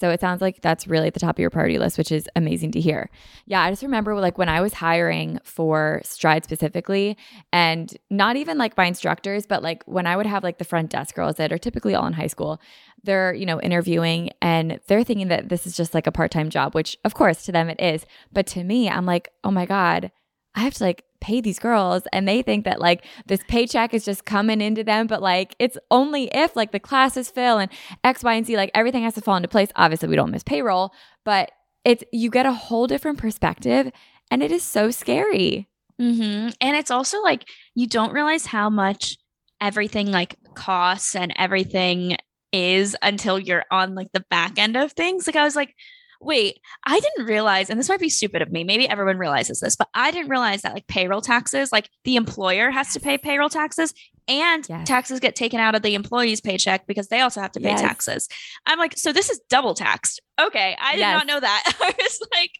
So 0.00 0.08
it 0.08 0.20
sounds 0.22 0.40
like 0.40 0.62
that's 0.62 0.88
really 0.88 1.08
at 1.08 1.14
the 1.14 1.20
top 1.20 1.36
of 1.36 1.40
your 1.40 1.50
priority 1.50 1.78
list, 1.78 1.98
which 1.98 2.10
is 2.10 2.26
amazing 2.34 2.72
to 2.72 2.80
hear. 2.80 3.10
Yeah, 3.44 3.60
I 3.60 3.68
just 3.68 3.82
remember 3.82 4.18
like 4.18 4.38
when 4.38 4.48
I 4.48 4.62
was 4.62 4.72
hiring 4.72 5.38
for 5.44 6.00
Stride 6.04 6.42
specifically, 6.42 7.18
and 7.52 7.94
not 8.08 8.36
even 8.36 8.56
like 8.56 8.78
my 8.78 8.86
instructors, 8.86 9.44
but 9.44 9.62
like 9.62 9.82
when 9.84 10.06
I 10.06 10.16
would 10.16 10.24
have 10.24 10.42
like 10.42 10.56
the 10.56 10.64
front 10.64 10.88
desk 10.88 11.14
girls 11.14 11.36
that 11.36 11.52
are 11.52 11.58
typically 11.58 11.94
all 11.94 12.06
in 12.06 12.14
high 12.14 12.28
school, 12.28 12.62
they're, 13.02 13.34
you 13.34 13.44
know, 13.44 13.60
interviewing 13.60 14.30
and 14.40 14.80
they're 14.86 15.04
thinking 15.04 15.28
that 15.28 15.50
this 15.50 15.66
is 15.66 15.76
just 15.76 15.92
like 15.92 16.06
a 16.06 16.12
part 16.12 16.30
time 16.30 16.48
job, 16.48 16.74
which 16.74 16.96
of 17.04 17.12
course 17.12 17.44
to 17.44 17.52
them 17.52 17.68
it 17.68 17.78
is. 17.78 18.06
But 18.32 18.46
to 18.48 18.64
me, 18.64 18.88
I'm 18.88 19.04
like, 19.04 19.28
oh 19.44 19.50
my 19.50 19.66
God, 19.66 20.10
I 20.54 20.60
have 20.60 20.74
to 20.74 20.84
like 20.84 21.04
pay 21.20 21.40
these 21.40 21.58
girls 21.58 22.04
and 22.12 22.26
they 22.26 22.42
think 22.42 22.64
that 22.64 22.80
like 22.80 23.04
this 23.26 23.40
paycheck 23.48 23.92
is 23.94 24.04
just 24.04 24.24
coming 24.24 24.60
into 24.60 24.82
them 24.82 25.06
but 25.06 25.22
like 25.22 25.54
it's 25.58 25.78
only 25.90 26.24
if 26.32 26.56
like 26.56 26.72
the 26.72 26.80
classes 26.80 27.30
fill 27.30 27.58
and 27.58 27.70
x 28.04 28.22
y 28.24 28.34
and 28.34 28.46
z 28.46 28.56
like 28.56 28.70
everything 28.74 29.02
has 29.02 29.14
to 29.14 29.20
fall 29.20 29.36
into 29.36 29.48
place. 29.48 29.68
Obviously 29.76 30.08
we 30.08 30.16
don't 30.16 30.30
miss 30.30 30.42
payroll 30.42 30.92
but 31.24 31.52
it's 31.84 32.04
you 32.12 32.30
get 32.30 32.46
a 32.46 32.52
whole 32.52 32.86
different 32.86 33.18
perspective 33.18 33.90
and 34.30 34.42
it 34.42 34.50
is 34.50 34.62
so 34.62 34.90
scary. 34.90 35.66
Mm-hmm. 36.00 36.48
and 36.62 36.76
it's 36.76 36.90
also 36.90 37.20
like 37.20 37.44
you 37.74 37.86
don't 37.86 38.14
realize 38.14 38.46
how 38.46 38.70
much 38.70 39.18
everything 39.60 40.10
like 40.10 40.36
costs 40.54 41.14
and 41.14 41.30
everything 41.36 42.16
is 42.52 42.96
until 43.02 43.38
you're 43.38 43.66
on 43.70 43.94
like 43.94 44.08
the 44.12 44.24
back 44.30 44.58
end 44.58 44.76
of 44.76 44.92
things. 44.92 45.26
Like 45.26 45.36
i 45.36 45.44
was 45.44 45.56
like 45.56 45.74
wait, 46.20 46.60
I 46.84 47.00
didn't 47.00 47.26
realize, 47.26 47.70
and 47.70 47.78
this 47.78 47.88
might 47.88 48.00
be 48.00 48.10
stupid 48.10 48.42
of 48.42 48.52
me. 48.52 48.62
Maybe 48.62 48.88
everyone 48.88 49.16
realizes 49.16 49.60
this, 49.60 49.74
but 49.74 49.88
I 49.94 50.10
didn't 50.10 50.28
realize 50.28 50.62
that 50.62 50.74
like 50.74 50.86
payroll 50.86 51.22
taxes, 51.22 51.72
like 51.72 51.88
the 52.04 52.16
employer 52.16 52.70
has 52.70 52.92
to 52.92 53.00
pay 53.00 53.16
payroll 53.16 53.48
taxes 53.48 53.94
and 54.28 54.64
yes. 54.68 54.86
taxes 54.86 55.18
get 55.18 55.34
taken 55.34 55.58
out 55.58 55.74
of 55.74 55.82
the 55.82 55.94
employee's 55.94 56.40
paycheck 56.40 56.86
because 56.86 57.08
they 57.08 57.20
also 57.20 57.40
have 57.40 57.52
to 57.52 57.60
pay 57.60 57.70
yes. 57.70 57.80
taxes. 57.80 58.28
I'm 58.66 58.78
like, 58.78 58.96
so 58.96 59.12
this 59.12 59.30
is 59.30 59.40
double 59.48 59.74
taxed. 59.74 60.20
Okay, 60.40 60.76
I 60.80 60.92
did 60.92 61.02
not 61.02 61.26
know 61.26 61.40
that. 61.40 61.72
I 61.80 61.94
was 61.98 62.20
like, 62.32 62.50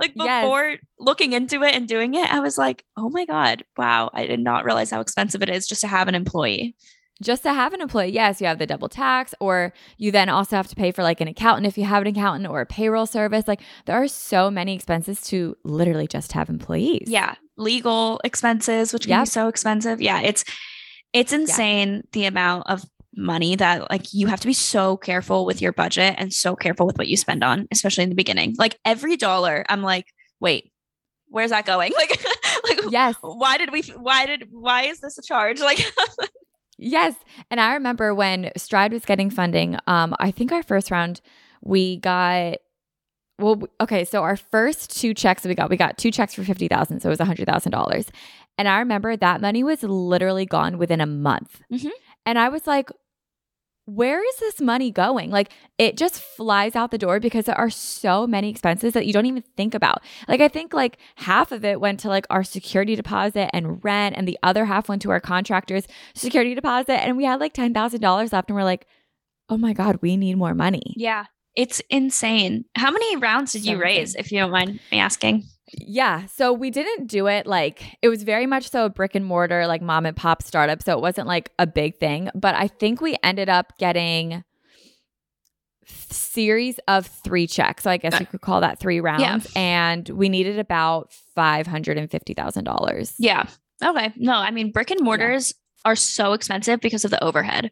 like 0.00 0.14
before 0.14 0.76
looking 0.98 1.32
into 1.32 1.62
it 1.62 1.74
and 1.74 1.86
doing 1.86 2.14
it, 2.14 2.32
I 2.32 2.40
was 2.40 2.58
like, 2.58 2.84
oh 2.96 3.10
my 3.10 3.26
god, 3.26 3.64
wow, 3.76 4.10
I 4.12 4.26
did 4.26 4.40
not 4.40 4.64
realize 4.64 4.90
how 4.90 5.00
expensive 5.00 5.42
it 5.42 5.50
is 5.50 5.68
just 5.68 5.82
to 5.82 5.88
have 5.88 6.08
an 6.08 6.14
employee 6.14 6.74
just 7.22 7.42
to 7.42 7.52
have 7.52 7.72
an 7.74 7.80
employee, 7.80 8.08
yes, 8.08 8.40
you 8.40 8.46
have 8.46 8.58
the 8.58 8.66
double 8.66 8.88
tax, 8.88 9.34
or 9.40 9.72
you 9.98 10.10
then 10.10 10.28
also 10.28 10.56
have 10.56 10.68
to 10.68 10.76
pay 10.76 10.90
for 10.92 11.02
like 11.02 11.20
an 11.20 11.28
accountant 11.28 11.66
if 11.66 11.76
you 11.76 11.84
have 11.84 12.02
an 12.02 12.08
accountant 12.08 12.48
or 12.48 12.60
a 12.60 12.66
payroll 12.66 13.06
service. 13.06 13.46
Like 13.46 13.60
there 13.86 13.96
are 13.96 14.08
so 14.08 14.50
many 14.50 14.74
expenses 14.74 15.20
to 15.22 15.56
literally 15.64 16.06
just 16.06 16.32
have 16.32 16.48
employees. 16.48 17.08
Yeah. 17.08 17.34
Legal 17.56 18.20
expenses, 18.24 18.92
which 18.92 19.02
can 19.02 19.10
yep. 19.10 19.24
be 19.24 19.30
so 19.30 19.48
expensive. 19.48 20.00
Yeah. 20.00 20.20
It's 20.20 20.44
it's 21.12 21.32
insane 21.32 21.94
yeah. 21.94 22.02
the 22.12 22.24
amount 22.26 22.68
of 22.68 22.84
money 23.16 23.56
that 23.56 23.90
like 23.90 24.12
you 24.12 24.28
have 24.28 24.40
to 24.40 24.46
be 24.46 24.52
so 24.52 24.96
careful 24.96 25.44
with 25.44 25.60
your 25.60 25.72
budget 25.72 26.14
and 26.18 26.32
so 26.32 26.54
careful 26.54 26.86
with 26.86 26.96
what 26.98 27.08
you 27.08 27.16
spend 27.16 27.42
on, 27.42 27.66
especially 27.70 28.04
in 28.04 28.10
the 28.10 28.14
beginning. 28.14 28.54
Like 28.58 28.78
every 28.84 29.16
dollar, 29.16 29.64
I'm 29.68 29.82
like, 29.82 30.06
wait, 30.40 30.72
where's 31.28 31.50
that 31.50 31.66
going? 31.66 31.92
Like, 32.00 32.24
like 32.68 32.80
yes. 32.90 33.14
Why 33.20 33.58
did 33.58 33.72
we? 33.72 33.82
Why 33.82 34.26
did? 34.26 34.48
Why 34.50 34.84
is 34.84 35.00
this 35.00 35.18
a 35.18 35.22
charge? 35.22 35.60
Like, 35.70 35.84
Yes. 36.82 37.14
And 37.50 37.60
I 37.60 37.74
remember 37.74 38.14
when 38.14 38.50
Stride 38.56 38.92
was 38.92 39.04
getting 39.04 39.28
funding, 39.28 39.76
um, 39.86 40.14
I 40.18 40.30
think 40.30 40.50
our 40.50 40.62
first 40.62 40.90
round, 40.90 41.20
we 41.62 41.98
got 41.98 42.56
well, 43.38 43.62
okay, 43.80 44.04
so 44.04 44.22
our 44.22 44.36
first 44.36 44.98
two 44.98 45.14
checks 45.14 45.44
we 45.44 45.54
got, 45.54 45.70
we 45.70 45.76
got 45.76 45.96
two 45.96 46.10
checks 46.10 46.34
for 46.34 46.44
fifty 46.44 46.68
thousand, 46.68 47.00
so 47.00 47.08
it 47.08 47.10
was 47.10 47.20
a 47.20 47.24
hundred 47.24 47.46
thousand 47.46 47.72
dollars, 47.72 48.06
and 48.58 48.68
I 48.68 48.78
remember 48.80 49.16
that 49.16 49.40
money 49.40 49.64
was 49.64 49.82
literally 49.82 50.44
gone 50.44 50.76
within 50.76 51.00
a 51.00 51.06
month, 51.06 51.62
mm-hmm. 51.72 51.88
and 52.26 52.38
I 52.38 52.50
was 52.50 52.66
like, 52.66 52.90
where 53.94 54.26
is 54.26 54.36
this 54.36 54.60
money 54.60 54.90
going? 54.90 55.30
Like 55.30 55.50
it 55.78 55.96
just 55.96 56.20
flies 56.20 56.76
out 56.76 56.90
the 56.90 56.98
door 56.98 57.18
because 57.18 57.46
there 57.46 57.58
are 57.58 57.70
so 57.70 58.26
many 58.26 58.50
expenses 58.50 58.92
that 58.94 59.06
you 59.06 59.12
don't 59.12 59.26
even 59.26 59.42
think 59.56 59.74
about. 59.74 60.02
Like 60.28 60.40
I 60.40 60.48
think 60.48 60.72
like 60.72 60.98
half 61.16 61.52
of 61.52 61.64
it 61.64 61.80
went 61.80 62.00
to 62.00 62.08
like 62.08 62.26
our 62.30 62.44
security 62.44 62.94
deposit 62.94 63.50
and 63.54 63.82
rent 63.84 64.16
and 64.16 64.28
the 64.28 64.38
other 64.42 64.64
half 64.64 64.88
went 64.88 65.02
to 65.02 65.10
our 65.10 65.20
contractors 65.20 65.86
security 66.14 66.54
deposit 66.54 67.02
and 67.04 67.16
we 67.16 67.24
had 67.24 67.40
like 67.40 67.54
$10,000 67.54 68.32
left 68.32 68.48
and 68.48 68.56
we're 68.56 68.64
like, 68.64 68.86
"Oh 69.48 69.56
my 69.56 69.72
god, 69.72 69.98
we 70.00 70.16
need 70.16 70.36
more 70.36 70.54
money." 70.54 70.94
Yeah. 70.96 71.24
It's 71.56 71.82
insane. 71.90 72.64
How 72.76 72.92
many 72.92 73.16
rounds 73.16 73.52
did 73.52 73.64
so 73.64 73.72
you 73.72 73.80
raise 73.80 74.14
insane. 74.14 74.20
if 74.20 74.32
you 74.32 74.38
don't 74.38 74.52
mind 74.52 74.78
me 74.92 75.00
asking? 75.00 75.44
Yeah. 75.72 76.26
So 76.26 76.52
we 76.52 76.70
didn't 76.70 77.06
do 77.06 77.26
it 77.26 77.46
like 77.46 77.96
it 78.02 78.08
was 78.08 78.22
very 78.22 78.46
much 78.46 78.70
so 78.70 78.86
a 78.86 78.90
brick 78.90 79.14
and 79.14 79.24
mortar, 79.24 79.66
like 79.66 79.82
mom 79.82 80.06
and 80.06 80.16
pop 80.16 80.42
startup. 80.42 80.82
So 80.82 80.92
it 80.92 81.00
wasn't 81.00 81.26
like 81.26 81.52
a 81.58 81.66
big 81.66 81.98
thing. 81.98 82.30
But 82.34 82.54
I 82.54 82.68
think 82.68 83.00
we 83.00 83.16
ended 83.22 83.48
up 83.48 83.76
getting 83.78 84.44
series 85.86 86.78
of 86.88 87.06
three 87.06 87.46
checks. 87.46 87.84
So 87.84 87.90
I 87.90 87.96
guess 87.96 88.18
you 88.18 88.26
uh, 88.26 88.30
could 88.30 88.40
call 88.40 88.60
that 88.60 88.78
three 88.78 89.00
rounds. 89.00 89.46
Yeah. 89.54 89.60
And 89.60 90.08
we 90.08 90.28
needed 90.28 90.58
about 90.58 91.12
five 91.34 91.66
hundred 91.66 91.98
and 91.98 92.10
fifty 92.10 92.34
thousand 92.34 92.64
dollars. 92.64 93.14
Yeah. 93.18 93.46
Okay. 93.82 94.12
No, 94.16 94.34
I 94.34 94.50
mean 94.50 94.72
brick 94.72 94.90
and 94.90 95.00
mortars 95.00 95.54
yeah. 95.84 95.90
are 95.90 95.96
so 95.96 96.32
expensive 96.32 96.80
because 96.80 97.04
of 97.04 97.10
the 97.10 97.22
overhead. 97.22 97.70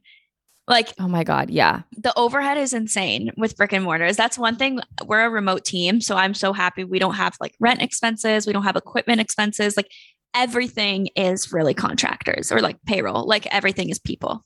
Like, 0.69 0.93
oh 1.01 1.09
my 1.09 1.25
God, 1.25 1.51
yeah. 1.51 1.83
The 1.97 2.17
overhead 2.17 2.59
is 2.59 2.75
insane 2.75 3.31
with 3.37 3.57
brick 3.57 3.73
and 3.73 3.85
mortars. 3.85 4.17
That's 4.17 4.39
one 4.39 4.57
thing. 4.57 4.81
We're 5.07 5.25
a 5.25 5.31
remote 5.31 5.65
team. 5.65 6.01
So 6.01 6.15
I'm 6.17 6.35
so 6.35 6.53
happy 6.53 6.85
we 6.85 6.99
don't 6.99 7.15
have 7.15 7.37
like 7.41 7.55
rent 7.59 7.81
expenses, 7.83 8.47
we 8.47 8.53
don't 8.53 8.65
have 8.65 8.77
equipment 8.77 9.21
expenses. 9.21 9.77
Like, 9.77 9.91
everything 10.35 11.09
is 11.17 11.53
really 11.55 11.73
contractors 11.73 12.53
or 12.53 12.61
like 12.61 12.77
payroll, 12.87 13.27
like, 13.27 13.47
everything 13.47 13.89
is 13.89 13.99
people. 13.99 14.45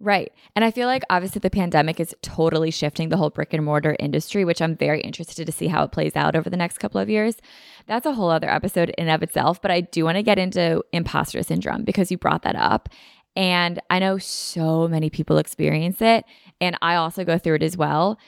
Right. 0.00 0.32
And 0.56 0.64
I 0.64 0.70
feel 0.70 0.88
like 0.88 1.02
obviously 1.08 1.38
the 1.38 1.50
pandemic 1.50 2.00
is 2.00 2.14
totally 2.20 2.70
shifting 2.70 3.08
the 3.08 3.16
whole 3.16 3.30
brick 3.30 3.52
and 3.54 3.64
mortar 3.64 3.96
industry, 4.00 4.44
which 4.44 4.60
I'm 4.60 4.76
very 4.76 5.00
interested 5.00 5.46
to 5.46 5.52
see 5.52 5.68
how 5.68 5.84
it 5.84 5.92
plays 5.92 6.16
out 6.16 6.34
over 6.34 6.50
the 6.50 6.56
next 6.56 6.78
couple 6.78 7.00
of 7.00 7.08
years. 7.08 7.36
That's 7.86 8.04
a 8.04 8.12
whole 8.12 8.30
other 8.30 8.50
episode 8.50 8.90
in 8.98 9.08
of 9.08 9.22
itself, 9.22 9.62
but 9.62 9.70
I 9.70 9.82
do 9.82 10.04
want 10.04 10.16
to 10.16 10.22
get 10.22 10.38
into 10.38 10.82
imposter 10.92 11.42
syndrome 11.42 11.84
because 11.84 12.10
you 12.10 12.18
brought 12.18 12.42
that 12.42 12.56
up. 12.56 12.88
And 13.36 13.80
I 13.90 13.98
know 13.98 14.18
so 14.18 14.88
many 14.88 15.10
people 15.10 15.38
experience 15.38 16.00
it. 16.00 16.24
And 16.60 16.76
I 16.82 16.94
also 16.94 17.24
go 17.24 17.38
through 17.38 17.56
it 17.56 17.62
as 17.62 17.76
well. 17.76 18.18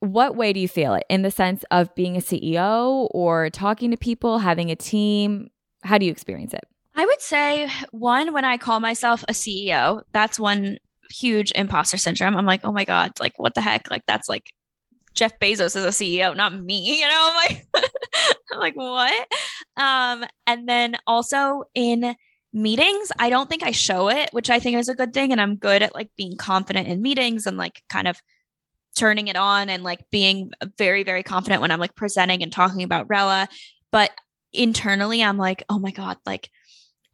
What 0.00 0.36
way 0.36 0.52
do 0.52 0.60
you 0.60 0.68
feel 0.68 0.94
it 0.94 1.04
in 1.08 1.22
the 1.22 1.30
sense 1.30 1.64
of 1.70 1.94
being 1.94 2.16
a 2.16 2.20
CEO 2.20 3.08
or 3.12 3.50
talking 3.50 3.90
to 3.90 3.96
people, 3.96 4.38
having 4.38 4.70
a 4.70 4.76
team? 4.76 5.50
How 5.82 5.98
do 5.98 6.04
you 6.04 6.12
experience 6.12 6.52
it? 6.52 6.64
I 6.94 7.06
would 7.06 7.20
say 7.20 7.70
one, 7.90 8.32
when 8.32 8.44
I 8.44 8.58
call 8.58 8.80
myself 8.80 9.24
a 9.28 9.32
CEO, 9.32 10.02
that's 10.12 10.38
one 10.38 10.78
huge 11.10 11.52
imposter 11.54 11.96
syndrome. 11.96 12.36
I'm 12.36 12.46
like, 12.46 12.60
oh 12.64 12.72
my 12.72 12.84
God, 12.84 13.12
like 13.20 13.34
what 13.36 13.54
the 13.54 13.60
heck? 13.60 13.90
Like 13.90 14.02
that's 14.06 14.28
like 14.28 14.52
Jeff 15.14 15.38
Bezos 15.38 15.76
is 15.76 15.84
a 15.84 15.88
CEO, 15.88 16.36
not 16.36 16.58
me. 16.58 16.98
You 17.00 17.08
know, 17.08 17.30
I'm 17.30 17.34
like, 17.34 17.66
I'm 18.52 18.58
like, 18.58 18.76
what? 18.76 19.28
Um, 19.76 20.24
and 20.46 20.68
then 20.68 20.96
also 21.06 21.64
in 21.74 22.14
meetings 22.52 23.10
i 23.18 23.30
don't 23.30 23.48
think 23.48 23.62
i 23.62 23.70
show 23.70 24.08
it 24.08 24.28
which 24.32 24.50
i 24.50 24.58
think 24.58 24.76
is 24.76 24.88
a 24.88 24.94
good 24.94 25.14
thing 25.14 25.32
and 25.32 25.40
i'm 25.40 25.56
good 25.56 25.82
at 25.82 25.94
like 25.94 26.10
being 26.16 26.36
confident 26.36 26.86
in 26.86 27.00
meetings 27.00 27.46
and 27.46 27.56
like 27.56 27.82
kind 27.88 28.06
of 28.06 28.20
turning 28.94 29.28
it 29.28 29.36
on 29.36 29.70
and 29.70 29.82
like 29.82 30.00
being 30.10 30.50
very 30.76 31.02
very 31.02 31.22
confident 31.22 31.62
when 31.62 31.70
i'm 31.70 31.80
like 31.80 31.94
presenting 31.94 32.42
and 32.42 32.52
talking 32.52 32.82
about 32.82 33.08
rella 33.08 33.48
but 33.90 34.10
internally 34.52 35.22
i'm 35.22 35.38
like 35.38 35.64
oh 35.70 35.78
my 35.78 35.90
god 35.90 36.18
like 36.26 36.50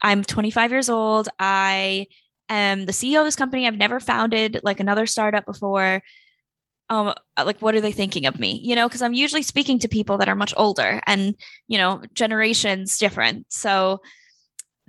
i'm 0.03 0.22
25 0.22 0.70
years 0.70 0.89
old. 0.89 1.28
I 1.39 2.07
am 2.49 2.86
the 2.86 2.93
ceo 2.93 3.20
of 3.20 3.24
this 3.24 3.36
company. 3.36 3.66
I've 3.66 3.76
never 3.76 4.01
founded 4.01 4.61
like 4.62 4.80
another 4.80 5.07
startup 5.07 5.45
before. 5.47 6.03
Um 6.91 7.14
like 7.36 7.61
what 7.61 7.74
are 7.74 7.80
they 7.80 7.93
thinking 7.93 8.26
of 8.26 8.39
me? 8.41 8.61
You 8.62 8.74
know 8.74 8.89
because 8.89 9.03
i'm 9.03 9.14
usually 9.14 9.43
speaking 9.43 9.78
to 9.80 9.89
people 9.89 10.18
that 10.18 10.28
are 10.28 10.34
much 10.34 10.55
older 10.57 11.01
and 11.07 11.34
you 11.68 11.78
know 11.78 12.03
generations 12.14 12.99
different. 12.99 13.47
So 13.51 14.01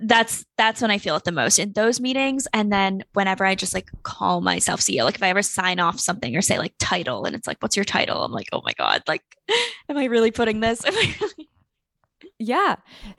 that's 0.02 0.44
that's 0.56 0.80
when 0.80 0.90
I 0.90 0.98
feel 0.98 1.16
it 1.16 1.24
the 1.24 1.32
most 1.32 1.58
in 1.58 1.72
those 1.72 2.00
meetings. 2.00 2.48
And 2.52 2.72
then 2.72 3.04
whenever 3.12 3.44
I 3.44 3.54
just 3.54 3.74
like 3.74 3.88
call 4.02 4.40
myself 4.40 4.80
CEO, 4.80 5.04
like 5.04 5.16
if 5.16 5.22
I 5.22 5.28
ever 5.28 5.42
sign 5.42 5.78
off 5.80 6.00
something 6.00 6.36
or 6.36 6.42
say 6.42 6.58
like 6.58 6.74
title 6.78 7.24
and 7.24 7.36
it's 7.36 7.46
like, 7.46 7.58
what's 7.60 7.76
your 7.76 7.84
title? 7.84 8.24
I'm 8.24 8.32
like, 8.32 8.48
oh 8.52 8.62
my 8.64 8.72
God, 8.72 9.02
like, 9.06 9.22
am 9.88 9.96
I 9.96 10.04
really 10.06 10.30
putting 10.30 10.60
this? 10.60 10.84
Am 10.84 10.94
I 10.94 11.14
really 11.20 11.48
yeah. 12.42 12.76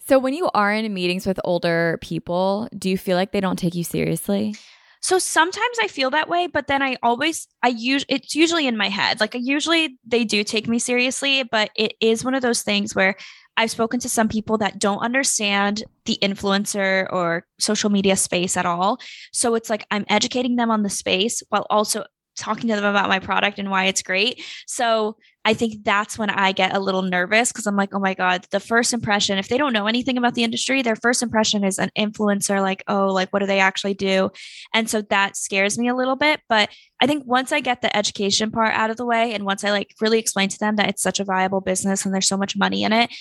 So 0.08 0.18
when 0.18 0.34
you 0.34 0.50
are 0.56 0.74
in 0.74 0.92
meetings 0.92 1.28
with 1.28 1.40
older 1.44 2.00
people, 2.02 2.68
do 2.76 2.90
you 2.90 2.98
feel 2.98 3.16
like 3.16 3.32
they 3.32 3.40
don't 3.40 3.58
take 3.58 3.76
you 3.76 3.84
seriously? 3.84 4.56
So 5.00 5.20
sometimes 5.20 5.78
I 5.80 5.88
feel 5.88 6.10
that 6.10 6.28
way, 6.28 6.48
but 6.48 6.66
then 6.68 6.82
I 6.82 6.98
always 7.04 7.48
I 7.62 7.70
use 7.70 8.04
it's 8.10 8.36
usually 8.36 8.68
in 8.68 8.78
my 8.78 8.90
head. 8.90 9.20
Like 9.20 9.36
I 9.36 9.40
usually 9.40 9.98
they 10.06 10.24
do 10.24 10.44
take 10.44 10.68
me 10.68 10.80
seriously, 10.80 11.44
but 11.44 11.70
it 11.76 11.94
is 12.02 12.26
one 12.26 12.34
of 12.34 12.42
those 12.42 12.64
things 12.64 12.96
where 12.96 13.16
I've 13.62 13.70
spoken 13.70 14.00
to 14.00 14.10
some 14.10 14.28
people 14.28 14.58
that 14.58 14.80
don't 14.80 15.04
understand 15.04 15.84
the 16.06 16.18
influencer 16.24 17.06
or 17.14 17.46
social 17.60 17.92
media 17.92 18.16
space 18.16 18.58
at 18.58 18.66
all. 18.66 18.98
So 19.32 19.54
it's 19.54 19.70
like 19.70 19.86
I'm 19.92 20.04
educating 20.10 20.56
them 20.56 20.72
on 20.72 20.82
the 20.82 20.90
space 20.90 21.44
while 21.50 21.68
also 21.70 22.06
talking 22.36 22.70
to 22.70 22.76
them 22.76 22.86
about 22.86 23.08
my 23.08 23.20
product 23.20 23.60
and 23.60 23.70
why 23.70 23.86
it's 23.86 24.02
great. 24.02 24.44
So 24.66 25.16
I 25.46 25.54
think 25.54 25.84
that's 25.84 26.18
when 26.18 26.32
I 26.32 26.54
get 26.54 26.76
a 26.76 26.80
little 26.80 27.04
nervous 27.04 27.52
because 27.52 27.68
I'm 27.68 27.76
like, 27.76 27.94
oh 27.94 28.00
my 28.00 28.16
God, 28.16 28.48
the 28.50 28.60
first 28.60 28.94
impression, 28.94 29.38
if 29.38 29.48
they 29.48 29.58
don't 29.58 29.74
know 29.74 29.86
anything 29.86 30.18
about 30.18 30.34
the 30.34 30.44
industry, 30.44 30.82
their 30.82 30.96
first 30.96 31.22
impression 31.22 31.64
is 31.64 31.78
an 31.78 31.92
influencer, 31.96 32.62
like, 32.62 32.84
oh, 32.88 33.08
like, 33.08 33.30
what 33.30 33.40
do 33.40 33.46
they 33.46 33.60
actually 33.60 33.94
do? 33.94 34.32
And 34.74 34.90
so 34.90 35.02
that 35.04 35.36
scares 35.36 35.78
me 35.78 35.88
a 35.88 35.96
little 35.96 36.16
bit. 36.16 36.42
But 36.50 36.70
I 37.00 37.06
think 37.06 37.26
once 37.28 37.52
I 37.52 37.60
get 37.60 37.82
the 37.82 37.96
education 37.96 38.50
part 38.50 38.74
out 38.74 38.90
of 38.90 38.98
the 38.98 39.06
way 39.06 39.34
and 39.34 39.46
once 39.46 39.64
I 39.64 39.70
like 39.70 39.94
really 40.00 40.20
explain 40.20 40.50
to 40.50 40.60
them 40.60 40.78
that 40.78 40.90
it's 40.90 41.04
such 41.04 41.20
a 41.20 41.26
viable 41.26 41.62
business 41.62 42.06
and 42.06 42.14
there's 42.14 42.28
so 42.28 42.38
much 42.38 42.58
money 42.58 42.84
in 42.84 42.94
it, 42.94 43.12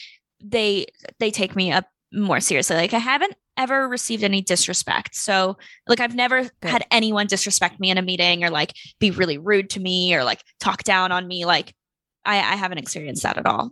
they 0.43 0.87
they 1.19 1.31
take 1.31 1.57
me 1.57 1.73
up 1.73 1.87
more 2.13 2.41
seriously. 2.41 2.77
Like 2.77 2.95
I 2.95 2.99
haven't 2.99 3.35
ever 3.61 3.87
received 3.89 4.25
any 4.25 4.41
disrespect. 4.41 5.15
So, 5.15 5.59
like, 5.87 6.01
I've 6.01 6.15
never 6.15 6.43
Good. 6.43 6.71
had 6.71 6.87
anyone 6.91 7.27
disrespect 7.27 7.79
me 7.79 7.91
in 7.91 7.99
a 7.99 8.03
meeting 8.03 8.43
or 8.43 8.51
like 8.51 8.75
be 8.99 9.11
really 9.11 9.37
rude 9.37 9.71
to 9.71 9.81
me 9.81 10.15
or 10.15 10.25
like 10.25 10.43
talk 10.59 10.83
down 10.83 11.13
on 11.13 11.29
me. 11.29 11.45
Like, 11.45 11.75
I, 12.25 12.37
I 12.39 12.57
haven't 12.57 12.79
experienced 12.79 13.23
that 13.23 13.37
at 13.37 13.47
all. 13.47 13.71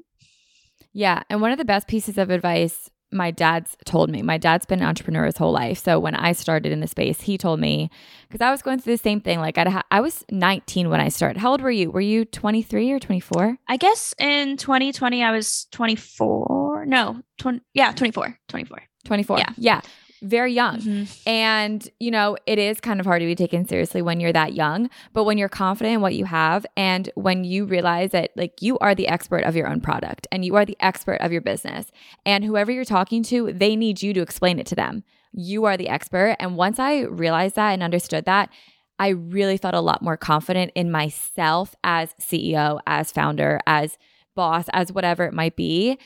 Yeah. 0.93 1.23
And 1.31 1.41
one 1.41 1.53
of 1.53 1.59
the 1.59 1.65
best 1.65 1.89
pieces 1.89 2.19
of 2.19 2.31
advice 2.31 2.91
my 3.11 3.31
dad's 3.31 3.77
told 3.85 4.11
me, 4.11 4.23
my 4.23 4.39
dad's 4.39 4.67
been 4.67 4.81
an 4.81 4.87
entrepreneur 4.87 5.25
his 5.25 5.37
whole 5.37 5.53
life. 5.53 5.79
So 5.79 5.99
when 5.99 6.15
I 6.15 6.33
started 6.33 6.73
in 6.73 6.81
the 6.81 6.87
space, 6.87 7.23
he 7.23 7.39
told 7.39 7.61
me, 7.61 7.91
because 8.29 8.41
I 8.41 8.51
was 8.51 8.63
going 8.63 8.79
through 8.79 8.95
the 8.95 9.03
same 9.03 9.21
thing. 9.21 9.41
Like 9.41 9.59
I'd 9.59 9.69
ha- 9.69 9.85
I 9.91 10.01
was 10.01 10.25
19 10.31 10.91
when 10.91 11.01
I 11.01 11.09
started. 11.09 11.39
How 11.39 11.53
old 11.53 11.63
were 11.63 11.71
you? 11.71 11.91
Were 11.91 12.01
you 12.01 12.25
23 12.25 12.91
or 12.93 12.99
24? 12.99 13.59
I 13.67 13.77
guess 13.77 14.15
in 14.19 14.57
2020, 14.57 15.23
I 15.23 15.31
was 15.31 15.67
24. 15.73 16.87
No, 16.87 17.23
20, 17.39 17.61
yeah, 17.75 17.93
24, 17.93 18.39
24. 18.49 18.83
24. 19.05 19.39
Yeah. 19.39 19.47
Yeah 19.57 19.81
very 20.23 20.53
young. 20.53 20.81
Mm-hmm. 20.81 21.29
And, 21.29 21.89
you 22.01 22.11
know, 22.11 22.37
it 22.47 22.59
is 22.59 22.81
kind 22.81 23.01
of 23.01 23.07
hard 23.07 23.21
to 23.21 23.27
be 23.27 23.35
taken 23.35 23.67
seriously 23.67 24.03
when 24.03 24.21
you're 24.21 24.33
that 24.33 24.55
young. 24.55 24.91
But 25.13 25.25
when 25.25 25.39
you're 25.39 25.49
confident 25.49 25.95
in 25.95 26.01
what 26.01 26.15
you 26.15 26.25
have 26.25 26.67
and 26.77 27.11
when 27.15 27.45
you 27.45 27.65
realize 27.65 28.11
that, 28.11 28.31
like, 28.37 28.61
you 28.61 28.79
are 28.79 28.95
the 28.95 29.09
expert 29.09 29.45
of 29.45 29.57
your 29.57 29.69
own 29.69 29.81
product 29.81 30.27
and 30.33 30.45
you 30.45 30.57
are 30.57 30.65
the 30.65 30.77
expert 30.81 31.21
of 31.21 31.33
your 31.33 31.41
business, 31.41 31.91
and 32.25 32.45
whoever 32.45 32.73
you're 32.73 32.85
talking 32.85 33.23
to, 33.25 33.53
they 33.53 33.77
need 33.77 34.03
you 34.03 34.13
to 34.15 34.21
explain 34.21 34.59
it 34.59 34.67
to 34.67 34.75
them. 34.75 35.05
You 35.33 35.65
are 35.65 35.77
the 35.77 35.89
expert. 35.89 36.37
And 36.41 36.57
once 36.57 36.79
I 36.79 37.01
realized 37.03 37.57
that 37.57 37.73
and 37.73 37.83
understood 37.83 38.25
that, 38.25 38.51
I 38.99 39.09
really 39.09 39.59
felt 39.59 39.75
a 39.75 39.81
lot 39.81 40.03
more 40.03 40.17
confident 40.17 40.73
in 40.75 40.91
myself 40.91 41.75
as 41.85 42.15
CEO, 42.21 42.81
as 42.87 43.13
founder, 43.13 43.61
as 43.67 43.97
boss, 44.35 44.67
as 44.73 44.93
whatever 44.93 45.25
it 45.25 45.35
might 45.35 45.55
be 45.55 45.99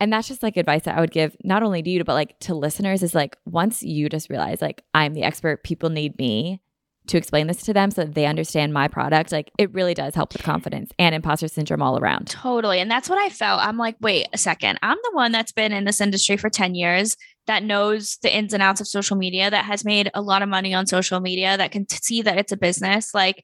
and 0.00 0.12
that's 0.12 0.28
just 0.28 0.42
like 0.42 0.56
advice 0.56 0.84
that 0.84 0.96
I 0.96 1.00
would 1.00 1.10
give 1.10 1.36
not 1.42 1.62
only 1.62 1.82
to 1.82 1.90
you, 1.90 2.04
but 2.04 2.14
like 2.14 2.38
to 2.40 2.54
listeners 2.54 3.02
is 3.02 3.14
like 3.14 3.36
once 3.44 3.82
you 3.82 4.08
just 4.08 4.30
realize 4.30 4.62
like 4.62 4.82
I'm 4.94 5.14
the 5.14 5.22
expert, 5.22 5.64
people 5.64 5.90
need 5.90 6.16
me 6.18 6.60
to 7.08 7.16
explain 7.16 7.46
this 7.46 7.62
to 7.62 7.72
them 7.72 7.90
so 7.90 8.04
that 8.04 8.14
they 8.14 8.26
understand 8.26 8.72
my 8.72 8.86
product. 8.86 9.32
Like 9.32 9.50
it 9.58 9.72
really 9.72 9.94
does 9.94 10.14
help 10.14 10.32
with 10.32 10.42
confidence 10.42 10.92
and 10.98 11.14
imposter 11.14 11.48
syndrome 11.48 11.82
all 11.82 11.98
around. 11.98 12.28
Totally. 12.28 12.80
And 12.80 12.90
that's 12.90 13.08
what 13.08 13.18
I 13.18 13.28
felt. 13.30 13.60
I'm 13.62 13.78
like, 13.78 13.96
wait 14.00 14.28
a 14.32 14.38
second. 14.38 14.78
I'm 14.82 14.98
the 15.02 15.10
one 15.14 15.32
that's 15.32 15.52
been 15.52 15.72
in 15.72 15.84
this 15.84 16.00
industry 16.00 16.36
for 16.36 16.50
10 16.50 16.74
years 16.74 17.16
that 17.46 17.64
knows 17.64 18.18
the 18.22 18.34
ins 18.34 18.52
and 18.52 18.62
outs 18.62 18.80
of 18.80 18.86
social 18.86 19.16
media, 19.16 19.50
that 19.50 19.64
has 19.64 19.84
made 19.84 20.10
a 20.14 20.20
lot 20.20 20.42
of 20.42 20.50
money 20.50 20.74
on 20.74 20.86
social 20.86 21.18
media, 21.18 21.56
that 21.56 21.72
can 21.72 21.86
t- 21.86 21.96
see 22.02 22.22
that 22.22 22.38
it's 22.38 22.52
a 22.52 22.58
business. 22.58 23.14
Like 23.14 23.42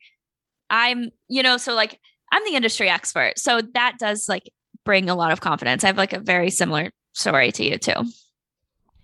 I'm, 0.69 1.11
you 1.29 1.43
know, 1.43 1.57
so 1.57 1.75
like 1.75 1.99
I'm 2.31 2.45
the 2.45 2.55
industry 2.55 2.91
expert. 2.91 3.39
So 3.39 3.63
that 3.73 3.95
does 3.99 4.29
like 4.29 4.51
bring 4.85 5.09
a 5.09 5.15
lot 5.15 5.33
of 5.33 5.41
confidence. 5.41 5.85
I 5.85 5.89
have 5.89 5.99
like 5.99 6.13
a 6.13 6.21
very 6.21 6.51
similar 6.51 6.91
story 7.13 7.53
to 7.53 7.65
you 7.65 7.79
too. 7.79 8.05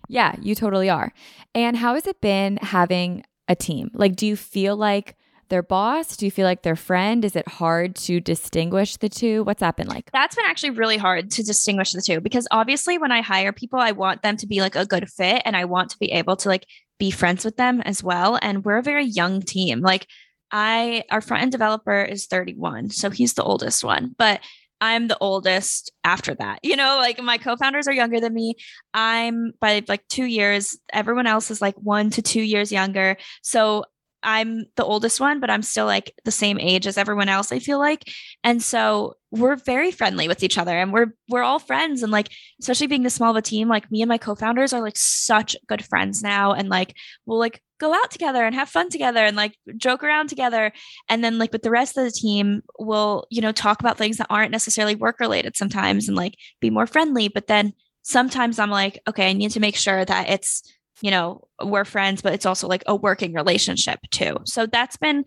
Yeah, 0.07 0.35
you 0.41 0.55
totally 0.55 0.89
are. 0.89 1.13
And 1.55 1.77
how 1.77 1.95
has 1.95 2.05
it 2.07 2.21
been 2.21 2.57
having 2.57 3.23
a 3.47 3.55
team? 3.55 3.91
Like, 3.93 4.15
do 4.15 4.27
you 4.27 4.35
feel 4.35 4.75
like 4.75 5.15
their 5.51 5.61
boss? 5.61 6.17
Do 6.17 6.25
you 6.25 6.31
feel 6.31 6.45
like 6.45 6.63
their 6.63 6.75
friend? 6.75 7.23
Is 7.23 7.35
it 7.35 7.47
hard 7.47 7.95
to 7.97 8.19
distinguish 8.19 8.97
the 8.97 9.09
two? 9.09 9.43
What's 9.43 9.59
that 9.59 9.77
been 9.77 9.87
like? 9.87 10.09
That's 10.11 10.35
been 10.35 10.45
actually 10.45 10.71
really 10.71 10.97
hard 10.97 11.29
to 11.31 11.43
distinguish 11.43 11.91
the 11.91 12.01
two 12.01 12.21
because 12.21 12.47
obviously 12.51 12.97
when 12.97 13.11
I 13.11 13.21
hire 13.21 13.51
people, 13.51 13.79
I 13.79 13.91
want 13.91 14.21
them 14.21 14.37
to 14.37 14.47
be 14.47 14.61
like 14.61 14.75
a 14.75 14.85
good 14.85 15.09
fit 15.09 15.43
and 15.45 15.55
I 15.55 15.65
want 15.65 15.91
to 15.91 15.99
be 15.99 16.11
able 16.11 16.35
to 16.37 16.49
like 16.49 16.65
be 16.97 17.11
friends 17.11 17.45
with 17.45 17.57
them 17.57 17.81
as 17.81 18.03
well. 18.03 18.39
And 18.41 18.65
we're 18.65 18.77
a 18.77 18.83
very 18.83 19.05
young 19.05 19.41
team. 19.41 19.81
Like 19.81 20.07
I 20.51 21.03
our 21.09 21.21
front 21.21 21.43
end 21.43 21.51
developer 21.51 22.01
is 22.01 22.25
31, 22.27 22.89
so 22.89 23.09
he's 23.09 23.33
the 23.33 23.43
oldest 23.43 23.83
one. 23.83 24.15
But 24.17 24.41
I'm 24.81 25.07
the 25.07 25.17
oldest 25.21 25.91
after 26.03 26.33
that. 26.35 26.59
You 26.63 26.75
know, 26.75 26.97
like 26.97 27.21
my 27.21 27.37
co-founders 27.37 27.87
are 27.87 27.93
younger 27.93 28.19
than 28.19 28.33
me. 28.33 28.55
I'm 28.93 29.53
by 29.61 29.83
like 29.87 30.07
2 30.09 30.25
years. 30.25 30.77
Everyone 30.91 31.27
else 31.27 31.51
is 31.51 31.61
like 31.61 31.75
1 31.75 32.09
to 32.11 32.21
2 32.21 32.41
years 32.41 32.71
younger. 32.71 33.17
So 33.43 33.85
I'm 34.23 34.65
the 34.75 34.83
oldest 34.83 35.19
one, 35.19 35.39
but 35.39 35.49
I'm 35.49 35.61
still 35.61 35.85
like 35.85 36.13
the 36.25 36.31
same 36.31 36.59
age 36.59 36.87
as 36.87 36.97
everyone 36.97 37.29
else, 37.29 37.51
I 37.51 37.59
feel 37.59 37.79
like. 37.79 38.09
And 38.43 38.61
so 38.61 39.15
we're 39.31 39.55
very 39.55 39.91
friendly 39.91 40.27
with 40.27 40.43
each 40.43 40.57
other 40.57 40.77
and 40.77 40.91
we're 40.91 41.13
we're 41.29 41.41
all 41.41 41.59
friends 41.59 42.03
and 42.03 42.11
like 42.11 42.29
especially 42.59 42.87
being 42.87 43.03
this 43.03 43.13
small 43.15 43.31
of 43.31 43.37
a 43.37 43.41
team, 43.41 43.67
like 43.67 43.89
me 43.91 44.01
and 44.01 44.09
my 44.09 44.17
co-founders 44.17 44.73
are 44.73 44.81
like 44.81 44.97
such 44.97 45.55
good 45.67 45.83
friends 45.85 46.21
now 46.21 46.51
and 46.51 46.69
like 46.69 46.95
we'll 47.25 47.39
like 47.39 47.61
go 47.79 47.93
out 47.93 48.11
together 48.11 48.45
and 48.45 48.53
have 48.53 48.69
fun 48.69 48.89
together 48.89 49.25
and 49.25 49.35
like 49.35 49.55
joke 49.75 50.03
around 50.03 50.27
together. 50.27 50.71
And 51.09 51.23
then 51.23 51.39
like 51.39 51.51
with 51.51 51.63
the 51.63 51.71
rest 51.71 51.97
of 51.97 52.03
the 52.03 52.11
team, 52.11 52.61
we'll, 52.77 53.25
you 53.31 53.41
know, 53.41 53.51
talk 53.51 53.79
about 53.79 53.97
things 53.97 54.17
that 54.17 54.27
aren't 54.29 54.51
necessarily 54.51 54.95
work 54.95 55.19
related 55.19 55.57
sometimes 55.57 56.07
and 56.07 56.15
like 56.15 56.35
be 56.59 56.69
more 56.69 56.85
friendly, 56.85 57.27
but 57.27 57.47
then 57.47 57.73
sometimes 58.03 58.59
I'm 58.59 58.69
like, 58.69 58.99
okay, 59.07 59.29
I 59.29 59.33
need 59.33 59.51
to 59.51 59.59
make 59.59 59.75
sure 59.75 60.05
that 60.05 60.29
it's 60.29 60.61
you 61.01 61.11
know, 61.11 61.47
we're 61.63 61.85
friends, 61.85 62.21
but 62.21 62.33
it's 62.33 62.45
also 62.45 62.67
like 62.67 62.83
a 62.87 62.95
working 62.95 63.33
relationship 63.33 63.99
too. 64.11 64.37
So 64.45 64.65
that's 64.65 64.97
been 64.97 65.25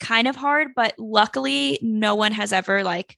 kind 0.00 0.28
of 0.28 0.36
hard, 0.36 0.68
but 0.76 0.94
luckily 0.98 1.78
no 1.82 2.14
one 2.14 2.32
has 2.32 2.52
ever 2.52 2.84
like 2.84 3.16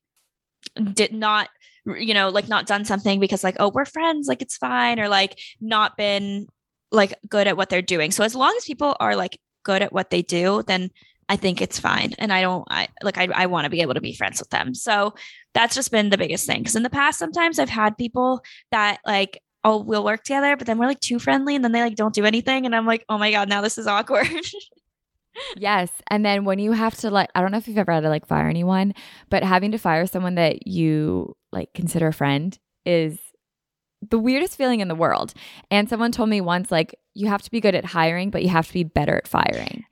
did 0.93 1.13
not 1.13 1.49
you 1.97 2.13
know 2.13 2.29
like 2.29 2.47
not 2.47 2.67
done 2.67 2.85
something 2.85 3.19
because 3.19 3.43
like 3.43 3.57
oh 3.59 3.71
we're 3.75 3.87
friends 3.87 4.29
like 4.29 4.43
it's 4.43 4.59
fine 4.59 5.01
or 5.01 5.09
like 5.09 5.39
not 5.61 5.97
been 5.97 6.47
like 6.93 7.15
good 7.29 7.47
at 7.47 7.57
what 7.57 7.71
they're 7.71 7.83
doing. 7.83 8.11
So 8.11 8.25
as 8.25 8.35
long 8.35 8.55
as 8.57 8.65
people 8.65 8.97
are 9.01 9.17
like 9.17 9.39
good 9.63 9.83
at 9.83 9.93
what 9.93 10.11
they 10.11 10.23
do 10.23 10.63
then 10.67 10.91
i 11.29 11.37
think 11.37 11.61
it's 11.61 11.79
fine. 11.79 12.15
And 12.19 12.33
i 12.33 12.43
don't 12.43 12.67
i 12.71 12.89
like 13.03 13.19
i, 13.19 13.29
I 13.35 13.47
want 13.47 13.65
to 13.65 13.71
be 13.71 13.83
able 13.83 13.95
to 13.95 14.01
be 14.01 14.15
friends 14.15 14.41
with 14.41 14.51
them. 14.51 14.75
So 14.75 15.15
that's 15.55 15.75
just 15.75 15.91
been 15.91 16.11
the 16.11 16.19
biggest 16.19 16.47
thing 16.47 16.61
because 16.61 16.77
in 16.77 16.83
the 16.83 16.91
past 16.91 17.19
sometimes 17.19 17.59
i've 17.59 17.69
had 17.69 17.99
people 17.99 18.43
that 18.71 19.01
like 19.07 19.41
oh, 19.65 19.83
we'll 19.83 20.05
work 20.05 20.25
together, 20.25 20.57
but 20.57 20.67
then 20.67 20.79
we're 20.79 20.87
like 20.87 21.01
too 21.01 21.19
friendly 21.19 21.55
and 21.55 21.65
then 21.65 21.73
they 21.73 21.83
like 21.83 21.97
don't 21.97 22.15
do 22.15 22.25
anything. 22.25 22.67
And 22.67 22.75
I'm 22.75 22.87
like, 22.87 23.05
oh 23.09 23.19
my 23.19 23.31
God, 23.31 23.49
now 23.49 23.61
this 23.61 23.79
is 23.79 23.87
awkward. 23.87 24.29
yes. 25.57 25.91
And 26.09 26.25
then 26.25 26.45
when 26.45 26.59
you 26.59 26.73
have 26.73 26.97
to 26.99 27.11
like, 27.11 27.31
I 27.35 27.41
don't 27.41 27.51
know 27.51 27.59
if 27.59 27.69
you've 27.69 27.79
ever 27.79 27.93
had 27.93 28.01
to 28.01 28.09
like 28.09 28.27
fire 28.27 28.49
anyone, 28.49 28.95
but 29.29 29.43
having 29.43 29.73
to 29.73 29.79
fire 29.79 30.07
someone 30.07 30.37
that 30.37 30.67
you 30.67 31.37
like 31.53 31.75
consider 31.75 32.09
a 32.09 32.13
friend 32.13 32.59
is 32.87 33.19
the 34.09 34.19
weirdest 34.19 34.57
feeling 34.57 34.81
in 34.81 34.89
the 34.89 34.95
world. 34.95 35.35
And 35.71 35.89
someone 35.89 36.13
told 36.13 36.31
me 36.31 36.41
once, 36.41 36.71
like, 36.71 36.95
you 37.13 37.29
have 37.29 37.43
to 37.43 37.51
be 37.51 37.61
good 37.61 37.75
at 37.75 37.85
hiring, 37.85 38.31
but 38.31 38.43
you 38.43 38.49
have 38.49 38.67
to 38.67 38.73
be 38.73 38.85
better 38.85 39.17
at 39.17 39.29
firing. 39.29 39.85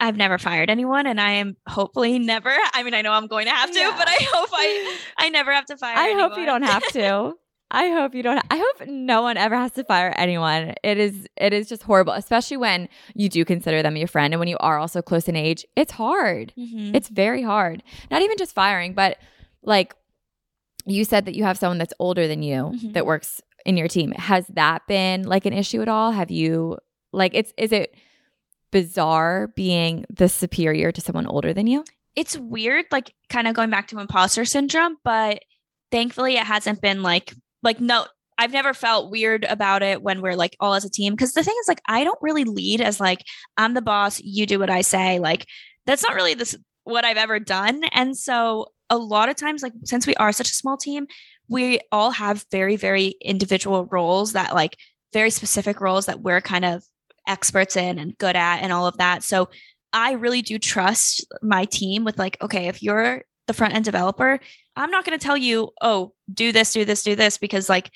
I've 0.00 0.16
never 0.16 0.38
fired 0.38 0.70
anyone 0.70 1.06
and 1.06 1.20
I 1.20 1.32
am 1.32 1.56
hopefully 1.68 2.18
never. 2.18 2.56
I 2.72 2.82
mean, 2.82 2.94
I 2.94 3.02
know 3.02 3.12
I'm 3.12 3.26
going 3.26 3.44
to 3.44 3.52
have 3.52 3.70
to, 3.70 3.78
yeah. 3.78 3.94
but 3.96 4.08
I 4.08 4.16
hope 4.18 4.48
I 4.50 4.96
I 5.18 5.28
never 5.28 5.52
have 5.52 5.66
to 5.66 5.76
fire 5.76 5.94
I 5.96 6.06
anyone. 6.06 6.30
hope 6.30 6.38
you 6.38 6.46
don't 6.46 6.62
have 6.62 6.86
to. 6.88 7.34
I 7.70 7.90
hope 7.90 8.14
you 8.14 8.22
don't. 8.22 8.42
I 8.50 8.56
hope 8.56 8.88
no 8.88 9.22
one 9.22 9.36
ever 9.36 9.56
has 9.56 9.72
to 9.72 9.84
fire 9.84 10.12
anyone. 10.16 10.74
It 10.82 10.98
is 10.98 11.26
it 11.36 11.52
is 11.52 11.68
just 11.68 11.82
horrible, 11.82 12.12
especially 12.14 12.56
when 12.56 12.88
you 13.14 13.28
do 13.28 13.44
consider 13.44 13.82
them 13.82 13.96
your 13.96 14.08
friend 14.08 14.34
and 14.34 14.38
when 14.38 14.48
you 14.48 14.58
are 14.58 14.78
also 14.78 15.02
close 15.02 15.28
in 15.28 15.36
age. 15.36 15.64
It's 15.76 15.92
hard. 15.92 16.52
Mm-hmm. 16.58 16.94
It's 16.94 17.08
very 17.08 17.42
hard. 17.42 17.82
Not 18.10 18.22
even 18.22 18.36
just 18.36 18.54
firing, 18.54 18.94
but 18.94 19.18
like 19.62 19.94
you 20.86 21.04
said 21.04 21.26
that 21.26 21.34
you 21.34 21.44
have 21.44 21.58
someone 21.58 21.78
that's 21.78 21.94
older 21.98 22.26
than 22.26 22.42
you 22.42 22.72
mm-hmm. 22.74 22.92
that 22.92 23.06
works 23.06 23.40
in 23.64 23.76
your 23.76 23.88
team. 23.88 24.12
Has 24.12 24.46
that 24.48 24.86
been 24.88 25.22
like 25.22 25.46
an 25.46 25.52
issue 25.52 25.82
at 25.82 25.88
all? 25.88 26.10
Have 26.10 26.30
you 26.30 26.78
like 27.12 27.34
it's 27.34 27.52
is 27.56 27.72
it 27.72 27.94
bizarre 28.70 29.48
being 29.54 30.04
the 30.10 30.28
superior 30.28 30.92
to 30.92 31.00
someone 31.00 31.26
older 31.26 31.52
than 31.52 31.66
you? 31.66 31.84
It's 32.16 32.36
weird, 32.36 32.86
like 32.90 33.14
kind 33.28 33.46
of 33.46 33.54
going 33.54 33.70
back 33.70 33.88
to 33.88 34.00
imposter 34.00 34.44
syndrome, 34.44 34.96
but 35.04 35.44
thankfully 35.90 36.34
it 36.34 36.44
hasn't 36.44 36.80
been 36.80 37.02
like 37.02 37.34
like 37.62 37.80
no 37.80 38.06
I've 38.38 38.52
never 38.52 38.72
felt 38.72 39.10
weird 39.10 39.44
about 39.44 39.82
it 39.82 40.02
when 40.02 40.22
we're 40.22 40.34
like 40.34 40.56
all 40.60 40.72
as 40.72 40.86
a 40.86 40.90
team. 40.90 41.14
Cause 41.14 41.34
the 41.34 41.42
thing 41.42 41.54
is, 41.60 41.68
like, 41.68 41.82
I 41.86 42.04
don't 42.04 42.18
really 42.22 42.44
lead 42.44 42.80
as 42.80 42.98
like, 42.98 43.22
I'm 43.58 43.74
the 43.74 43.82
boss, 43.82 44.18
you 44.18 44.46
do 44.46 44.58
what 44.58 44.70
I 44.70 44.80
say. 44.80 45.18
Like, 45.18 45.46
that's 45.84 46.02
not 46.02 46.14
really 46.14 46.32
this 46.32 46.56
what 46.84 47.04
I've 47.04 47.18
ever 47.18 47.38
done. 47.38 47.82
And 47.92 48.16
so 48.16 48.68
a 48.88 48.96
lot 48.96 49.28
of 49.28 49.36
times, 49.36 49.62
like, 49.62 49.74
since 49.84 50.06
we 50.06 50.14
are 50.14 50.32
such 50.32 50.50
a 50.50 50.54
small 50.54 50.78
team, 50.78 51.06
we 51.50 51.80
all 51.92 52.12
have 52.12 52.46
very, 52.50 52.76
very 52.76 53.14
individual 53.20 53.84
roles 53.86 54.32
that 54.32 54.54
like 54.54 54.78
very 55.12 55.30
specific 55.30 55.80
roles 55.82 56.06
that 56.06 56.22
we're 56.22 56.40
kind 56.40 56.64
of 56.64 56.82
experts 57.26 57.76
in 57.76 57.98
and 57.98 58.16
good 58.16 58.36
at 58.36 58.62
and 58.62 58.72
all 58.72 58.86
of 58.86 58.96
that. 58.96 59.22
So 59.22 59.50
I 59.92 60.12
really 60.12 60.40
do 60.40 60.58
trust 60.58 61.26
my 61.42 61.66
team 61.66 62.04
with 62.04 62.18
like, 62.18 62.40
okay, 62.40 62.68
if 62.68 62.82
you're 62.82 63.22
the 63.46 63.52
front 63.52 63.74
end 63.74 63.84
developer, 63.84 64.38
I'm 64.76 64.90
not 64.90 65.04
going 65.04 65.18
to 65.18 65.24
tell 65.24 65.36
you, 65.36 65.70
oh, 65.80 66.12
do 66.32 66.52
this, 66.52 66.72
do 66.72 66.84
this, 66.84 67.02
do 67.02 67.16
this, 67.16 67.38
because 67.38 67.68
like 67.68 67.90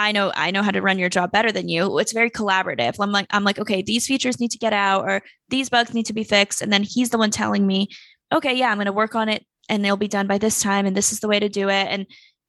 I 0.00 0.12
know 0.12 0.32
I 0.34 0.50
know 0.50 0.62
how 0.62 0.70
to 0.70 0.80
run 0.80 0.98
your 0.98 1.10
job 1.10 1.30
better 1.30 1.52
than 1.52 1.68
you. 1.68 1.98
It's 1.98 2.12
very 2.12 2.30
collaborative. 2.30 2.96
I'm 2.98 3.12
like 3.12 3.26
I'm 3.30 3.44
like 3.44 3.58
okay, 3.58 3.82
these 3.82 4.06
features 4.06 4.40
need 4.40 4.50
to 4.52 4.58
get 4.58 4.72
out 4.72 5.04
or 5.04 5.22
these 5.50 5.68
bugs 5.68 5.92
need 5.92 6.06
to 6.06 6.14
be 6.14 6.24
fixed 6.24 6.62
and 6.62 6.72
then 6.72 6.82
he's 6.82 7.10
the 7.10 7.18
one 7.18 7.30
telling 7.30 7.66
me, 7.66 7.88
"Okay, 8.32 8.54
yeah, 8.56 8.70
I'm 8.70 8.78
going 8.78 8.86
to 8.86 8.92
work 8.92 9.14
on 9.14 9.28
it 9.28 9.44
and 9.68 9.84
they'll 9.84 9.98
be 9.98 10.08
done 10.08 10.26
by 10.26 10.38
this 10.38 10.62
time 10.62 10.86
and 10.86 10.96
this 10.96 11.12
is 11.12 11.20
the 11.20 11.28
way 11.28 11.38
to 11.38 11.50
do 11.50 11.68
it." 11.68 11.86
And 11.88 12.06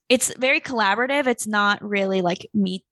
it's 0.08 0.34
very 0.38 0.62
collaborative. 0.62 1.28
It's 1.28 1.46
not 1.46 1.82
really 1.84 2.22
like 2.22 2.48
me 2.54 2.86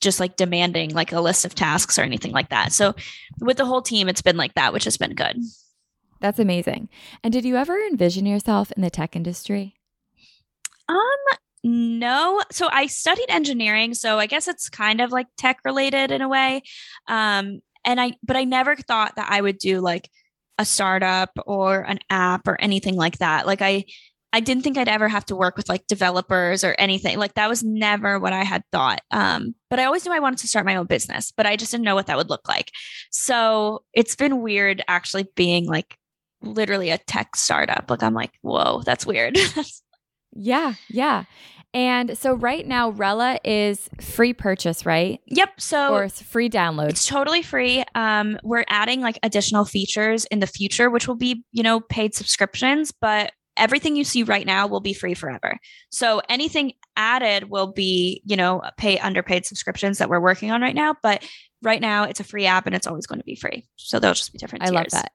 just 0.00 0.18
like 0.18 0.36
demanding 0.36 0.94
like 0.94 1.12
a 1.12 1.20
list 1.20 1.44
of 1.44 1.54
tasks 1.54 1.98
or 1.98 2.02
anything 2.02 2.32
like 2.32 2.48
that. 2.48 2.72
So 2.72 2.94
with 3.40 3.58
the 3.58 3.66
whole 3.66 3.82
team 3.82 4.08
it's 4.08 4.22
been 4.22 4.38
like 4.38 4.54
that, 4.54 4.72
which 4.72 4.84
has 4.84 4.96
been 4.96 5.14
good. 5.14 5.36
That's 6.20 6.38
amazing. 6.38 6.88
And 7.22 7.32
did 7.32 7.44
you 7.44 7.56
ever 7.56 7.78
envision 7.78 8.24
yourself 8.24 8.72
in 8.72 8.82
the 8.82 8.90
tech 8.90 9.14
industry? 9.14 9.79
Um 10.90 11.38
no. 11.62 12.42
So 12.50 12.68
I 12.70 12.86
studied 12.86 13.30
engineering, 13.30 13.94
so 13.94 14.18
I 14.18 14.26
guess 14.26 14.48
it's 14.48 14.70
kind 14.70 15.00
of 15.00 15.12
like 15.12 15.26
tech 15.36 15.58
related 15.64 16.10
in 16.10 16.22
a 16.22 16.28
way. 16.28 16.62
Um 17.06 17.60
and 17.84 18.00
I 18.00 18.12
but 18.22 18.36
I 18.36 18.44
never 18.44 18.76
thought 18.76 19.16
that 19.16 19.30
I 19.30 19.40
would 19.40 19.58
do 19.58 19.80
like 19.80 20.10
a 20.58 20.64
startup 20.64 21.30
or 21.46 21.80
an 21.80 21.98
app 22.10 22.46
or 22.46 22.60
anything 22.60 22.96
like 22.96 23.18
that. 23.18 23.46
Like 23.46 23.62
I 23.62 23.84
I 24.32 24.40
didn't 24.40 24.62
think 24.62 24.78
I'd 24.78 24.88
ever 24.88 25.08
have 25.08 25.26
to 25.26 25.36
work 25.36 25.56
with 25.56 25.68
like 25.68 25.86
developers 25.88 26.62
or 26.62 26.76
anything. 26.78 27.18
Like 27.18 27.34
that 27.34 27.48
was 27.48 27.64
never 27.64 28.18
what 28.18 28.32
I 28.32 28.44
had 28.44 28.62
thought. 28.70 29.00
Um, 29.10 29.54
but 29.68 29.80
I 29.80 29.84
always 29.84 30.04
knew 30.06 30.12
I 30.12 30.20
wanted 30.20 30.38
to 30.40 30.48
start 30.48 30.66
my 30.66 30.76
own 30.76 30.86
business, 30.86 31.32
but 31.36 31.46
I 31.46 31.56
just 31.56 31.72
didn't 31.72 31.84
know 31.84 31.96
what 31.96 32.06
that 32.06 32.16
would 32.16 32.30
look 32.30 32.46
like. 32.48 32.70
So 33.10 33.82
it's 33.92 34.14
been 34.14 34.40
weird 34.40 34.84
actually 34.86 35.26
being 35.34 35.66
like 35.66 35.96
literally 36.42 36.90
a 36.90 36.98
tech 36.98 37.34
startup. 37.34 37.90
Like 37.90 38.04
I'm 38.04 38.14
like, 38.14 38.32
whoa, 38.42 38.82
that's 38.84 39.04
weird. 39.04 39.36
yeah, 40.32 40.74
yeah. 40.88 41.24
And 41.72 42.18
so 42.18 42.34
right 42.34 42.66
now, 42.66 42.90
Rella 42.90 43.38
is 43.44 43.88
free 44.00 44.32
purchase, 44.32 44.84
right? 44.84 45.20
Yep. 45.26 45.60
So 45.60 45.94
or 45.94 46.04
it's 46.04 46.20
free 46.20 46.50
download. 46.50 46.90
It's 46.90 47.06
totally 47.06 47.42
free. 47.42 47.84
Um, 47.94 48.38
we're 48.42 48.64
adding 48.68 49.00
like 49.00 49.18
additional 49.22 49.64
features 49.64 50.24
in 50.26 50.40
the 50.40 50.48
future, 50.48 50.90
which 50.90 51.06
will 51.06 51.14
be, 51.14 51.44
you 51.52 51.62
know, 51.62 51.80
paid 51.80 52.14
subscriptions, 52.14 52.92
but 52.92 53.32
everything 53.56 53.94
you 53.94 54.02
see 54.02 54.24
right 54.24 54.46
now 54.46 54.66
will 54.66 54.80
be 54.80 54.92
free 54.92 55.14
forever. 55.14 55.58
So 55.90 56.22
anything 56.28 56.72
added 56.96 57.50
will 57.50 57.72
be, 57.72 58.22
you 58.24 58.36
know, 58.36 58.62
pay 58.76 58.98
underpaid 58.98 59.46
subscriptions 59.46 59.98
that 59.98 60.08
we're 60.08 60.20
working 60.20 60.50
on 60.50 60.62
right 60.62 60.74
now. 60.74 60.96
But 61.02 61.24
right 61.62 61.80
now 61.80 62.04
it's 62.04 62.20
a 62.20 62.24
free 62.24 62.46
app 62.46 62.66
and 62.66 62.74
it's 62.74 62.86
always 62.86 63.06
going 63.06 63.20
to 63.20 63.24
be 63.24 63.36
free. 63.36 63.64
So 63.76 64.00
they'll 64.00 64.14
just 64.14 64.32
be 64.32 64.38
different. 64.38 64.64
I 64.64 64.70
tiers. 64.70 64.74
love 64.74 64.90
that. 64.90 65.12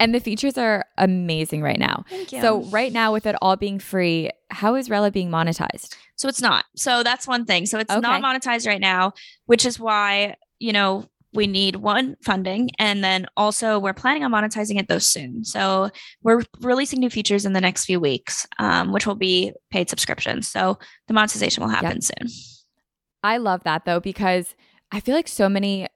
And 0.00 0.14
the 0.14 0.18
features 0.18 0.56
are 0.58 0.86
amazing 0.96 1.62
right 1.62 1.78
now. 1.78 2.04
So 2.30 2.62
right 2.70 2.92
now 2.92 3.12
with 3.12 3.26
it 3.26 3.36
all 3.42 3.56
being 3.56 3.78
free, 3.78 4.30
how 4.50 4.74
is 4.74 4.88
Rella 4.88 5.10
being 5.10 5.30
monetized? 5.30 5.94
So 6.16 6.26
it's 6.26 6.40
not. 6.40 6.64
So 6.74 7.02
that's 7.02 7.28
one 7.28 7.44
thing. 7.44 7.66
So 7.66 7.78
it's 7.78 7.92
Okay. 7.92 8.00
not 8.00 8.22
monetized 8.22 8.66
right 8.66 8.80
now, 8.80 9.12
which 9.44 9.66
is 9.66 9.78
why, 9.78 10.36
you 10.58 10.72
know, 10.72 11.04
we 11.32 11.46
need 11.46 11.76
one 11.76 12.16
funding 12.24 12.70
and 12.78 13.04
then 13.04 13.26
also 13.36 13.78
we're 13.78 13.92
planning 13.92 14.24
on 14.24 14.32
monetizing 14.32 14.80
it 14.80 14.88
though 14.88 14.98
soon. 14.98 15.44
So 15.44 15.90
we're 16.22 16.42
releasing 16.60 16.98
new 16.98 17.10
features 17.10 17.46
in 17.46 17.52
the 17.52 17.60
next 17.60 17.84
few 17.84 18.00
weeks, 18.00 18.46
um, 18.58 18.92
which 18.92 19.06
will 19.06 19.14
be 19.14 19.52
paid 19.70 19.88
subscriptions. 19.88 20.48
So 20.48 20.78
the 21.06 21.14
monetization 21.14 21.62
will 21.62 21.70
happen 21.70 22.00
soon. 22.00 22.26
I 23.22 23.36
love 23.36 23.62
that 23.64 23.84
though 23.84 24.00
because 24.00 24.56
I 24.90 24.98
feel 25.00 25.14
like 25.14 25.28
so 25.28 25.48
many 25.48 25.86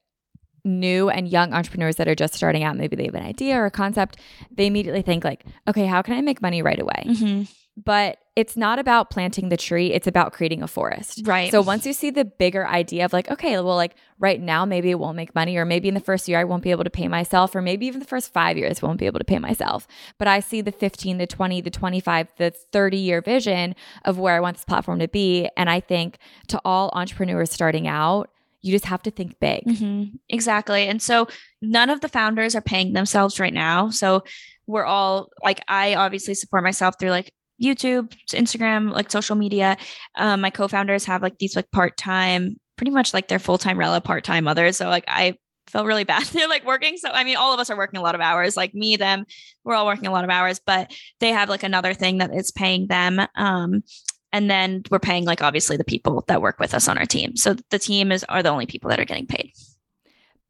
new 0.64 1.10
and 1.10 1.28
young 1.28 1.52
entrepreneurs 1.52 1.96
that 1.96 2.08
are 2.08 2.14
just 2.14 2.34
starting 2.34 2.62
out, 2.64 2.76
maybe 2.76 2.96
they 2.96 3.04
have 3.04 3.14
an 3.14 3.24
idea 3.24 3.56
or 3.56 3.66
a 3.66 3.70
concept, 3.70 4.18
they 4.50 4.66
immediately 4.66 5.02
think 5.02 5.24
like, 5.24 5.44
okay, 5.68 5.86
how 5.86 6.02
can 6.02 6.14
I 6.14 6.20
make 6.20 6.40
money 6.40 6.62
right 6.62 6.80
away? 6.80 7.04
Mhm. 7.06 7.48
But 7.76 8.18
it's 8.36 8.56
not 8.56 8.78
about 8.78 9.10
planting 9.10 9.48
the 9.48 9.56
tree, 9.56 9.92
it's 9.92 10.06
about 10.06 10.32
creating 10.32 10.62
a 10.62 10.68
forest. 10.68 11.22
Right. 11.24 11.50
So 11.50 11.60
once 11.60 11.84
you 11.84 11.92
see 11.92 12.10
the 12.10 12.24
bigger 12.24 12.66
idea 12.66 13.04
of 13.04 13.12
like, 13.12 13.28
okay, 13.30 13.54
well, 13.54 13.74
like 13.74 13.96
right 14.20 14.40
now, 14.40 14.64
maybe 14.64 14.90
it 14.90 14.98
won't 14.98 15.16
make 15.16 15.34
money, 15.34 15.56
or 15.56 15.64
maybe 15.64 15.88
in 15.88 15.94
the 15.94 16.00
first 16.00 16.28
year, 16.28 16.38
I 16.38 16.44
won't 16.44 16.62
be 16.62 16.70
able 16.70 16.84
to 16.84 16.90
pay 16.90 17.08
myself, 17.08 17.54
or 17.54 17.62
maybe 17.62 17.86
even 17.86 17.98
the 17.98 18.06
first 18.06 18.32
five 18.32 18.56
years, 18.56 18.80
I 18.80 18.86
won't 18.86 19.00
be 19.00 19.06
able 19.06 19.18
to 19.18 19.24
pay 19.24 19.40
myself. 19.40 19.88
But 20.18 20.28
I 20.28 20.38
see 20.38 20.60
the 20.60 20.70
15, 20.72 21.18
the 21.18 21.26
20, 21.26 21.60
the 21.62 21.70
25, 21.70 22.28
the 22.36 22.50
30 22.50 22.96
year 22.96 23.20
vision 23.20 23.74
of 24.04 24.18
where 24.20 24.36
I 24.36 24.40
want 24.40 24.56
this 24.56 24.64
platform 24.64 25.00
to 25.00 25.08
be. 25.08 25.48
And 25.56 25.68
I 25.68 25.80
think 25.80 26.18
to 26.48 26.60
all 26.64 26.90
entrepreneurs 26.94 27.50
starting 27.50 27.88
out, 27.88 28.30
you 28.64 28.72
just 28.72 28.86
have 28.86 29.02
to 29.02 29.10
think 29.10 29.38
big. 29.40 29.62
Mhm. 29.66 30.12
Exactly. 30.30 30.88
And 30.88 31.00
so 31.02 31.28
none 31.60 31.90
of 31.90 32.00
the 32.00 32.08
founders 32.08 32.54
are 32.54 32.62
paying 32.62 32.94
themselves 32.94 33.38
right 33.38 33.52
now. 33.52 33.90
So 33.90 34.24
we're 34.66 34.86
all 34.86 35.28
like, 35.42 35.60
I 35.68 35.94
obviously 35.94 36.32
support 36.34 36.64
myself 36.64 36.94
through 36.98 37.10
like 37.10 37.30
YouTube, 37.62 38.14
Instagram, 38.32 38.90
like 38.90 39.10
social 39.10 39.36
media. 39.36 39.76
Um, 40.16 40.40
my 40.40 40.48
co-founders 40.48 41.04
have 41.04 41.20
like 41.22 41.36
these 41.38 41.54
like 41.54 41.70
part-time, 41.72 42.56
pretty 42.76 42.90
much 42.90 43.12
like 43.12 43.28
their 43.28 43.38
full-time 43.38 43.78
Rella 43.78 44.00
part-time 44.00 44.44
mothers. 44.44 44.78
So 44.78 44.88
like 44.88 45.04
I 45.08 45.36
felt 45.66 45.86
really 45.86 46.04
bad. 46.12 46.24
They're 46.24 46.48
like 46.48 46.64
working. 46.64 46.96
So 46.96 47.10
I 47.10 47.22
mean, 47.22 47.36
all 47.36 47.52
of 47.52 47.60
us 47.60 47.68
are 47.68 47.76
working 47.76 48.00
a 48.00 48.02
lot 48.02 48.14
of 48.14 48.22
hours, 48.22 48.56
like 48.56 48.74
me, 48.74 48.96
them, 48.96 49.26
we're 49.62 49.74
all 49.74 49.84
working 49.86 50.06
a 50.06 50.12
lot 50.12 50.24
of 50.24 50.30
hours, 50.30 50.58
but 50.64 50.90
they 51.20 51.32
have 51.32 51.50
like 51.50 51.64
another 51.64 51.92
thing 51.92 52.18
that 52.18 52.34
is 52.34 52.50
paying 52.50 52.86
them. 52.86 53.20
Um, 53.36 53.82
and 54.34 54.50
then 54.50 54.82
we're 54.90 54.98
paying 54.98 55.24
like 55.24 55.40
obviously 55.42 55.76
the 55.76 55.84
people 55.84 56.24
that 56.26 56.42
work 56.42 56.58
with 56.58 56.74
us 56.74 56.88
on 56.88 56.98
our 56.98 57.06
team. 57.06 57.36
So 57.36 57.54
the 57.70 57.78
team 57.78 58.10
is 58.10 58.24
are 58.24 58.42
the 58.42 58.48
only 58.50 58.66
people 58.66 58.90
that 58.90 58.98
are 58.98 59.04
getting 59.04 59.26
paid. 59.26 59.52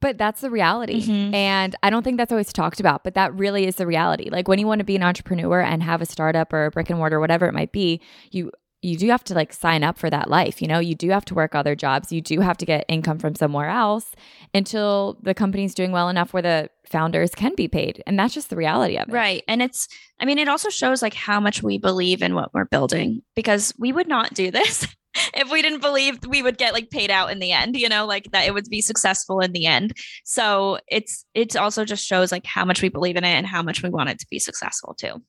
But 0.01 0.17
that's 0.19 0.41
the 0.41 0.51
reality. 0.51 1.03
Mhm. 1.07 1.35
And 1.35 1.77
I 1.83 1.91
don't 1.91 2.03
think 2.03 2.17
that's 2.17 2.33
always 2.33 2.53
talked 2.53 2.81
about, 2.81 3.05
but 3.05 3.15
that 3.15 3.35
really 3.35 3.67
is 3.67 3.77
the 3.77 3.87
reality. 3.87 4.31
Like 4.31 4.49
when 4.49 4.59
you 4.59 4.67
want 4.67 4.79
to 4.79 4.85
be 4.85 4.97
an 4.97 5.03
entrepreneur 5.03 5.61
and 5.61 5.83
have 5.83 6.01
a 6.01 6.07
startup 6.07 6.53
or 6.53 6.65
a 6.65 6.71
brick 6.71 6.89
and 6.89 6.99
mortar, 6.99 7.21
whatever 7.21 7.47
it 7.47 7.53
might 7.55 7.73
be, 7.73 8.01
you 8.31 8.51
you 8.85 8.99
do 8.99 9.09
have 9.09 9.25
to 9.25 9.35
like 9.35 9.53
sign 9.53 9.83
up 9.83 9.99
for 9.99 10.11
that 10.11 10.29
life. 10.29 10.61
You 10.61 10.69
know, 10.69 10.79
you 10.79 10.95
do 10.95 11.09
have 11.11 11.25
to 11.27 11.35
work 11.35 11.55
other 11.55 11.75
jobs. 11.75 12.13
You 12.13 12.21
do 12.21 12.41
have 12.41 12.59
to 12.59 12.67
get 12.67 12.85
income 12.87 13.19
from 13.19 13.35
somewhere 13.35 13.71
else 13.71 14.13
until 14.53 15.17
the 15.23 15.33
company's 15.33 15.75
doing 15.75 15.91
well 15.91 16.11
enough 16.11 16.35
where 16.35 16.43
the 16.43 16.69
founders 16.85 17.35
can 17.35 17.55
be 17.55 17.67
paid. 17.67 18.03
And 18.07 18.19
that's 18.19 18.35
just 18.35 18.51
the 18.51 18.57
reality 18.57 18.97
of 18.97 19.09
it. 19.09 19.13
Right. 19.13 19.43
And 19.49 19.63
it's, 19.63 19.89
I 20.21 20.27
mean, 20.27 20.39
it 20.39 20.49
also 20.49 20.69
shows 20.69 21.01
like 21.01 21.15
how 21.15 21.41
much 21.41 21.63
we 21.63 21.79
believe 21.79 22.23
in 22.23 22.35
what 22.35 22.53
we're 22.53 22.67
building 22.67 23.23
because 23.35 23.73
we 23.79 23.91
would 23.91 24.07
not 24.07 24.35
do 24.35 24.51
this 24.51 24.87
if 25.35 25.51
we 25.51 25.63
didn't 25.63 25.81
believe 25.81 26.19
we 26.27 26.43
would 26.43 26.59
get 26.59 26.75
like 26.75 26.91
paid 26.91 27.11
out 27.11 27.33
in 27.33 27.39
the 27.39 27.53
end, 27.53 27.77
you 27.77 27.89
know, 27.89 28.05
like 28.05 28.33
that 28.33 28.47
it 28.47 28.53
would 28.53 28.69
be 28.69 28.83
successful 28.83 29.41
in 29.41 29.53
the 29.53 29.65
end. 29.65 29.95
So 30.25 30.79
it's, 30.89 31.25
it 31.35 31.57
also 31.57 31.87
just 31.87 32.05
shows 32.05 32.31
like 32.31 32.45
how 32.45 32.67
much 32.67 32.83
we 32.83 32.91
believe 32.91 33.17
in 33.17 33.25
it 33.25 33.29
and 33.29 33.47
how 33.47 33.63
much 33.63 33.83
we 33.83 33.89
want 33.89 34.11
it 34.11 34.19
to 34.19 34.27
be 34.31 34.39
successful 34.39 34.95
too. 34.95 35.23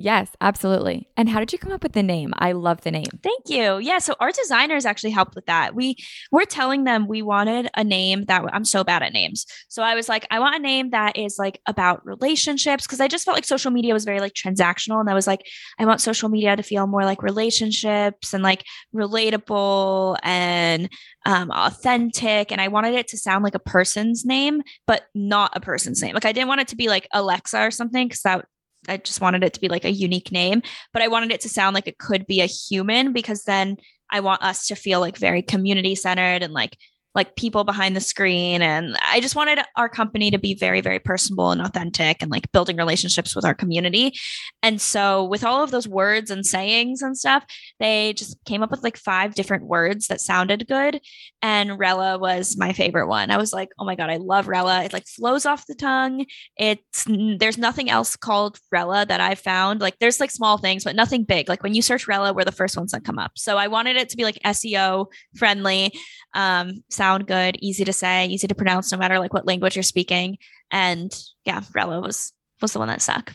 Yes, 0.00 0.30
absolutely. 0.40 1.08
And 1.16 1.28
how 1.28 1.40
did 1.40 1.52
you 1.52 1.58
come 1.58 1.72
up 1.72 1.82
with 1.82 1.92
the 1.92 2.04
name? 2.04 2.32
I 2.38 2.52
love 2.52 2.82
the 2.82 2.92
name. 2.92 3.10
Thank 3.20 3.48
you. 3.48 3.78
Yeah. 3.78 3.98
So 3.98 4.14
our 4.20 4.30
designers 4.30 4.86
actually 4.86 5.10
helped 5.10 5.34
with 5.34 5.46
that. 5.46 5.74
We 5.74 5.96
we're 6.30 6.44
telling 6.44 6.84
them 6.84 7.08
we 7.08 7.20
wanted 7.20 7.68
a 7.74 7.82
name 7.82 8.24
that 8.26 8.44
I'm 8.52 8.64
so 8.64 8.84
bad 8.84 9.02
at 9.02 9.12
names. 9.12 9.44
So 9.66 9.82
I 9.82 9.96
was 9.96 10.08
like, 10.08 10.24
I 10.30 10.38
want 10.38 10.54
a 10.54 10.60
name 10.60 10.90
that 10.90 11.18
is 11.18 11.34
like 11.36 11.60
about 11.66 12.06
relationships 12.06 12.86
because 12.86 13.00
I 13.00 13.08
just 13.08 13.24
felt 13.24 13.36
like 13.36 13.44
social 13.44 13.72
media 13.72 13.92
was 13.92 14.04
very 14.04 14.20
like 14.20 14.34
transactional. 14.34 15.00
And 15.00 15.10
I 15.10 15.14
was 15.14 15.26
like, 15.26 15.40
I 15.80 15.84
want 15.84 16.00
social 16.00 16.28
media 16.28 16.54
to 16.54 16.62
feel 16.62 16.86
more 16.86 17.04
like 17.04 17.20
relationships 17.20 18.32
and 18.32 18.44
like 18.44 18.64
relatable 18.94 20.16
and 20.22 20.88
um, 21.26 21.50
authentic. 21.50 22.52
And 22.52 22.60
I 22.60 22.68
wanted 22.68 22.94
it 22.94 23.08
to 23.08 23.18
sound 23.18 23.42
like 23.42 23.56
a 23.56 23.58
person's 23.58 24.24
name, 24.24 24.62
but 24.86 25.06
not 25.12 25.56
a 25.56 25.60
person's 25.60 26.00
name. 26.00 26.14
Like 26.14 26.24
I 26.24 26.30
didn't 26.30 26.48
want 26.48 26.60
it 26.60 26.68
to 26.68 26.76
be 26.76 26.86
like 26.86 27.08
Alexa 27.12 27.58
or 27.66 27.72
something 27.72 28.06
because 28.06 28.22
that 28.22 28.44
I 28.88 28.96
just 28.96 29.20
wanted 29.20 29.44
it 29.44 29.52
to 29.54 29.60
be 29.60 29.68
like 29.68 29.84
a 29.84 29.92
unique 29.92 30.32
name, 30.32 30.62
but 30.92 31.02
I 31.02 31.08
wanted 31.08 31.32
it 31.32 31.40
to 31.42 31.48
sound 31.48 31.74
like 31.74 31.86
it 31.86 31.98
could 31.98 32.26
be 32.26 32.40
a 32.40 32.46
human 32.46 33.12
because 33.12 33.44
then 33.44 33.76
I 34.10 34.20
want 34.20 34.42
us 34.42 34.66
to 34.68 34.74
feel 34.74 35.00
like 35.00 35.18
very 35.18 35.42
community 35.42 35.94
centered 35.94 36.42
and 36.42 36.52
like 36.52 36.76
like 37.18 37.36
people 37.36 37.64
behind 37.64 37.94
the 37.94 38.00
screen 38.00 38.62
and 38.62 38.96
I 39.02 39.20
just 39.20 39.36
wanted 39.36 39.58
our 39.76 39.88
company 39.88 40.30
to 40.30 40.38
be 40.38 40.54
very 40.54 40.80
very 40.80 40.98
personable 40.98 41.50
and 41.50 41.60
authentic 41.60 42.22
and 42.22 42.30
like 42.30 42.50
building 42.52 42.76
relationships 42.76 43.36
with 43.36 43.44
our 43.44 43.54
community. 43.54 44.14
And 44.62 44.80
so 44.80 45.24
with 45.24 45.44
all 45.44 45.62
of 45.62 45.70
those 45.70 45.86
words 45.86 46.30
and 46.30 46.46
sayings 46.46 47.02
and 47.02 47.16
stuff, 47.16 47.44
they 47.78 48.14
just 48.14 48.42
came 48.46 48.62
up 48.62 48.70
with 48.70 48.82
like 48.82 48.96
five 48.96 49.34
different 49.34 49.64
words 49.66 50.08
that 50.08 50.20
sounded 50.20 50.66
good 50.66 51.00
and 51.42 51.78
Rella 51.78 52.18
was 52.18 52.56
my 52.56 52.72
favorite 52.72 53.08
one. 53.08 53.30
I 53.30 53.36
was 53.36 53.52
like, 53.52 53.68
"Oh 53.78 53.84
my 53.84 53.94
god, 53.94 54.08
I 54.08 54.16
love 54.16 54.48
Rella. 54.48 54.84
It 54.84 54.92
like 54.94 55.06
flows 55.06 55.44
off 55.44 55.66
the 55.66 55.74
tongue 55.74 56.24
it's 56.56 57.06
there's 57.38 57.58
nothing 57.58 57.90
else 57.90 58.16
called 58.16 58.58
Rella 58.70 59.06
that 59.06 59.20
I 59.20 59.34
found. 59.34 59.80
Like 59.80 59.98
there's 59.98 60.20
like 60.20 60.30
small 60.30 60.58
things, 60.58 60.84
but 60.84 60.96
nothing 60.96 61.24
big. 61.24 61.48
Like 61.48 61.62
when 61.62 61.74
you 61.74 61.82
search 61.82 62.08
Rella, 62.08 62.32
we're 62.32 62.44
the 62.44 62.52
first 62.52 62.76
ones 62.76 62.92
that 62.92 63.04
come 63.04 63.18
up. 63.18 63.32
So 63.36 63.56
I 63.56 63.68
wanted 63.68 63.96
it 63.96 64.08
to 64.10 64.16
be 64.16 64.24
like 64.24 64.38
SEO 64.44 65.06
friendly, 65.36 65.92
um, 66.34 66.82
sound 66.90 67.07
good, 67.16 67.56
easy 67.60 67.84
to 67.84 67.92
say, 67.92 68.26
easy 68.26 68.46
to 68.46 68.54
pronounce, 68.54 68.92
no 68.92 68.98
matter 68.98 69.18
like 69.18 69.32
what 69.32 69.46
language 69.46 69.76
you're 69.76 69.82
speaking. 69.82 70.36
And 70.70 71.10
yeah, 71.44 71.62
Rella 71.74 72.00
was 72.00 72.32
was 72.60 72.72
the 72.72 72.78
one 72.78 72.88
that 72.88 73.00
stuck. 73.00 73.32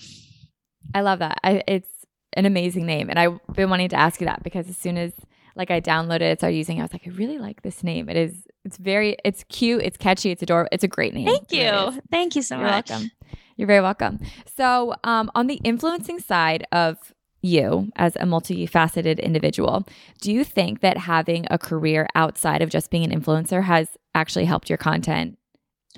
I 0.93 1.01
love 1.01 1.19
that. 1.19 1.39
I, 1.43 1.63
it's 1.67 1.89
an 2.34 2.45
amazing 2.45 2.86
name. 2.86 3.09
And 3.09 3.17
I've 3.17 3.39
been 3.55 3.69
wanting 3.69 3.89
to 3.89 3.95
ask 3.95 4.19
you 4.19 4.28
that 4.28 4.43
because 4.43 4.69
as 4.69 4.78
soon 4.78 4.97
as 4.97 5.13
like 5.55 5.71
I 5.71 5.80
downloaded 5.82 6.21
it, 6.21 6.39
started 6.39 6.57
using 6.57 6.78
it, 6.78 6.82
I 6.82 6.84
was 6.84 6.93
like, 6.93 7.07
I 7.07 7.11
really 7.11 7.38
like 7.38 7.61
this 7.61 7.84
name. 7.84 8.09
It 8.09 8.17
is, 8.17 8.47
it's 8.65 8.78
very, 8.78 9.17
it's 9.24 9.43
cute, 9.49 9.82
it's 9.84 9.97
catchy, 9.97 10.32
it's 10.32 10.41
adorable. 10.41 10.69
It's 10.71 10.84
a 10.84 10.88
great 10.88 11.13
name. 11.13 11.28
Thank 11.28 11.51
you. 11.51 12.01
Thank 12.11 12.36
you 12.36 12.41
so 12.41 12.57
You're 12.57 12.67
much. 12.67 12.89
welcome. 12.89 13.11
You're 13.55 13.67
very 13.67 13.82
welcome. 13.82 14.19
So, 14.57 14.95
um, 15.03 15.32
on 15.36 15.47
the 15.47 15.55
influencing 15.63 16.19
side 16.19 16.65
of 16.71 17.13
you 17.44 17.91
as 17.96 18.16
a 18.16 18.24
multifaceted 18.24 19.22
individual. 19.22 19.86
Do 20.22 20.32
you 20.32 20.44
think 20.44 20.80
that 20.80 20.98
having 20.98 21.46
a 21.52 21.58
career 21.58 22.08
outside 22.16 22.62
of 22.62 22.70
just 22.70 22.89
being 22.89 23.04
an 23.04 23.22
influencer 23.22 23.64
has 23.64 23.89
actually 24.16 24.46
helped 24.46 24.70
your 24.70 24.78
content 24.78 25.38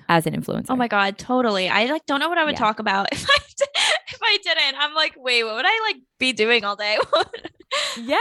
as 0.10 0.26
an 0.26 0.36
influencer? 0.36 0.68
Oh 0.70 0.76
my 0.76 0.88
god, 0.88 1.18
totally. 1.18 1.70
I 1.70 1.86
like 1.86 2.06
don't 2.06 2.20
know 2.20 2.30
what 2.30 2.38
I 2.38 2.44
would 2.44 2.54
yeah. 2.54 2.60
talk 2.60 2.80
about 2.80 3.10
if 3.12 3.26
I 3.30 3.38
if 4.08 4.20
I 4.22 4.38
didn't. 4.44 4.76
I'm 4.80 4.94
like, 4.94 5.14
wait, 5.18 5.44
what 5.44 5.56
would 5.56 5.66
I 5.66 5.82
like 5.88 5.98
be 6.20 6.34
doing 6.34 6.64
all 6.64 6.76
day? 6.76 6.98
yeah. 8.02 8.18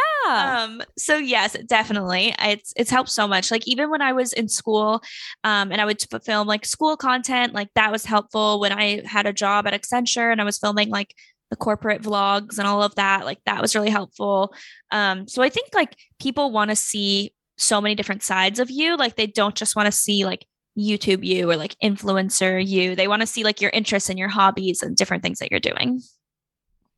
Um 0.64 0.82
so 0.98 1.16
yes, 1.16 1.56
definitely. 1.66 2.34
It's 2.40 2.72
it's 2.76 2.90
helped 2.90 3.10
so 3.10 3.26
much. 3.26 3.50
Like 3.50 3.66
even 3.66 3.90
when 3.90 4.02
I 4.02 4.12
was 4.12 4.32
in 4.32 4.48
school 4.48 5.02
um 5.44 5.72
and 5.72 5.80
I 5.80 5.84
would 5.84 6.02
film 6.24 6.46
like 6.46 6.64
school 6.64 6.96
content, 6.96 7.54
like 7.54 7.68
that 7.74 7.90
was 7.90 8.04
helpful 8.04 8.60
when 8.60 8.72
I 8.72 9.02
had 9.06 9.26
a 9.26 9.32
job 9.32 9.66
at 9.66 9.74
Accenture 9.74 10.30
and 10.30 10.40
I 10.40 10.44
was 10.44 10.58
filming 10.58 10.90
like 10.90 11.14
the 11.54 11.58
corporate 11.58 12.02
vlogs 12.02 12.58
and 12.58 12.66
all 12.66 12.82
of 12.82 12.96
that 12.96 13.24
like 13.24 13.38
that 13.46 13.62
was 13.62 13.76
really 13.76 13.88
helpful 13.88 14.52
um 14.90 15.28
so 15.28 15.40
i 15.40 15.48
think 15.48 15.68
like 15.72 15.96
people 16.18 16.50
want 16.50 16.68
to 16.68 16.74
see 16.74 17.32
so 17.56 17.80
many 17.80 17.94
different 17.94 18.24
sides 18.24 18.58
of 18.58 18.72
you 18.72 18.96
like 18.96 19.14
they 19.14 19.28
don't 19.28 19.54
just 19.54 19.76
want 19.76 19.86
to 19.86 19.92
see 19.92 20.24
like 20.24 20.46
youtube 20.76 21.24
you 21.24 21.48
or 21.48 21.54
like 21.54 21.76
influencer 21.80 22.66
you 22.66 22.96
they 22.96 23.06
want 23.06 23.22
to 23.22 23.26
see 23.26 23.44
like 23.44 23.60
your 23.60 23.70
interests 23.70 24.10
and 24.10 24.18
your 24.18 24.28
hobbies 24.28 24.82
and 24.82 24.96
different 24.96 25.22
things 25.22 25.38
that 25.38 25.48
you're 25.52 25.60
doing 25.60 26.00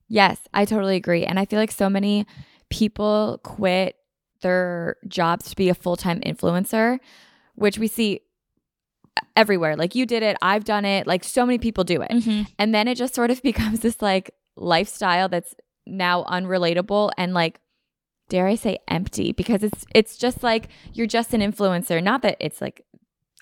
yes 0.08 0.38
i 0.54 0.64
totally 0.64 0.96
agree 0.96 1.26
and 1.26 1.38
i 1.38 1.44
feel 1.44 1.58
like 1.58 1.70
so 1.70 1.90
many 1.90 2.24
people 2.70 3.38
quit 3.42 3.96
their 4.40 4.96
jobs 5.06 5.50
to 5.50 5.56
be 5.56 5.68
a 5.68 5.74
full-time 5.74 6.20
influencer 6.22 6.98
which 7.56 7.76
we 7.76 7.88
see 7.88 8.22
everywhere. 9.34 9.76
Like 9.76 9.94
you 9.94 10.06
did 10.06 10.22
it, 10.22 10.36
I've 10.42 10.64
done 10.64 10.84
it, 10.84 11.06
like 11.06 11.24
so 11.24 11.46
many 11.46 11.58
people 11.58 11.84
do 11.84 12.02
it. 12.02 12.10
Mm-hmm. 12.10 12.42
And 12.58 12.74
then 12.74 12.88
it 12.88 12.96
just 12.96 13.14
sort 13.14 13.30
of 13.30 13.42
becomes 13.50 13.80
this 13.80 14.00
like 14.02 14.30
lifestyle 14.56 15.28
that's 15.28 15.54
now 15.86 16.24
unrelatable 16.24 17.10
and 17.16 17.34
like 17.34 17.60
dare 18.28 18.46
I 18.46 18.56
say 18.56 18.78
empty 18.88 19.32
because 19.32 19.62
it's 19.62 19.84
it's 19.94 20.16
just 20.16 20.42
like 20.42 20.68
you're 20.92 21.06
just 21.06 21.32
an 21.34 21.40
influencer. 21.40 22.02
Not 22.02 22.22
that 22.22 22.36
it's 22.40 22.60
like 22.60 22.84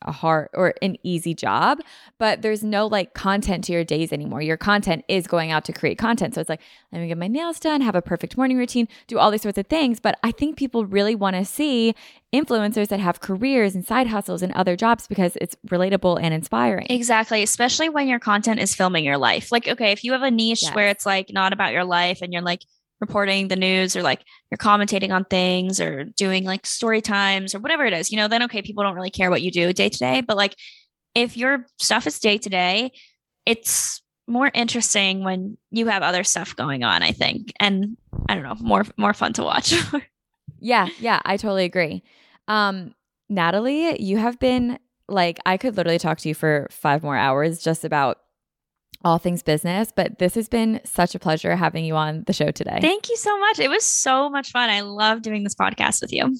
a 0.05 0.13
hard 0.13 0.49
or 0.55 0.75
an 0.83 0.97
easy 1.03 1.35
job, 1.35 1.81
but 2.19 2.43
there's 2.43 2.63
no 2.63 2.87
like 2.87 3.15
content 3.15 3.65
to 3.65 3.73
your 3.73 3.85
days 3.85 4.13
anymore. 4.13 4.43
Your 4.43 4.57
content 4.57 5.05
is 5.09 5.27
going 5.27 5.51
out 5.51 5.65
to 5.67 5.73
create 5.73 5.99
content. 5.99 6.35
So 6.35 6.41
it's 6.41 6.51
like, 6.51 6.61
let 6.93 7.01
me 7.01 7.09
get 7.09 7.19
my 7.19 7.29
nails 7.29 7.59
done, 7.59 7.81
have 7.81 7.95
a 7.95 8.03
perfect 8.03 8.37
morning 8.37 8.59
routine, 8.59 8.89
do 9.07 9.19
all 9.19 9.31
these 9.31 9.43
sorts 9.43 9.59
of 9.59 9.67
things. 9.67 10.01
But 10.01 10.19
I 10.23 10.31
think 10.31 10.57
people 10.57 10.87
really 10.87 11.15
want 11.15 11.37
to 11.37 11.45
see 11.45 11.95
influencers 12.33 12.89
that 12.89 13.01
have 13.01 13.21
careers 13.21 13.75
and 13.75 13.87
side 13.87 14.09
hustles 14.09 14.43
and 14.43 14.53
other 14.55 14.77
jobs 14.77 15.07
because 15.07 15.37
it's 15.41 15.57
relatable 15.69 16.21
and 16.21 16.35
inspiring. 16.35 16.87
Exactly. 16.91 17.43
Especially 17.43 17.89
when 17.89 18.09
your 18.09 18.19
content 18.19 18.61
is 18.61 18.75
filming 18.75 19.05
your 19.05 19.19
life. 19.19 19.53
Like, 19.53 19.69
okay, 19.69 19.93
if 19.93 20.05
you 20.05 20.13
have 20.13 20.23
a 20.23 20.31
niche 20.31 20.63
yes. 20.63 20.75
where 20.75 20.89
it's 20.89 21.07
like 21.07 21.33
not 21.33 21.53
about 21.53 21.73
your 21.73 21.85
life 21.85 22.23
and 22.23 22.33
you're 22.33 22.43
like, 22.43 22.63
reporting 23.01 23.49
the 23.49 23.57
news 23.57 23.97
or 23.97 24.03
like 24.03 24.25
you're 24.51 24.59
commentating 24.59 25.13
on 25.13 25.25
things 25.25 25.81
or 25.81 26.05
doing 26.05 26.45
like 26.45 26.67
story 26.67 27.01
times 27.01 27.55
or 27.55 27.59
whatever 27.59 27.85
it 27.85 27.93
is, 27.93 28.11
you 28.11 28.17
know, 28.17 28.29
then 28.29 28.43
okay, 28.45 28.63
people 28.63 28.83
don't 28.83 28.95
really 28.95 29.11
care 29.11 29.31
what 29.31 29.43
you 29.43 29.51
do 29.51 29.73
day 29.73 29.89
to 29.89 29.99
day. 29.99 30.21
But 30.21 30.37
like 30.37 30.55
if 31.15 31.37
your 31.37 31.67
stuff 31.79 32.07
is 32.07 32.19
day 32.19 32.39
to 32.39 32.49
day, 32.49 32.93
it's 33.47 34.03
more 34.27 34.51
interesting 34.55 35.23
when 35.23 35.59
you 35.71 35.87
have 35.87 36.03
other 36.03 36.25
stuff 36.25 36.57
going 36.57 36.83
on, 36.83 37.03
I 37.03 37.13
think. 37.13 37.53
And 37.61 37.97
I 38.29 38.35
don't 38.35 38.45
know, 38.45 38.57
more 38.61 38.85
more 38.97 39.15
fun 39.15 39.33
to 39.35 39.43
watch. 39.43 39.75
yeah, 40.61 40.89
yeah, 40.99 41.21
I 41.25 41.37
totally 41.37 41.65
agree. 41.65 42.03
Um, 42.49 42.95
Natalie, 43.29 44.01
you 44.03 44.19
have 44.19 44.39
been 44.39 44.79
like 45.09 45.39
I 45.45 45.57
could 45.57 45.77
literally 45.77 45.99
talk 45.99 46.19
to 46.19 46.29
you 46.29 46.35
for 46.35 46.69
five 46.71 47.03
more 47.03 47.17
hours 47.17 47.63
just 47.63 47.85
about 47.85 48.19
all 49.05 49.19
things 49.19 49.43
business. 49.43 49.93
But 49.95 50.19
this 50.19 50.35
has 50.35 50.49
been 50.49 50.81
such 50.85 51.15
a 51.15 51.19
pleasure 51.19 51.57
having 51.57 51.85
you 51.85 51.97
on 51.97 52.25
the 52.27 52.33
show 52.33 52.51
today. 52.51 52.79
Thank 52.81 53.09
you 53.09 53.17
so 53.17 53.39
much. 53.39 53.59
It 53.59 53.69
was 53.69 53.85
so 53.85 54.31
much 54.31 54.51
fun. 54.51 54.71
I 54.71 54.81
love 54.81 55.23
doing 55.23 55.45
this 55.45 55.55
podcast 55.55 56.01
with 56.01 56.13
you. 56.13 56.35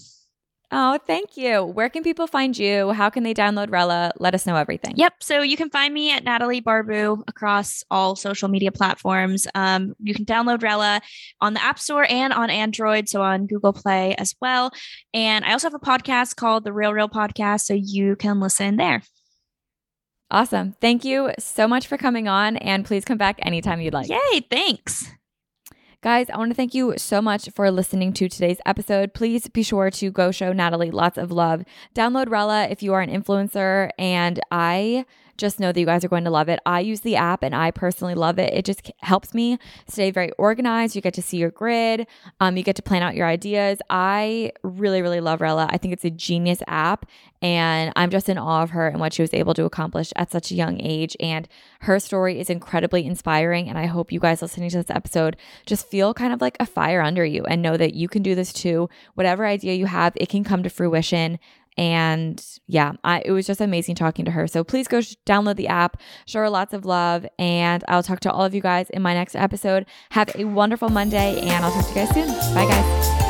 Oh, 0.77 0.99
thank 1.07 1.37
you. 1.37 1.63
Where 1.63 1.89
can 1.89 2.03
people 2.03 2.27
find 2.27 2.59
you? 2.59 2.91
How 2.91 3.09
can 3.09 3.23
they 3.23 3.33
download 3.33 3.71
Rella? 3.71 4.13
Let 4.19 4.35
us 4.35 4.45
know 4.45 4.57
everything. 4.57 4.95
Yep. 4.97 5.13
So 5.21 5.41
you 5.41 5.57
can 5.57 5.71
find 5.71 5.95
me 5.95 6.11
at 6.11 6.25
Natalie 6.25 6.61
Barbu 6.61 7.23
across 7.29 7.85
all 7.93 8.17
social 8.17 8.49
media 8.49 8.73
platforms. 8.73 9.47
Um, 9.55 9.95
you 10.01 10.15
can 10.15 10.25
download 10.25 10.65
Rella 10.65 11.01
on 11.41 11.55
the 11.55 11.63
App 11.63 11.79
Store 11.79 12.05
and 12.11 12.33
on 12.33 12.51
Android, 12.51 13.09
so 13.09 13.23
on 13.23 13.47
Google 13.47 13.73
Play 13.73 14.17
as 14.17 14.35
well. 14.41 14.73
And 15.13 15.45
I 15.45 15.53
also 15.53 15.69
have 15.69 15.75
a 15.75 15.79
podcast 15.79 16.35
called 16.35 16.65
The 16.65 16.73
Real 16.73 16.93
Real 16.93 17.09
Podcast, 17.09 17.67
so 17.67 17.75
you 17.75 18.17
can 18.17 18.41
listen 18.41 18.77
there. 18.77 19.03
Awesome. 20.35 20.75
Thank 20.81 21.05
you 21.05 21.31
so 21.39 21.69
much 21.69 21.87
for 21.87 21.97
coming 21.97 22.27
on, 22.27 22.57
and 22.57 22.85
please 22.85 23.05
come 23.05 23.17
back 23.17 23.39
anytime 23.43 23.81
you'd 23.81 23.95
like. 23.95 24.09
Yay, 24.09 24.41
thanks. 24.51 25.09
Guys, 26.03 26.29
I 26.29 26.37
want 26.39 26.51
to 26.51 26.57
thank 26.57 26.75
you 26.75 26.95
so 26.97 27.23
much 27.23 27.49
for 27.51 27.71
listening 27.71 28.13
to 28.15 28.29
today's 28.29 28.59
episode. 28.67 29.15
Please 29.15 29.47
be 29.47 29.63
sure 29.63 29.93
to 29.93 30.11
go 30.11 30.33
show 30.33 30.53
Natalie 30.53 30.91
lots 30.91 31.19
of 31.19 31.31
love. 31.31 31.63
Download 31.95 32.29
Rella 32.29 32.67
if 32.69 32.83
you 32.83 32.95
are 32.95 33.01
an 33.01 33.11
influencer, 33.11 33.91
and 33.97 34.41
I 34.51 35.07
just 35.37 35.61
know 35.61 35.73
that 35.73 35.81
you 35.81 35.87
guys 35.87 36.05
are 36.05 36.09
going 36.09 36.25
to 36.25 36.31
love 36.31 36.49
it. 36.49 36.61
I 36.67 36.81
use 36.81 37.01
the 37.01 37.17
app 37.17 37.43
and 37.43 37.55
I 37.55 37.71
personally 37.71 38.15
love 38.15 38.39
it. 38.39 38.53
It 38.53 38.65
just 38.65 38.91
helps 38.99 39.35
me 39.35 39.59
stay 39.89 40.11
very 40.11 40.31
organized. 40.33 40.95
You 40.97 41.03
get 41.03 41.15
to 41.15 41.23
see 41.23 41.37
your 41.39 41.51
grid, 41.51 42.07
um, 42.41 42.57
you 42.57 42.63
get 42.63 42.77
to 42.77 42.83
plan 42.83 43.03
out 43.03 43.15
your 43.15 43.27
ideas. 43.27 43.79
I 43.91 44.53
really, 44.63 45.03
really 45.03 45.21
love 45.21 45.41
Rella. 45.41 45.69
I 45.71 45.79
think 45.79 45.93
it's 45.93 46.05
a 46.05 46.11
genius 46.11 46.63
app 46.67 47.07
and 47.45 47.93
I'm 47.95 48.09
just 48.09 48.31
in 48.31 48.39
awe 48.39 48.63
of 48.63 48.71
her 48.71 48.89
and 48.89 48.99
what 48.99 49.13
she 49.13 49.21
was 49.21 49.35
able 49.35 49.53
to 49.53 49.67
accomplish 49.67 50.15
at 50.17 50.33
such 50.33 50.51
a 50.51 50.55
young 50.55 50.81
age. 50.81 51.15
And 51.21 51.47
her 51.81 52.01
story 52.01 52.41
is 52.41 52.49
incredibly 52.49 53.05
inspiring. 53.05 53.69
And 53.69 53.77
I 53.77 53.85
hope 53.85 54.11
you 54.11 54.19
guys 54.19 54.41
listening 54.41 54.71
to 54.71 54.79
this 54.79 54.89
episode 54.89 55.37
just 55.67 55.87
feel 55.87 56.15
kind 56.15 56.33
of 56.33 56.41
like 56.41 56.57
a 56.59 56.65
fire 56.65 57.03
under 57.03 57.23
you 57.23 57.45
and 57.45 57.61
know 57.61 57.77
that 57.77 57.93
you 57.93 58.09
can 58.09 58.23
do 58.23 58.35
this 58.35 58.51
too. 58.51 58.89
Whatever 59.13 59.45
idea 59.45 59.75
you 59.75 59.85
have, 59.85 60.15
it 60.17 60.31
can 60.31 60.43
come 60.43 60.63
to 60.63 60.71
fruition. 60.71 61.39
And 61.77 62.45
yeah, 62.67 62.93
I, 63.03 63.23
it 63.25 63.33
was 63.33 63.47
just 63.47 63.61
amazing 63.61 63.97
talking 63.97 64.25
to 64.25 64.31
her. 64.31 64.47
So 64.47 64.63
please 64.65 64.89
go 64.89 65.01
sh- 65.01 65.15
download 65.27 65.57
the 65.57 65.69
app, 65.69 66.01
show 66.27 66.41
her 66.41 66.51
lots 66.51 66.73
of 66.73 66.85
love, 66.85 67.27
and 67.39 67.83
I'll 67.89 68.03
talk 68.03 68.21
to 68.21 68.33
all 68.33 68.45
of 68.45 68.55
you 68.55 68.61
guys 68.61 68.91
in 68.91 69.03
my 69.03 69.15
next 69.15 69.35
episode. 69.35 69.87
Have 70.11 70.31
a 70.37 70.45
wonderful 70.45 70.89
Monday, 70.89 71.41
and 71.41 71.65
I'll 71.65 71.73
talk 71.73 71.85
to 71.85 72.01
you 72.01 72.07
guys 72.07 72.15
soon. 72.15 72.29
Bye, 72.55 72.67
guys. 72.67 73.24